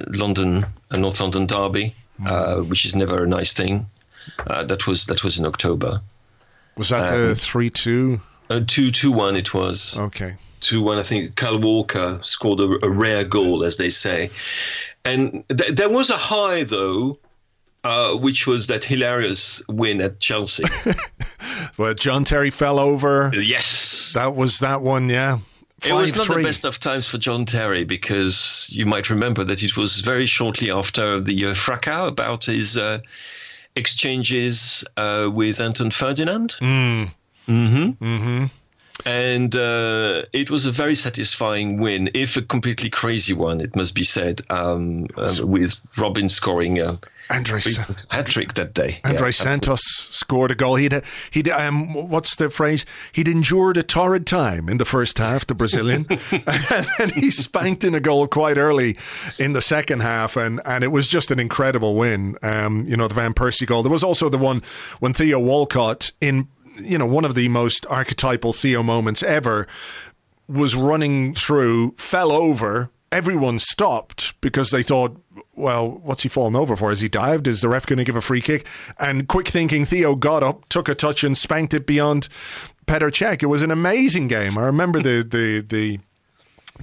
London, 0.09 0.67
uh, 0.91 0.97
North 0.99 1.21
London 1.21 1.47
derby, 1.47 1.95
uh, 2.27 2.61
which 2.61 2.85
is 2.85 2.95
never 2.95 3.25
a 3.25 3.27
nice 3.27 3.55
thing. 3.55 3.87
Uh, 4.47 4.63
that 4.65 4.87
was 4.87 5.07
that 5.07 5.25
was 5.25 5.39
in 5.39 5.47
October. 5.47 6.03
Was 6.77 6.91
that 6.91 7.17
the 7.17 7.35
three 7.35 7.71
two? 7.71 8.21
Uh, 8.51 8.61
two 8.67 8.91
two 8.91 9.11
one. 9.11 9.37
It 9.37 9.55
was 9.55 9.97
Okay. 9.99 10.37
Two 10.61 10.83
when 10.83 10.99
I 10.99 11.03
think 11.03 11.37
Kyle 11.37 11.59
Walker 11.59 12.21
scored 12.23 12.61
a, 12.61 12.87
a 12.87 12.91
rare 12.91 13.25
goal, 13.25 13.65
as 13.65 13.77
they 13.77 13.91
say. 13.91 14.31
And 15.05 15.45
th- 15.49 15.75
there 15.75 15.89
was 15.89 16.11
a 16.11 16.17
high 16.17 16.65
though, 16.65 17.19
uh, 17.85 18.15
which 18.15 18.47
was 18.47 18.67
that 18.67 18.85
hilarious 18.85 19.63
win 19.69 20.01
at 20.01 20.21
Chelsea. 20.21 20.65
where 21.77 21.95
John 21.95 22.25
Terry 22.25 22.51
fell 22.51 22.79
over. 22.79 23.31
yes. 23.35 24.13
That 24.15 24.35
was 24.35 24.59
that 24.61 24.81
one. 24.83 25.09
Yeah. 25.09 25.39
It 25.85 25.93
was 25.93 26.17
not 26.17 26.27
the 26.27 26.43
best 26.43 26.65
of 26.65 26.81
times 26.81 27.07
for 27.07 27.19
John 27.19 27.45
Terry 27.45 27.85
because 27.85 28.69
you 28.73 28.85
might 28.85 29.11
remember 29.11 29.45
that 29.45 29.63
it 29.63 29.77
was 29.77 30.01
very 30.01 30.27
shortly 30.27 30.73
after 30.73 31.21
the 31.21 31.47
uh, 31.47 31.55
fracas 31.55 32.09
about 32.09 32.47
his 32.47 32.77
uh, 32.77 32.99
exchanges 33.77 34.85
uh, 34.97 35.31
with 35.33 35.61
Anton 35.61 35.93
Ferdinand. 35.93 36.57
Mm. 36.61 37.11
Mm-hmm. 37.47 38.05
Mm-hmm. 38.05 38.45
And 39.07 39.55
uh, 39.55 40.25
it 40.33 40.51
was 40.51 40.67
a 40.67 40.73
very 40.73 40.95
satisfying 40.95 41.81
win, 41.81 42.11
if 42.15 42.37
a 42.37 42.43
completely 42.43 42.91
crazy 42.91 43.33
one, 43.33 43.61
it 43.61 43.77
must 43.77 43.95
be 43.95 44.05
said, 44.05 44.43
um, 44.51 45.07
uh, 45.17 45.37
with 45.43 45.77
Robin 45.97 46.29
scoring 46.29 46.81
a 46.81 46.99
Andre, 47.31 47.61
hat 48.11 48.27
trick 48.27 48.55
that 48.55 48.73
day. 48.73 49.01
Andre 49.05 49.29
Yeah, 49.29 49.33
Santos 49.33 49.83
scored 49.83 50.51
a 50.51 50.55
goal. 50.55 50.77
He'd 50.77 51.03
he'd 51.31 51.49
um 51.51 51.93
what's 51.93 52.35
the 52.37 52.49
phrase? 52.49 52.87
He'd 53.13 53.29
endured 53.29 53.77
a 53.77 53.83
torrid 53.83 54.27
time 54.27 54.69
in 54.69 54.79
the 54.79 54.85
first 54.85 55.19
half, 55.19 55.47
the 55.47 55.55
Brazilian, 55.55 56.07
and 56.99 57.13
he 57.13 57.31
spanked 57.31 57.85
in 57.85 57.95
a 57.95 58.01
goal 58.01 58.27
quite 58.29 58.57
early 58.57 58.97
in 59.39 59.53
the 59.53 59.63
second 59.63 60.01
half, 60.01 60.37
and 60.37 60.61
and 60.65 60.83
it 60.83 60.89
was 60.89 61.07
just 61.07 61.31
an 61.31 61.39
incredible 61.39 61.97
win. 61.97 62.37
Um, 62.43 62.87
you 62.89 62.97
know 62.97 63.09
the 63.09 63.15
Van 63.15 63.35
Persie 63.35 63.67
goal. 63.67 63.83
There 63.83 63.93
was 63.93 64.05
also 64.05 64.29
the 64.29 64.39
one 64.39 64.63
when 65.01 65.13
Theo 65.13 65.39
Walcott 65.39 66.13
in 66.21 66.49
you 66.79 66.99
know 66.99 67.07
one 67.07 67.25
of 67.25 67.35
the 67.35 67.49
most 67.49 67.87
archetypal 67.87 68.53
Theo 68.53 68.83
moments 68.83 69.23
ever 69.23 69.67
was 70.49 70.75
running 70.75 71.35
through, 71.35 71.93
fell 71.99 72.33
over. 72.33 72.91
Everyone 73.13 73.59
stopped 73.59 74.39
because 74.41 74.71
they 74.71 74.83
thought, 74.83 75.21
well, 75.55 76.01
what's 76.03 76.23
he 76.23 76.29
fallen 76.29 76.57
over 76.57 76.77
for? 76.77 76.91
Has 76.91 77.01
he 77.01 77.09
dived? 77.09 77.47
Is 77.47 77.61
the 77.61 77.69
ref 77.69 77.87
going 77.87 77.99
to 77.99 78.05
give 78.05 78.17
a 78.17 78.21
free 78.21 78.41
kick? 78.41 78.67
And 78.99 79.29
quick 79.29 79.49
thinking, 79.49 79.85
Theo 79.85 80.15
got 80.15 80.43
up, 80.43 80.69
took 80.69 80.89
a 80.89 80.95
touch, 80.95 81.25
and 81.25 81.37
spanked 81.37 81.75
it 81.75 81.87
beyond 81.87 82.29
Petr 82.87 83.11
Cech. 83.11 83.43
It 83.43 83.47
was 83.47 83.63
an 83.63 83.71
amazing 83.71 84.29
game. 84.29 84.57
I 84.59 84.67
remember 84.67 85.01
the 85.01 85.23
the 85.23 85.61
the 85.61 86.01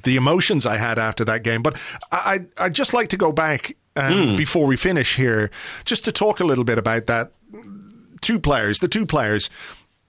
the 0.03 0.15
emotions 0.15 0.65
I 0.65 0.77
had 0.77 0.99
after 0.99 1.23
that 1.25 1.43
game. 1.43 1.61
But 1.61 1.77
I 2.11 2.45
I 2.57 2.65
I'd 2.65 2.75
just 2.75 2.93
like 2.93 3.09
to 3.09 3.17
go 3.17 3.31
back 3.31 3.75
um, 3.95 4.35
before 4.35 4.65
we 4.65 4.77
finish 4.77 5.15
here, 5.15 5.49
just 5.85 6.03
to 6.05 6.11
talk 6.11 6.39
a 6.39 6.43
little 6.43 6.65
bit 6.65 6.77
about 6.77 7.05
that 7.05 7.31
two 8.21 8.39
players, 8.39 8.79
the 8.79 8.87
two 8.87 9.05
players 9.05 9.49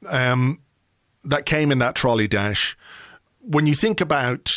um, 0.06 0.60
that 1.24 1.46
came 1.46 1.72
in 1.72 1.78
that 1.78 1.94
trolley 1.94 2.28
dash. 2.28 2.76
When 3.40 3.66
you 3.66 3.74
think 3.74 4.00
about 4.00 4.50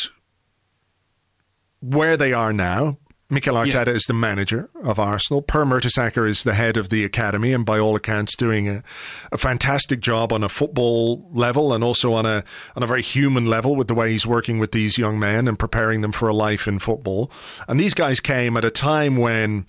where 1.80 2.16
they 2.16 2.32
are 2.32 2.52
now, 2.52 2.98
Mikel 3.32 3.54
Arteta 3.54 3.88
is 3.88 4.02
the 4.06 4.12
manager 4.12 4.70
of 4.82 4.98
Arsenal. 4.98 5.40
Per 5.40 5.64
Mertesacker 5.64 6.28
is 6.28 6.42
the 6.42 6.54
head 6.54 6.76
of 6.76 6.88
the 6.88 7.04
academy, 7.04 7.52
and 7.52 7.64
by 7.64 7.78
all 7.78 7.94
accounts, 7.94 8.34
doing 8.34 8.68
a, 8.68 8.82
a 9.30 9.38
fantastic 9.38 10.00
job 10.00 10.32
on 10.32 10.42
a 10.42 10.48
football 10.48 11.30
level 11.32 11.72
and 11.72 11.84
also 11.84 12.12
on 12.12 12.26
a 12.26 12.42
on 12.74 12.82
a 12.82 12.88
very 12.88 13.02
human 13.02 13.46
level 13.46 13.76
with 13.76 13.86
the 13.86 13.94
way 13.94 14.10
he's 14.10 14.26
working 14.26 14.58
with 14.58 14.72
these 14.72 14.98
young 14.98 15.20
men 15.20 15.46
and 15.46 15.60
preparing 15.60 16.00
them 16.00 16.10
for 16.10 16.28
a 16.28 16.34
life 16.34 16.66
in 16.66 16.80
football. 16.80 17.30
And 17.68 17.78
these 17.78 17.94
guys 17.94 18.18
came 18.18 18.56
at 18.56 18.64
a 18.64 18.70
time 18.70 19.16
when 19.16 19.64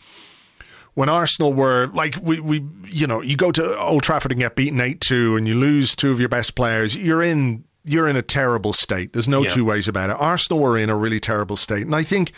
when 0.94 1.10
Arsenal 1.10 1.54
were 1.54 1.88
like 1.94 2.16
we, 2.22 2.40
we 2.40 2.66
you 2.88 3.08
know 3.08 3.22
you 3.22 3.36
go 3.36 3.52
to 3.52 3.78
Old 3.80 4.04
Trafford 4.04 4.32
and 4.32 4.40
get 4.40 4.56
beaten 4.56 4.80
eight 4.82 5.02
two 5.02 5.36
and 5.38 5.48
you 5.48 5.56
lose 5.56 5.96
two 5.96 6.12
of 6.12 6.20
your 6.20 6.30
best 6.30 6.56
players 6.56 6.96
you're 6.96 7.24
in 7.24 7.64
you're 7.84 8.08
in 8.08 8.16
a 8.16 8.22
terrible 8.22 8.74
state 8.74 9.12
there's 9.14 9.28
no 9.28 9.42
Yeah. 9.44 9.50
two 9.50 9.66
ways 9.66 9.88
about 9.88 10.10
it 10.12 10.18
Arsenal 10.20 10.60
were 10.62 10.78
in 10.78 10.90
a 10.90 10.96
really 10.96 11.20
terrible 11.20 11.56
state 11.56 11.84
and 11.86 11.96
I 11.96 12.04
think 12.04 12.32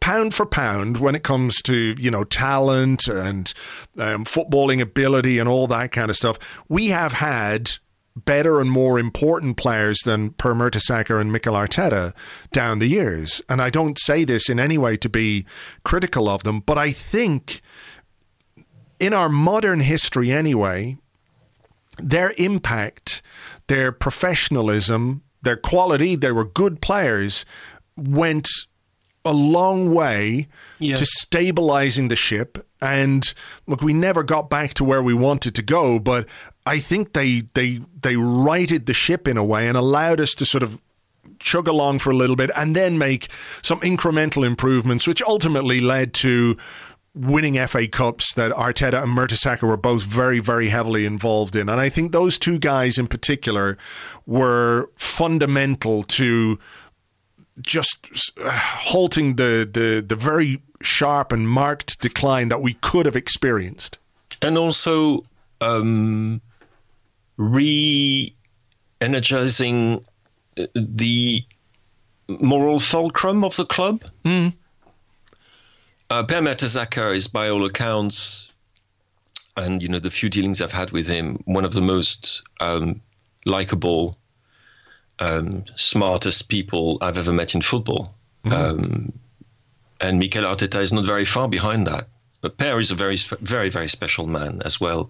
pound 0.00 0.34
for 0.34 0.44
pound 0.44 0.98
when 0.98 1.14
it 1.14 1.22
comes 1.22 1.62
to 1.62 1.94
you 1.98 2.10
know 2.10 2.24
talent 2.24 3.06
and 3.08 3.52
um, 3.98 4.24
footballing 4.24 4.80
ability 4.82 5.38
and 5.38 5.48
all 5.48 5.66
that 5.68 5.92
kind 5.92 6.10
of 6.10 6.16
stuff 6.16 6.38
we 6.68 6.88
have 6.88 7.12
had 7.14 7.72
better 8.14 8.60
and 8.60 8.70
more 8.70 8.98
important 8.98 9.56
players 9.56 9.98
than 10.04 10.32
Per 10.32 10.52
Mertesacker 10.52 11.18
and 11.18 11.32
Mikel 11.32 11.54
Arteta 11.54 12.12
down 12.52 12.78
the 12.78 12.86
years. 12.86 13.40
And 13.48 13.62
I 13.62 13.70
don't 13.70 13.98
say 13.98 14.24
this 14.24 14.50
in 14.50 14.60
any 14.60 14.76
way 14.76 14.98
to 14.98 15.08
be 15.08 15.46
critical 15.82 16.28
of 16.28 16.42
them, 16.42 16.60
but 16.60 16.76
I 16.76 16.92
think 16.92 17.62
in 19.02 19.12
our 19.12 19.28
modern 19.28 19.80
history 19.80 20.30
anyway, 20.30 20.96
their 21.98 22.32
impact, 22.38 23.22
their 23.66 23.92
professionalism, 23.92 25.22
their 25.42 25.56
quality, 25.56 26.14
they 26.16 26.32
were 26.32 26.44
good 26.44 26.80
players, 26.80 27.44
went 27.96 28.48
a 29.24 29.32
long 29.32 29.92
way 29.94 30.48
Yeah. 30.78 30.96
to 30.96 31.04
stabilizing 31.06 32.08
the 32.08 32.16
ship. 32.16 32.66
And 32.80 33.32
look, 33.66 33.82
we 33.82 33.92
never 33.92 34.22
got 34.22 34.50
back 34.50 34.74
to 34.74 34.84
where 34.84 35.02
we 35.02 35.14
wanted 35.14 35.54
to 35.56 35.62
go, 35.62 35.98
but 35.98 36.26
I 36.66 36.78
think 36.78 37.12
they 37.12 37.42
they 37.54 37.80
they 38.00 38.16
righted 38.16 38.86
the 38.86 38.94
ship 38.94 39.28
in 39.28 39.36
a 39.36 39.44
way 39.44 39.68
and 39.68 39.76
allowed 39.76 40.20
us 40.20 40.32
to 40.34 40.44
sort 40.46 40.62
of 40.62 40.80
chug 41.38 41.66
along 41.68 41.98
for 41.98 42.10
a 42.10 42.16
little 42.16 42.36
bit 42.36 42.50
and 42.56 42.74
then 42.74 42.98
make 42.98 43.28
some 43.62 43.80
incremental 43.80 44.44
improvements, 44.46 45.06
which 45.08 45.22
ultimately 45.22 45.80
led 45.80 46.14
to 46.14 46.56
winning 47.14 47.54
FA 47.66 47.86
Cups 47.86 48.32
that 48.34 48.52
Arteta 48.52 49.02
and 49.02 49.16
Mertesacker 49.16 49.68
were 49.68 49.76
both 49.76 50.02
very, 50.02 50.38
very 50.38 50.70
heavily 50.70 51.04
involved 51.04 51.54
in. 51.54 51.68
And 51.68 51.80
I 51.80 51.88
think 51.88 52.12
those 52.12 52.38
two 52.38 52.58
guys 52.58 52.98
in 52.98 53.06
particular 53.06 53.76
were 54.26 54.90
fundamental 54.96 56.02
to 56.04 56.58
just 57.60 58.32
uh, 58.42 58.50
halting 58.50 59.36
the, 59.36 59.68
the, 59.70 60.02
the 60.06 60.16
very 60.16 60.62
sharp 60.80 61.32
and 61.32 61.48
marked 61.48 62.00
decline 62.00 62.48
that 62.48 62.62
we 62.62 62.74
could 62.74 63.06
have 63.06 63.16
experienced. 63.16 63.98
and 64.40 64.56
also 64.56 65.22
um, 65.60 66.40
re-energizing 67.36 70.04
uh, 70.58 70.66
the 70.74 71.44
moral 72.40 72.80
fulcrum 72.80 73.44
of 73.44 73.54
the 73.56 73.66
club. 73.66 74.02
Mm. 74.24 74.54
Uh, 76.12 76.22
Per 76.22 76.42
Mertesacker 76.42 77.16
is, 77.16 77.26
by 77.26 77.48
all 77.48 77.64
accounts, 77.64 78.50
and 79.56 79.82
you 79.82 79.88
know 79.88 79.98
the 79.98 80.10
few 80.10 80.28
dealings 80.28 80.60
I've 80.60 80.70
had 80.70 80.90
with 80.90 81.06
him, 81.08 81.42
one 81.46 81.64
of 81.64 81.72
the 81.72 81.80
most 81.80 82.42
um, 82.60 83.00
likable 83.46 84.18
um, 85.20 85.64
smartest 85.76 86.50
people 86.50 86.98
I've 87.00 87.16
ever 87.16 87.32
met 87.32 87.54
in 87.54 87.62
football. 87.62 88.14
Um, 88.44 89.14
and 90.02 90.18
Mikel 90.18 90.44
Arteta 90.44 90.82
is 90.82 90.92
not 90.92 91.06
very 91.06 91.24
far 91.24 91.48
behind 91.48 91.86
that. 91.86 92.08
But 92.42 92.58
Per 92.58 92.78
is 92.78 92.90
a 92.90 92.94
very, 92.94 93.16
very, 93.40 93.70
very 93.70 93.88
special 93.88 94.26
man 94.26 94.60
as 94.66 94.78
well, 94.78 95.08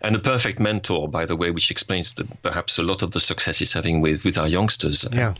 and 0.00 0.16
a 0.16 0.20
perfect 0.20 0.58
mentor, 0.58 1.06
by 1.06 1.26
the 1.26 1.36
way, 1.36 1.50
which 1.50 1.70
explains 1.70 2.14
the, 2.14 2.24
perhaps 2.40 2.78
a 2.78 2.82
lot 2.82 3.02
of 3.02 3.10
the 3.10 3.20
success 3.20 3.58
he's 3.58 3.74
having 3.74 4.00
with 4.00 4.24
with 4.24 4.38
our 4.38 4.48
youngsters. 4.48 5.06
Yeah, 5.12 5.34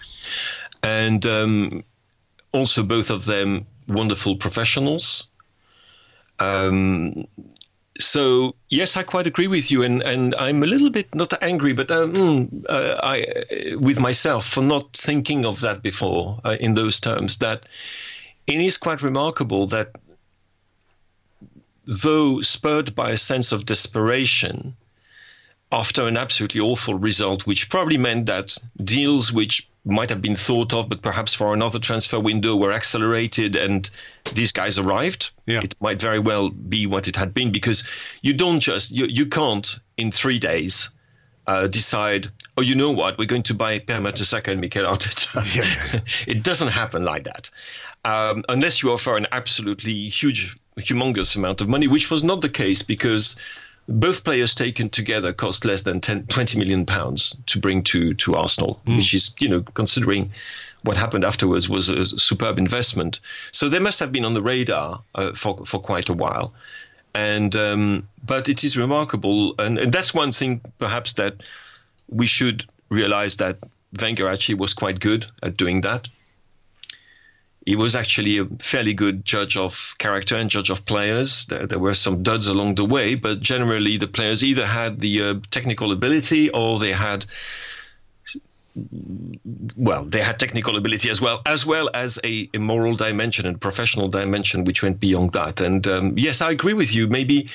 and 0.82 1.24
um, 1.24 1.84
also 2.52 2.82
both 2.82 3.08
of 3.08 3.24
them 3.24 3.64
wonderful 3.90 4.36
professionals. 4.36 5.26
Um, 6.38 7.26
so 7.98 8.54
yes, 8.70 8.96
I 8.96 9.02
quite 9.02 9.26
agree 9.26 9.46
with 9.46 9.70
you, 9.70 9.82
and, 9.82 10.02
and 10.02 10.34
I'm 10.36 10.62
a 10.62 10.66
little 10.66 10.90
bit 10.90 11.14
not 11.14 11.32
angry, 11.42 11.72
but 11.72 11.90
um, 11.90 12.64
uh, 12.68 12.96
I 13.02 13.26
with 13.76 14.00
myself 14.00 14.46
for 14.46 14.62
not 14.62 14.96
thinking 14.96 15.44
of 15.44 15.60
that 15.60 15.82
before 15.82 16.40
uh, 16.44 16.56
in 16.60 16.74
those 16.74 16.98
terms. 17.00 17.38
That 17.38 17.64
it 18.46 18.60
is 18.60 18.76
quite 18.78 19.02
remarkable 19.02 19.66
that 19.66 19.96
though 21.86 22.40
spurred 22.40 22.94
by 22.94 23.10
a 23.10 23.16
sense 23.16 23.52
of 23.52 23.66
desperation 23.66 24.76
after 25.72 26.06
an 26.06 26.16
absolutely 26.16 26.60
awful 26.60 26.94
result, 26.94 27.46
which 27.46 27.68
probably 27.68 27.98
meant 27.98 28.26
that 28.26 28.56
deals 28.82 29.32
which 29.32 29.69
might 29.84 30.10
have 30.10 30.20
been 30.20 30.36
thought 30.36 30.74
of, 30.74 30.88
but 30.88 31.02
perhaps 31.02 31.34
for 31.34 31.54
another 31.54 31.78
transfer 31.78 32.20
window 32.20 32.54
were 32.54 32.72
accelerated 32.72 33.56
and 33.56 33.88
these 34.34 34.52
guys 34.52 34.78
arrived. 34.78 35.30
Yeah. 35.46 35.60
It 35.62 35.74
might 35.80 36.00
very 36.00 36.18
well 36.18 36.50
be 36.50 36.86
what 36.86 37.08
it 37.08 37.16
had 37.16 37.32
been 37.32 37.50
because 37.50 37.84
you 38.22 38.34
don't 38.34 38.60
just, 38.60 38.90
you, 38.90 39.06
you 39.06 39.26
can't 39.26 39.78
in 39.96 40.10
three 40.12 40.38
days 40.38 40.90
uh, 41.46 41.66
decide, 41.66 42.28
oh, 42.58 42.62
you 42.62 42.74
know 42.74 42.92
what, 42.92 43.18
we're 43.18 43.24
going 43.24 43.42
to 43.44 43.54
buy 43.54 43.78
Per 43.78 43.98
Mertesacker 43.98 44.48
and 44.48 44.60
Mikel 44.60 44.84
Arteta. 44.84 45.40
Yeah. 45.94 46.00
it 46.26 46.42
doesn't 46.42 46.68
happen 46.68 47.04
like 47.04 47.24
that. 47.24 47.50
Um, 48.04 48.44
unless 48.48 48.82
you 48.82 48.92
offer 48.92 49.16
an 49.16 49.26
absolutely 49.32 50.08
huge, 50.08 50.56
humongous 50.78 51.36
amount 51.36 51.60
of 51.60 51.68
money, 51.68 51.86
which 51.86 52.10
was 52.10 52.22
not 52.22 52.42
the 52.42 52.48
case 52.48 52.82
because 52.82 53.36
both 53.90 54.22
players 54.22 54.54
taken 54.54 54.88
together 54.88 55.32
cost 55.32 55.64
less 55.64 55.82
than 55.82 56.00
10, 56.00 56.26
20 56.26 56.58
million 56.58 56.86
pounds 56.86 57.36
to 57.46 57.58
bring 57.58 57.82
to 57.82 58.14
to 58.14 58.36
Arsenal, 58.36 58.80
mm. 58.86 58.96
which 58.96 59.12
is 59.12 59.34
you 59.40 59.48
know 59.48 59.62
considering 59.74 60.32
what 60.82 60.96
happened 60.96 61.24
afterwards 61.24 61.68
was 61.68 61.88
a 61.88 62.06
superb 62.18 62.58
investment. 62.58 63.20
So 63.52 63.68
they 63.68 63.78
must 63.78 63.98
have 63.98 64.12
been 64.12 64.24
on 64.24 64.34
the 64.34 64.42
radar 64.42 65.02
uh, 65.16 65.32
for 65.32 65.64
for 65.66 65.80
quite 65.80 66.08
a 66.08 66.14
while, 66.14 66.54
and 67.14 67.54
um, 67.56 68.08
but 68.24 68.48
it 68.48 68.64
is 68.64 68.76
remarkable, 68.76 69.54
and, 69.58 69.78
and 69.78 69.92
that's 69.92 70.14
one 70.14 70.32
thing 70.32 70.60
perhaps 70.78 71.14
that 71.14 71.44
we 72.08 72.26
should 72.26 72.64
realize 72.88 73.36
that 73.36 73.58
Wenger 74.00 74.28
actually 74.28 74.54
was 74.54 74.72
quite 74.72 75.00
good 75.00 75.26
at 75.42 75.56
doing 75.56 75.80
that 75.82 76.08
he 77.66 77.76
was 77.76 77.94
actually 77.94 78.38
a 78.38 78.46
fairly 78.58 78.94
good 78.94 79.24
judge 79.24 79.56
of 79.56 79.94
character 79.98 80.34
and 80.34 80.48
judge 80.48 80.70
of 80.70 80.84
players. 80.86 81.46
There, 81.46 81.66
there 81.66 81.78
were 81.78 81.94
some 81.94 82.22
duds 82.22 82.46
along 82.46 82.76
the 82.76 82.84
way, 82.84 83.14
but 83.14 83.40
generally 83.40 83.96
the 83.96 84.08
players 84.08 84.42
either 84.42 84.66
had 84.66 85.00
the 85.00 85.22
uh, 85.22 85.34
technical 85.50 85.92
ability 85.92 86.50
or 86.50 86.78
they 86.78 86.92
had 86.92 87.26
well, 89.76 90.04
they 90.04 90.22
had 90.22 90.38
technical 90.38 90.76
ability 90.76 91.10
as 91.10 91.20
well, 91.20 91.42
as 91.44 91.66
well 91.66 91.90
as 91.92 92.18
a, 92.24 92.48
a 92.54 92.58
moral 92.58 92.94
dimension 92.94 93.44
and 93.44 93.60
professional 93.60 94.08
dimension, 94.08 94.64
which 94.64 94.82
went 94.82 95.00
beyond 95.00 95.32
that. 95.32 95.60
And 95.60 95.86
um, 95.88 96.16
yes, 96.16 96.40
I 96.40 96.52
agree 96.52 96.74
with 96.74 96.94
you. 96.94 97.08
Maybe 97.08 97.48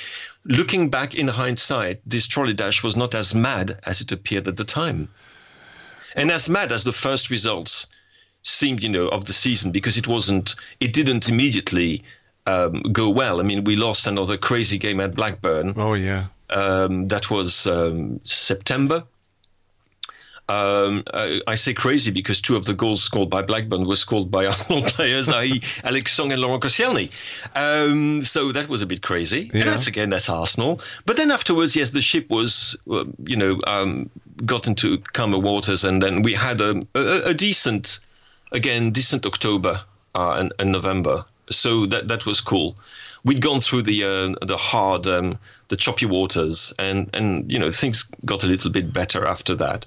looking 0.44 0.90
back 0.90 1.16
in 1.16 1.30
hindsight, 1.30 2.02
this 2.06 2.28
trolley 2.28 2.54
dash 2.54 2.84
was 2.84 2.98
not 2.98 3.16
as 3.16 3.34
mad 3.34 3.80
as 3.86 4.02
it 4.02 4.12
appeared 4.12 4.48
at 4.48 4.58
the 4.58 4.66
time, 4.66 5.08
and 6.16 6.30
as 6.32 6.50
mad 6.50 6.72
as 6.72 6.84
the 6.84 6.94
first 6.94 7.30
results 7.30 7.88
seemed, 8.46 8.82
you 8.82 8.90
know, 8.90 9.10
of 9.10 9.26
the 9.26 9.34
season 9.34 9.72
because 9.72 9.98
it 9.98 10.08
wasn't, 10.08 10.56
it 10.80 10.94
didn't 10.94 11.28
immediately 11.28 12.04
um, 12.46 12.82
go 12.92 13.10
well. 13.10 13.40
I 13.40 13.44
mean, 13.44 13.64
we 13.64 13.76
lost 13.76 14.08
another 14.08 14.38
crazy 14.38 14.78
game 14.78 15.00
at 15.00 15.16
Blackburn. 15.16 15.74
Oh 15.76 15.94
yeah, 15.94 16.26
um, 16.50 17.08
that 17.10 17.30
was 17.30 17.68
um, 17.68 18.22
September. 18.24 19.04
Um, 20.48 21.04
I, 21.12 21.42
I, 21.48 21.56
say 21.56 21.74
crazy 21.74 22.12
because 22.12 22.40
two 22.40 22.56
of 22.56 22.66
the 22.66 22.76
goals 22.76 23.02
scored 23.02 23.32
by 23.32 23.42
Blackburn 23.42 23.88
were 23.88 23.96
scored 23.96 24.30
by 24.30 24.46
Arsenal 24.46 24.84
players, 24.84 25.28
i.e., 25.28 25.60
Alex 25.84 26.12
Song 26.12 26.32
and 26.32 26.40
Laurent 26.40 26.62
Koscielny. 26.62 27.10
Um, 27.56 28.22
so 28.22 28.52
that 28.52 28.70
was 28.70 28.84
a 28.84 28.86
bit 28.86 29.02
crazy. 29.02 29.50
Yeah. 29.52 29.62
And 29.62 29.70
that's 29.72 29.88
again, 29.88 30.12
that's 30.12 30.30
Arsenal. 30.30 30.82
But 31.08 31.18
then 31.18 31.32
afterwards, 31.32 31.76
yes, 31.76 31.92
the 31.92 32.02
ship 32.04 32.30
was, 32.30 32.78
uh, 32.92 33.06
you 33.26 33.38
know, 33.38 33.58
um, 33.66 34.12
got 34.46 34.68
into 34.68 35.00
calmer 35.14 35.40
waters, 35.40 35.84
and 35.84 36.00
then 36.00 36.22
we 36.22 36.34
had 36.34 36.62
a, 36.62 36.80
a, 36.94 37.30
a 37.30 37.34
decent 37.34 38.00
again 38.52 38.92
decent 38.92 39.26
October 39.26 39.82
uh, 40.16 40.36
and, 40.40 40.54
and, 40.60 40.72
November. 40.72 41.26
So 41.50 41.86
that 41.88 42.08
that 42.08 42.26
was 42.26 42.42
cool. 42.42 42.76
We'd 43.24 43.42
gone 43.42 43.60
through 43.60 43.84
the 43.84 44.04
uh, 44.04 44.46
the 44.46 44.58
hard, 44.58 45.08
um, 45.08 45.38
the 45.68 45.76
choppy 45.76 46.06
waters, 46.06 46.74
and 46.80 47.10
and 47.14 47.52
you 47.52 47.60
know 47.60 47.72
things 47.72 48.04
got 48.26 48.44
a 48.44 48.48
little 48.48 48.72
bit 48.72 48.94
better 48.94 49.26
after 49.26 49.56
that. 49.56 49.86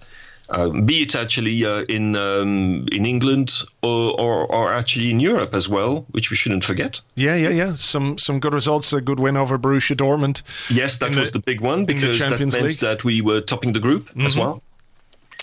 Uh, 0.50 0.70
be 0.80 1.02
it 1.02 1.14
actually 1.14 1.62
uh, 1.64 1.82
in 1.90 2.16
um, 2.16 2.86
in 2.90 3.04
England 3.04 3.62
or, 3.82 4.18
or, 4.18 4.46
or 4.46 4.72
actually 4.72 5.10
in 5.10 5.20
Europe 5.20 5.54
as 5.54 5.68
well, 5.68 6.06
which 6.12 6.30
we 6.30 6.36
shouldn't 6.36 6.64
forget. 6.64 7.02
Yeah, 7.16 7.34
yeah, 7.34 7.50
yeah. 7.50 7.74
Some 7.74 8.16
some 8.16 8.40
good 8.40 8.54
results. 8.54 8.92
A 8.92 9.02
good 9.02 9.20
win 9.20 9.36
over 9.36 9.58
Borussia 9.58 9.94
Dortmund. 9.94 10.42
Yes, 10.70 10.98
that 10.98 11.14
was 11.14 11.32
the, 11.32 11.38
the, 11.38 11.44
big 11.44 11.60
one 11.60 11.84
because 11.84 12.18
that 12.20 12.40
meant 12.40 12.54
League. 12.54 12.78
that 12.78 13.04
we 13.04 13.20
were 13.20 13.42
topping 13.42 13.74
the 13.74 13.80
group 13.80 14.08
mm-hmm. 14.08 14.24
as 14.24 14.36
well 14.36 14.62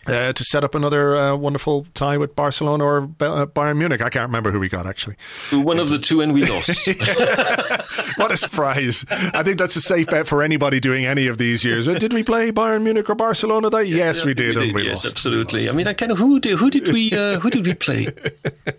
uh, 0.08 0.34
to 0.34 0.44
set 0.44 0.64
up 0.64 0.76
another 0.76 1.16
uh, 1.16 1.36
wonderful 1.36 1.86
tie 1.94 2.18
with 2.18 2.36
Barcelona 2.36 2.84
or 2.84 2.98
uh, 2.98 3.46
Bayern 3.46 3.78
Munich. 3.78 4.02
I 4.02 4.10
can't 4.10 4.28
remember 4.28 4.52
who 4.52 4.60
we 4.60 4.70
got 4.70 4.88
actually. 4.88 5.16
One 5.52 5.80
of 5.80 5.90
the 5.90 6.00
two, 6.00 6.22
and 6.22 6.34
we 6.34 6.46
lost. 6.46 6.88
what 8.18 8.32
a 8.32 8.38
surprise! 8.38 9.06
I 9.10 9.44
think 9.44 9.58
that's 9.58 9.76
a 9.76 9.82
safe 9.82 10.08
bet 10.08 10.28
for 10.28 10.42
anybody 10.42 10.80
doing 10.80 11.06
any 11.06 11.28
of 11.28 11.38
these 11.38 11.64
years. 11.64 11.88
Did 11.88 12.14
we 12.14 12.24
play 12.24 12.52
Bayern 12.52 12.84
Munich 12.84 13.10
or 13.10 13.16
Barcelona? 13.16 13.70
That 13.70 13.88
yes, 13.88 14.20
yeah, 14.20 14.26
we, 14.26 14.34
did, 14.34 14.56
we 14.56 14.66
did, 14.66 14.76
we 14.76 14.84
yes, 14.84 15.04
lost. 15.04 15.06
absolutely. 15.08 15.70
I 15.70 15.72
mean, 15.72 15.88
I 15.88 15.94
kind 15.94 16.12
of 16.12 16.18
who 16.18 16.40
did 16.40 16.58
who 16.58 16.70
did 16.70 16.92
we 16.92 17.12
uh, 17.12 17.40
who 17.40 17.50
did 17.50 17.66
we 17.66 17.74
play? 17.74 18.06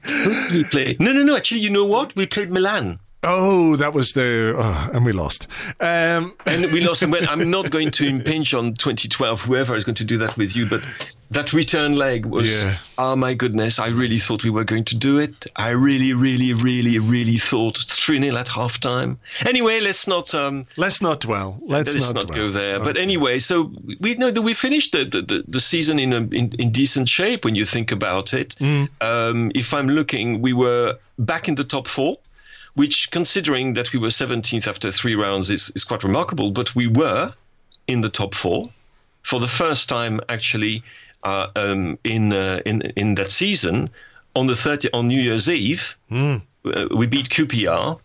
who 0.04 0.48
did 0.48 0.52
we 0.52 0.64
play? 0.64 0.96
No, 1.00 1.12
no, 1.12 1.22
no. 1.22 1.36
Actually, 1.36 1.60
you 1.60 1.70
know 1.70 1.86
what? 1.86 2.14
We 2.16 2.26
played 2.26 2.50
Milan. 2.50 2.98
Oh, 3.28 3.74
that 3.76 3.92
was 3.92 4.12
the 4.12 4.54
oh, 4.56 4.90
and 4.94 5.04
we 5.04 5.12
lost. 5.12 5.48
Um, 5.80 6.34
and 6.46 6.70
we 6.72 6.80
lost. 6.86 7.02
And 7.02 7.14
I'm 7.28 7.50
not 7.50 7.70
going 7.70 7.90
to 7.92 8.06
impinge 8.06 8.54
on 8.54 8.74
2012. 8.74 9.42
Whoever 9.42 9.76
is 9.76 9.84
going 9.84 9.96
to 9.96 10.04
do 10.04 10.16
that 10.18 10.36
with 10.36 10.54
you, 10.54 10.66
but 10.66 10.82
that 11.30 11.52
return 11.52 11.96
leg 11.96 12.24
was 12.24 12.62
yeah. 12.62 12.76
oh 12.98 13.16
my 13.16 13.34
goodness 13.34 13.78
i 13.78 13.88
really 13.88 14.18
thought 14.18 14.44
we 14.44 14.50
were 14.50 14.64
going 14.64 14.84
to 14.84 14.94
do 14.94 15.18
it 15.18 15.46
i 15.56 15.70
really 15.70 16.12
really 16.12 16.52
really 16.54 16.98
really 16.98 17.36
thought 17.36 17.76
3-0 17.76 18.38
at 18.38 18.46
halftime 18.46 19.16
anyway 19.44 19.80
let's 19.80 20.06
not 20.06 20.34
um, 20.34 20.66
let's 20.76 21.02
not 21.02 21.20
dwell 21.20 21.58
let's, 21.66 21.94
let's 21.94 22.12
not, 22.12 22.28
not 22.28 22.36
go 22.36 22.48
there 22.48 22.76
okay. 22.76 22.84
but 22.84 22.96
anyway 22.96 23.38
so 23.38 23.72
we 24.00 24.14
know 24.14 24.30
that 24.30 24.42
we 24.42 24.54
finished 24.54 24.92
the, 24.92 25.04
the, 25.04 25.44
the 25.48 25.60
season 25.60 25.98
in, 25.98 26.12
a, 26.12 26.18
in, 26.18 26.52
in 26.58 26.70
decent 26.70 27.08
shape 27.08 27.44
when 27.44 27.54
you 27.54 27.64
think 27.64 27.90
about 27.90 28.32
it 28.32 28.54
mm. 28.56 28.88
um, 29.00 29.50
if 29.54 29.74
i'm 29.74 29.88
looking 29.88 30.40
we 30.40 30.52
were 30.52 30.96
back 31.18 31.48
in 31.48 31.56
the 31.56 31.64
top 31.64 31.86
four 31.86 32.16
which 32.74 33.10
considering 33.10 33.72
that 33.72 33.92
we 33.94 33.98
were 33.98 34.08
17th 34.08 34.68
after 34.68 34.90
three 34.90 35.14
rounds 35.14 35.50
is, 35.50 35.72
is 35.74 35.82
quite 35.82 36.04
remarkable 36.04 36.50
but 36.50 36.74
we 36.74 36.86
were 36.86 37.32
in 37.88 38.00
the 38.00 38.10
top 38.10 38.34
four 38.34 38.68
for 39.22 39.40
the 39.40 39.48
first 39.48 39.88
time 39.88 40.20
actually 40.28 40.84
uh, 41.26 41.48
um, 41.56 41.98
in 42.04 42.32
uh, 42.32 42.60
in 42.64 42.82
in 42.96 43.16
that 43.16 43.30
season 43.30 43.90
on 44.34 44.46
the 44.46 44.54
30 44.54 44.92
on 44.92 45.08
New 45.08 45.20
Year's 45.20 45.48
Eve. 45.48 45.96
Mm. 46.10 46.42
Uh, 46.64 46.88
we 46.96 47.06
beat 47.06 47.28
QPR. 47.28 48.00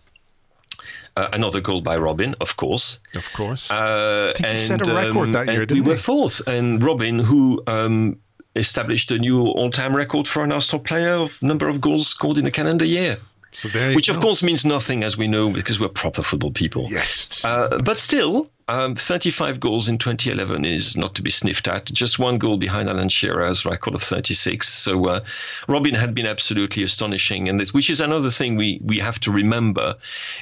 Uh, 1.17 1.27
another 1.33 1.59
goal 1.59 1.81
by 1.81 1.97
Robin, 1.97 2.33
of 2.39 2.55
course. 2.55 2.99
Of 3.15 3.31
course. 3.33 3.69
Uh, 3.69 4.33
and, 4.37 4.57
he 4.57 4.57
set 4.57 4.87
a 4.87 4.93
record 4.93 5.27
um, 5.27 5.31
that 5.33 5.47
year, 5.47 5.65
didn't 5.65 5.83
we? 5.83 5.89
We 5.89 5.89
were 5.91 5.97
fourth, 5.97 6.41
and 6.47 6.81
Robin, 6.81 7.19
who 7.19 7.61
um, 7.67 8.17
established 8.55 9.11
a 9.11 9.17
new 9.17 9.41
all-time 9.41 9.93
record 9.93 10.25
for 10.25 10.41
an 10.41 10.53
Arsenal 10.53 10.81
player 10.81 11.15
of 11.15 11.43
number 11.43 11.67
of 11.67 11.81
goals 11.81 12.07
scored 12.07 12.37
in 12.37 12.45
a 12.45 12.51
calendar 12.51 12.85
year. 12.85 13.17
So 13.51 13.67
Which, 13.93 14.07
of 14.07 14.21
course, 14.21 14.41
means 14.41 14.63
nothing, 14.63 15.03
as 15.03 15.17
we 15.17 15.27
know, 15.27 15.51
because 15.51 15.81
we're 15.81 15.89
proper 15.89 16.23
football 16.23 16.51
people. 16.51 16.87
Yes. 16.89 17.43
Uh, 17.43 17.81
but 17.83 17.99
still, 17.99 18.49
um, 18.71 18.95
35 18.95 19.59
goals 19.59 19.89
in 19.89 19.97
2011 19.97 20.63
is 20.63 20.95
not 20.95 21.13
to 21.15 21.21
be 21.21 21.29
sniffed 21.29 21.67
at. 21.67 21.85
Just 21.85 22.19
one 22.19 22.37
goal 22.37 22.57
behind 22.57 22.87
Alan 22.87 23.09
Shearer's 23.09 23.65
record 23.65 23.95
of 23.95 24.01
36. 24.01 24.67
So 24.67 25.05
uh, 25.05 25.19
Robin 25.67 25.93
had 25.93 26.15
been 26.15 26.25
absolutely 26.25 26.83
astonishing, 26.83 27.49
and 27.49 27.59
this, 27.59 27.73
which 27.73 27.89
is 27.89 27.99
another 27.99 28.29
thing 28.29 28.55
we 28.55 28.79
we 28.83 28.97
have 28.99 29.19
to 29.21 29.31
remember, 29.31 29.95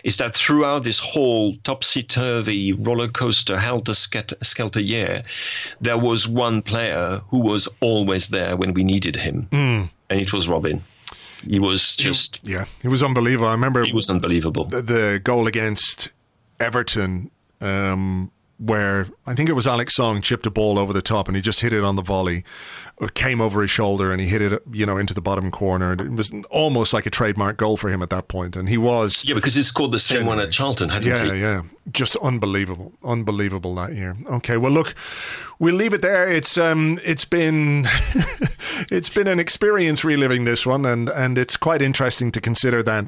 is 0.04 0.18
that 0.18 0.36
throughout 0.36 0.84
this 0.84 1.00
whole 1.00 1.56
topsy-turvy 1.64 2.74
roller 2.74 3.08
coaster 3.08 3.58
helter 3.58 3.96
skelter 3.96 4.80
year, 4.80 5.24
there 5.82 5.98
was 5.98 6.28
one 6.28 6.62
player 6.62 7.22
who 7.30 7.40
was 7.40 7.68
always 7.82 8.28
there 8.28 8.56
when 8.56 8.74
we 8.74 8.84
needed 8.84 9.16
him, 9.16 9.48
mm. 9.52 9.90
and 10.10 10.22
it 10.22 10.32
was 10.32 10.48
Robin. 10.48 10.84
He 11.48 11.58
was 11.58 11.96
just 11.96 12.40
yeah, 12.44 12.66
he 12.84 12.90
was 12.90 13.02
unbelievable. 13.02 13.48
I 13.48 13.54
remember 13.54 13.84
he 13.84 13.94
was 13.94 14.10
unbelievable. 14.10 14.66
The, 14.66 14.82
the 14.84 15.22
goal 15.24 15.48
against 15.48 16.10
Everton 16.60 17.32
um, 17.62 18.32
where 18.60 19.08
I 19.26 19.36
think 19.36 19.48
it 19.48 19.54
was 19.54 19.66
Alex 19.66 19.96
Song 19.96 20.22
chipped 20.22 20.46
a 20.46 20.52
ball 20.52 20.78
over 20.78 20.92
the 20.92 21.02
top 21.02 21.28
and 21.28 21.36
he 21.36 21.42
just 21.42 21.62
hit 21.62 21.72
it 21.72 21.84
on 21.84 21.96
the 21.96 22.02
volley. 22.02 22.44
It 23.00 23.14
came 23.14 23.40
over 23.40 23.62
his 23.62 23.72
shoulder 23.72 24.12
and 24.12 24.20
he 24.20 24.28
hit 24.28 24.42
it, 24.42 24.62
you 24.74 24.86
know, 24.86 24.98
into 24.98 25.14
the 25.14 25.22
bottom 25.22 25.50
corner. 25.50 25.94
It 25.94 26.12
was 26.12 26.34
almost 26.50 26.92
like 26.92 27.06
a 27.06 27.10
trademark 27.10 27.56
goal 27.56 27.78
for 27.78 27.90
him 27.90 28.02
at 28.02 28.10
that 28.10 28.28
point, 28.28 28.58
and 28.58 28.68
he 28.68 28.78
was. 28.78 29.24
Yeah, 29.24 29.36
because 29.36 29.56
he 29.56 29.64
scored 29.64 29.94
the 29.94 30.00
same 30.00 30.26
one 30.26 30.40
at 30.40 30.52
Charlton, 30.52 30.90
hadn't 30.90 31.08
yeah, 31.08 31.34
he? 31.34 31.40
Yeah, 31.40 31.62
just 31.94 32.18
unbelievable, 32.18 32.92
unbelievable 33.02 33.74
that 33.76 33.94
year. 33.94 34.18
Okay, 34.30 34.58
well, 34.58 34.74
look, 34.74 34.94
we'll 35.60 35.76
leave 35.76 35.94
it 35.94 36.02
there. 36.02 36.28
It's 36.28 36.58
um, 36.58 37.00
it's 37.06 37.24
been 37.24 37.88
it's 38.92 39.10
been 39.10 39.28
an 39.28 39.40
experience 39.40 40.04
reliving 40.04 40.44
this 40.44 40.66
one, 40.66 40.86
and 40.86 41.08
and 41.08 41.38
it's 41.38 41.56
quite 41.56 41.82
interesting 41.82 42.30
to 42.34 42.42
consider 42.42 42.84
that 42.84 43.06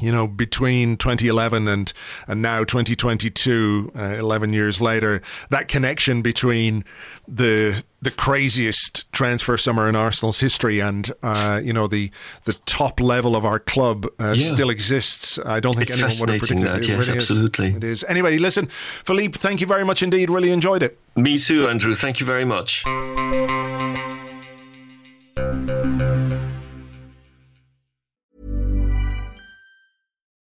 you 0.00 0.10
know, 0.10 0.26
between 0.26 0.96
2011 0.96 1.68
and 1.68 1.92
and 2.26 2.42
now 2.42 2.64
2022, 2.64 3.92
uh, 3.96 4.02
11 4.18 4.52
years 4.52 4.80
later, 4.80 5.22
that 5.50 5.68
connection 5.68 6.22
between 6.22 6.84
the 7.26 7.84
the 8.02 8.10
craziest 8.10 9.10
transfer 9.12 9.56
summer 9.56 9.88
in 9.88 9.96
Arsenal's 9.96 10.38
history 10.40 10.78
and 10.78 11.10
uh, 11.22 11.60
you 11.62 11.72
know 11.72 11.86
the 11.86 12.10
the 12.44 12.52
top 12.66 13.00
level 13.00 13.34
of 13.34 13.44
our 13.44 13.58
club 13.58 14.06
uh, 14.20 14.34
yeah. 14.36 14.46
still 14.46 14.70
exists. 14.70 15.38
I 15.38 15.60
don't 15.60 15.74
think 15.74 15.90
it's 15.90 15.92
anyone 15.92 16.12
would 16.20 16.28
have 16.28 16.38
predicted 16.40 16.68
that, 16.68 16.78
it. 16.78 16.88
Yes, 16.88 17.06
really 17.06 17.18
absolutely, 17.18 17.68
is. 17.70 17.76
it 17.76 17.84
is. 17.84 18.04
Anyway, 18.04 18.38
listen, 18.38 18.66
Philippe, 18.66 19.38
thank 19.38 19.60
you 19.60 19.66
very 19.66 19.84
much 19.84 20.02
indeed. 20.02 20.30
Really 20.30 20.50
enjoyed 20.50 20.82
it. 20.82 20.98
Me 21.16 21.38
too, 21.38 21.68
Andrew. 21.68 21.94
Thank 21.94 22.20
you 22.20 22.26
very 22.26 22.44
much. 22.44 22.84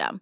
system. 0.00 0.20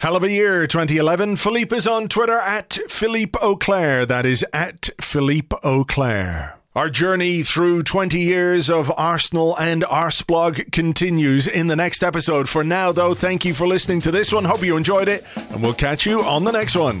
Hell 0.00 0.16
of 0.16 0.22
a 0.22 0.30
year, 0.30 0.66
2011. 0.66 1.36
Philippe 1.36 1.74
is 1.74 1.86
on 1.86 2.08
Twitter 2.08 2.38
at 2.38 2.78
Philippe 2.88 3.38
Auclair. 3.40 4.04
That 4.06 4.26
is 4.26 4.44
at 4.52 4.90
Philippe 5.00 5.56
Auclair. 5.64 6.58
Our 6.74 6.90
journey 6.90 7.42
through 7.42 7.84
20 7.84 8.18
years 8.18 8.68
of 8.68 8.92
Arsenal 8.98 9.56
and 9.56 9.82
Arseblog 9.84 10.72
continues 10.72 11.46
in 11.46 11.68
the 11.68 11.76
next 11.76 12.02
episode. 12.02 12.48
For 12.48 12.64
now, 12.64 12.90
though, 12.92 13.14
thank 13.14 13.44
you 13.44 13.54
for 13.54 13.66
listening 13.66 14.00
to 14.02 14.10
this 14.10 14.32
one. 14.32 14.44
Hope 14.44 14.64
you 14.64 14.76
enjoyed 14.76 15.08
it, 15.08 15.24
and 15.36 15.62
we'll 15.62 15.72
catch 15.72 16.04
you 16.04 16.22
on 16.22 16.44
the 16.44 16.50
next 16.52 16.76
one. 16.76 17.00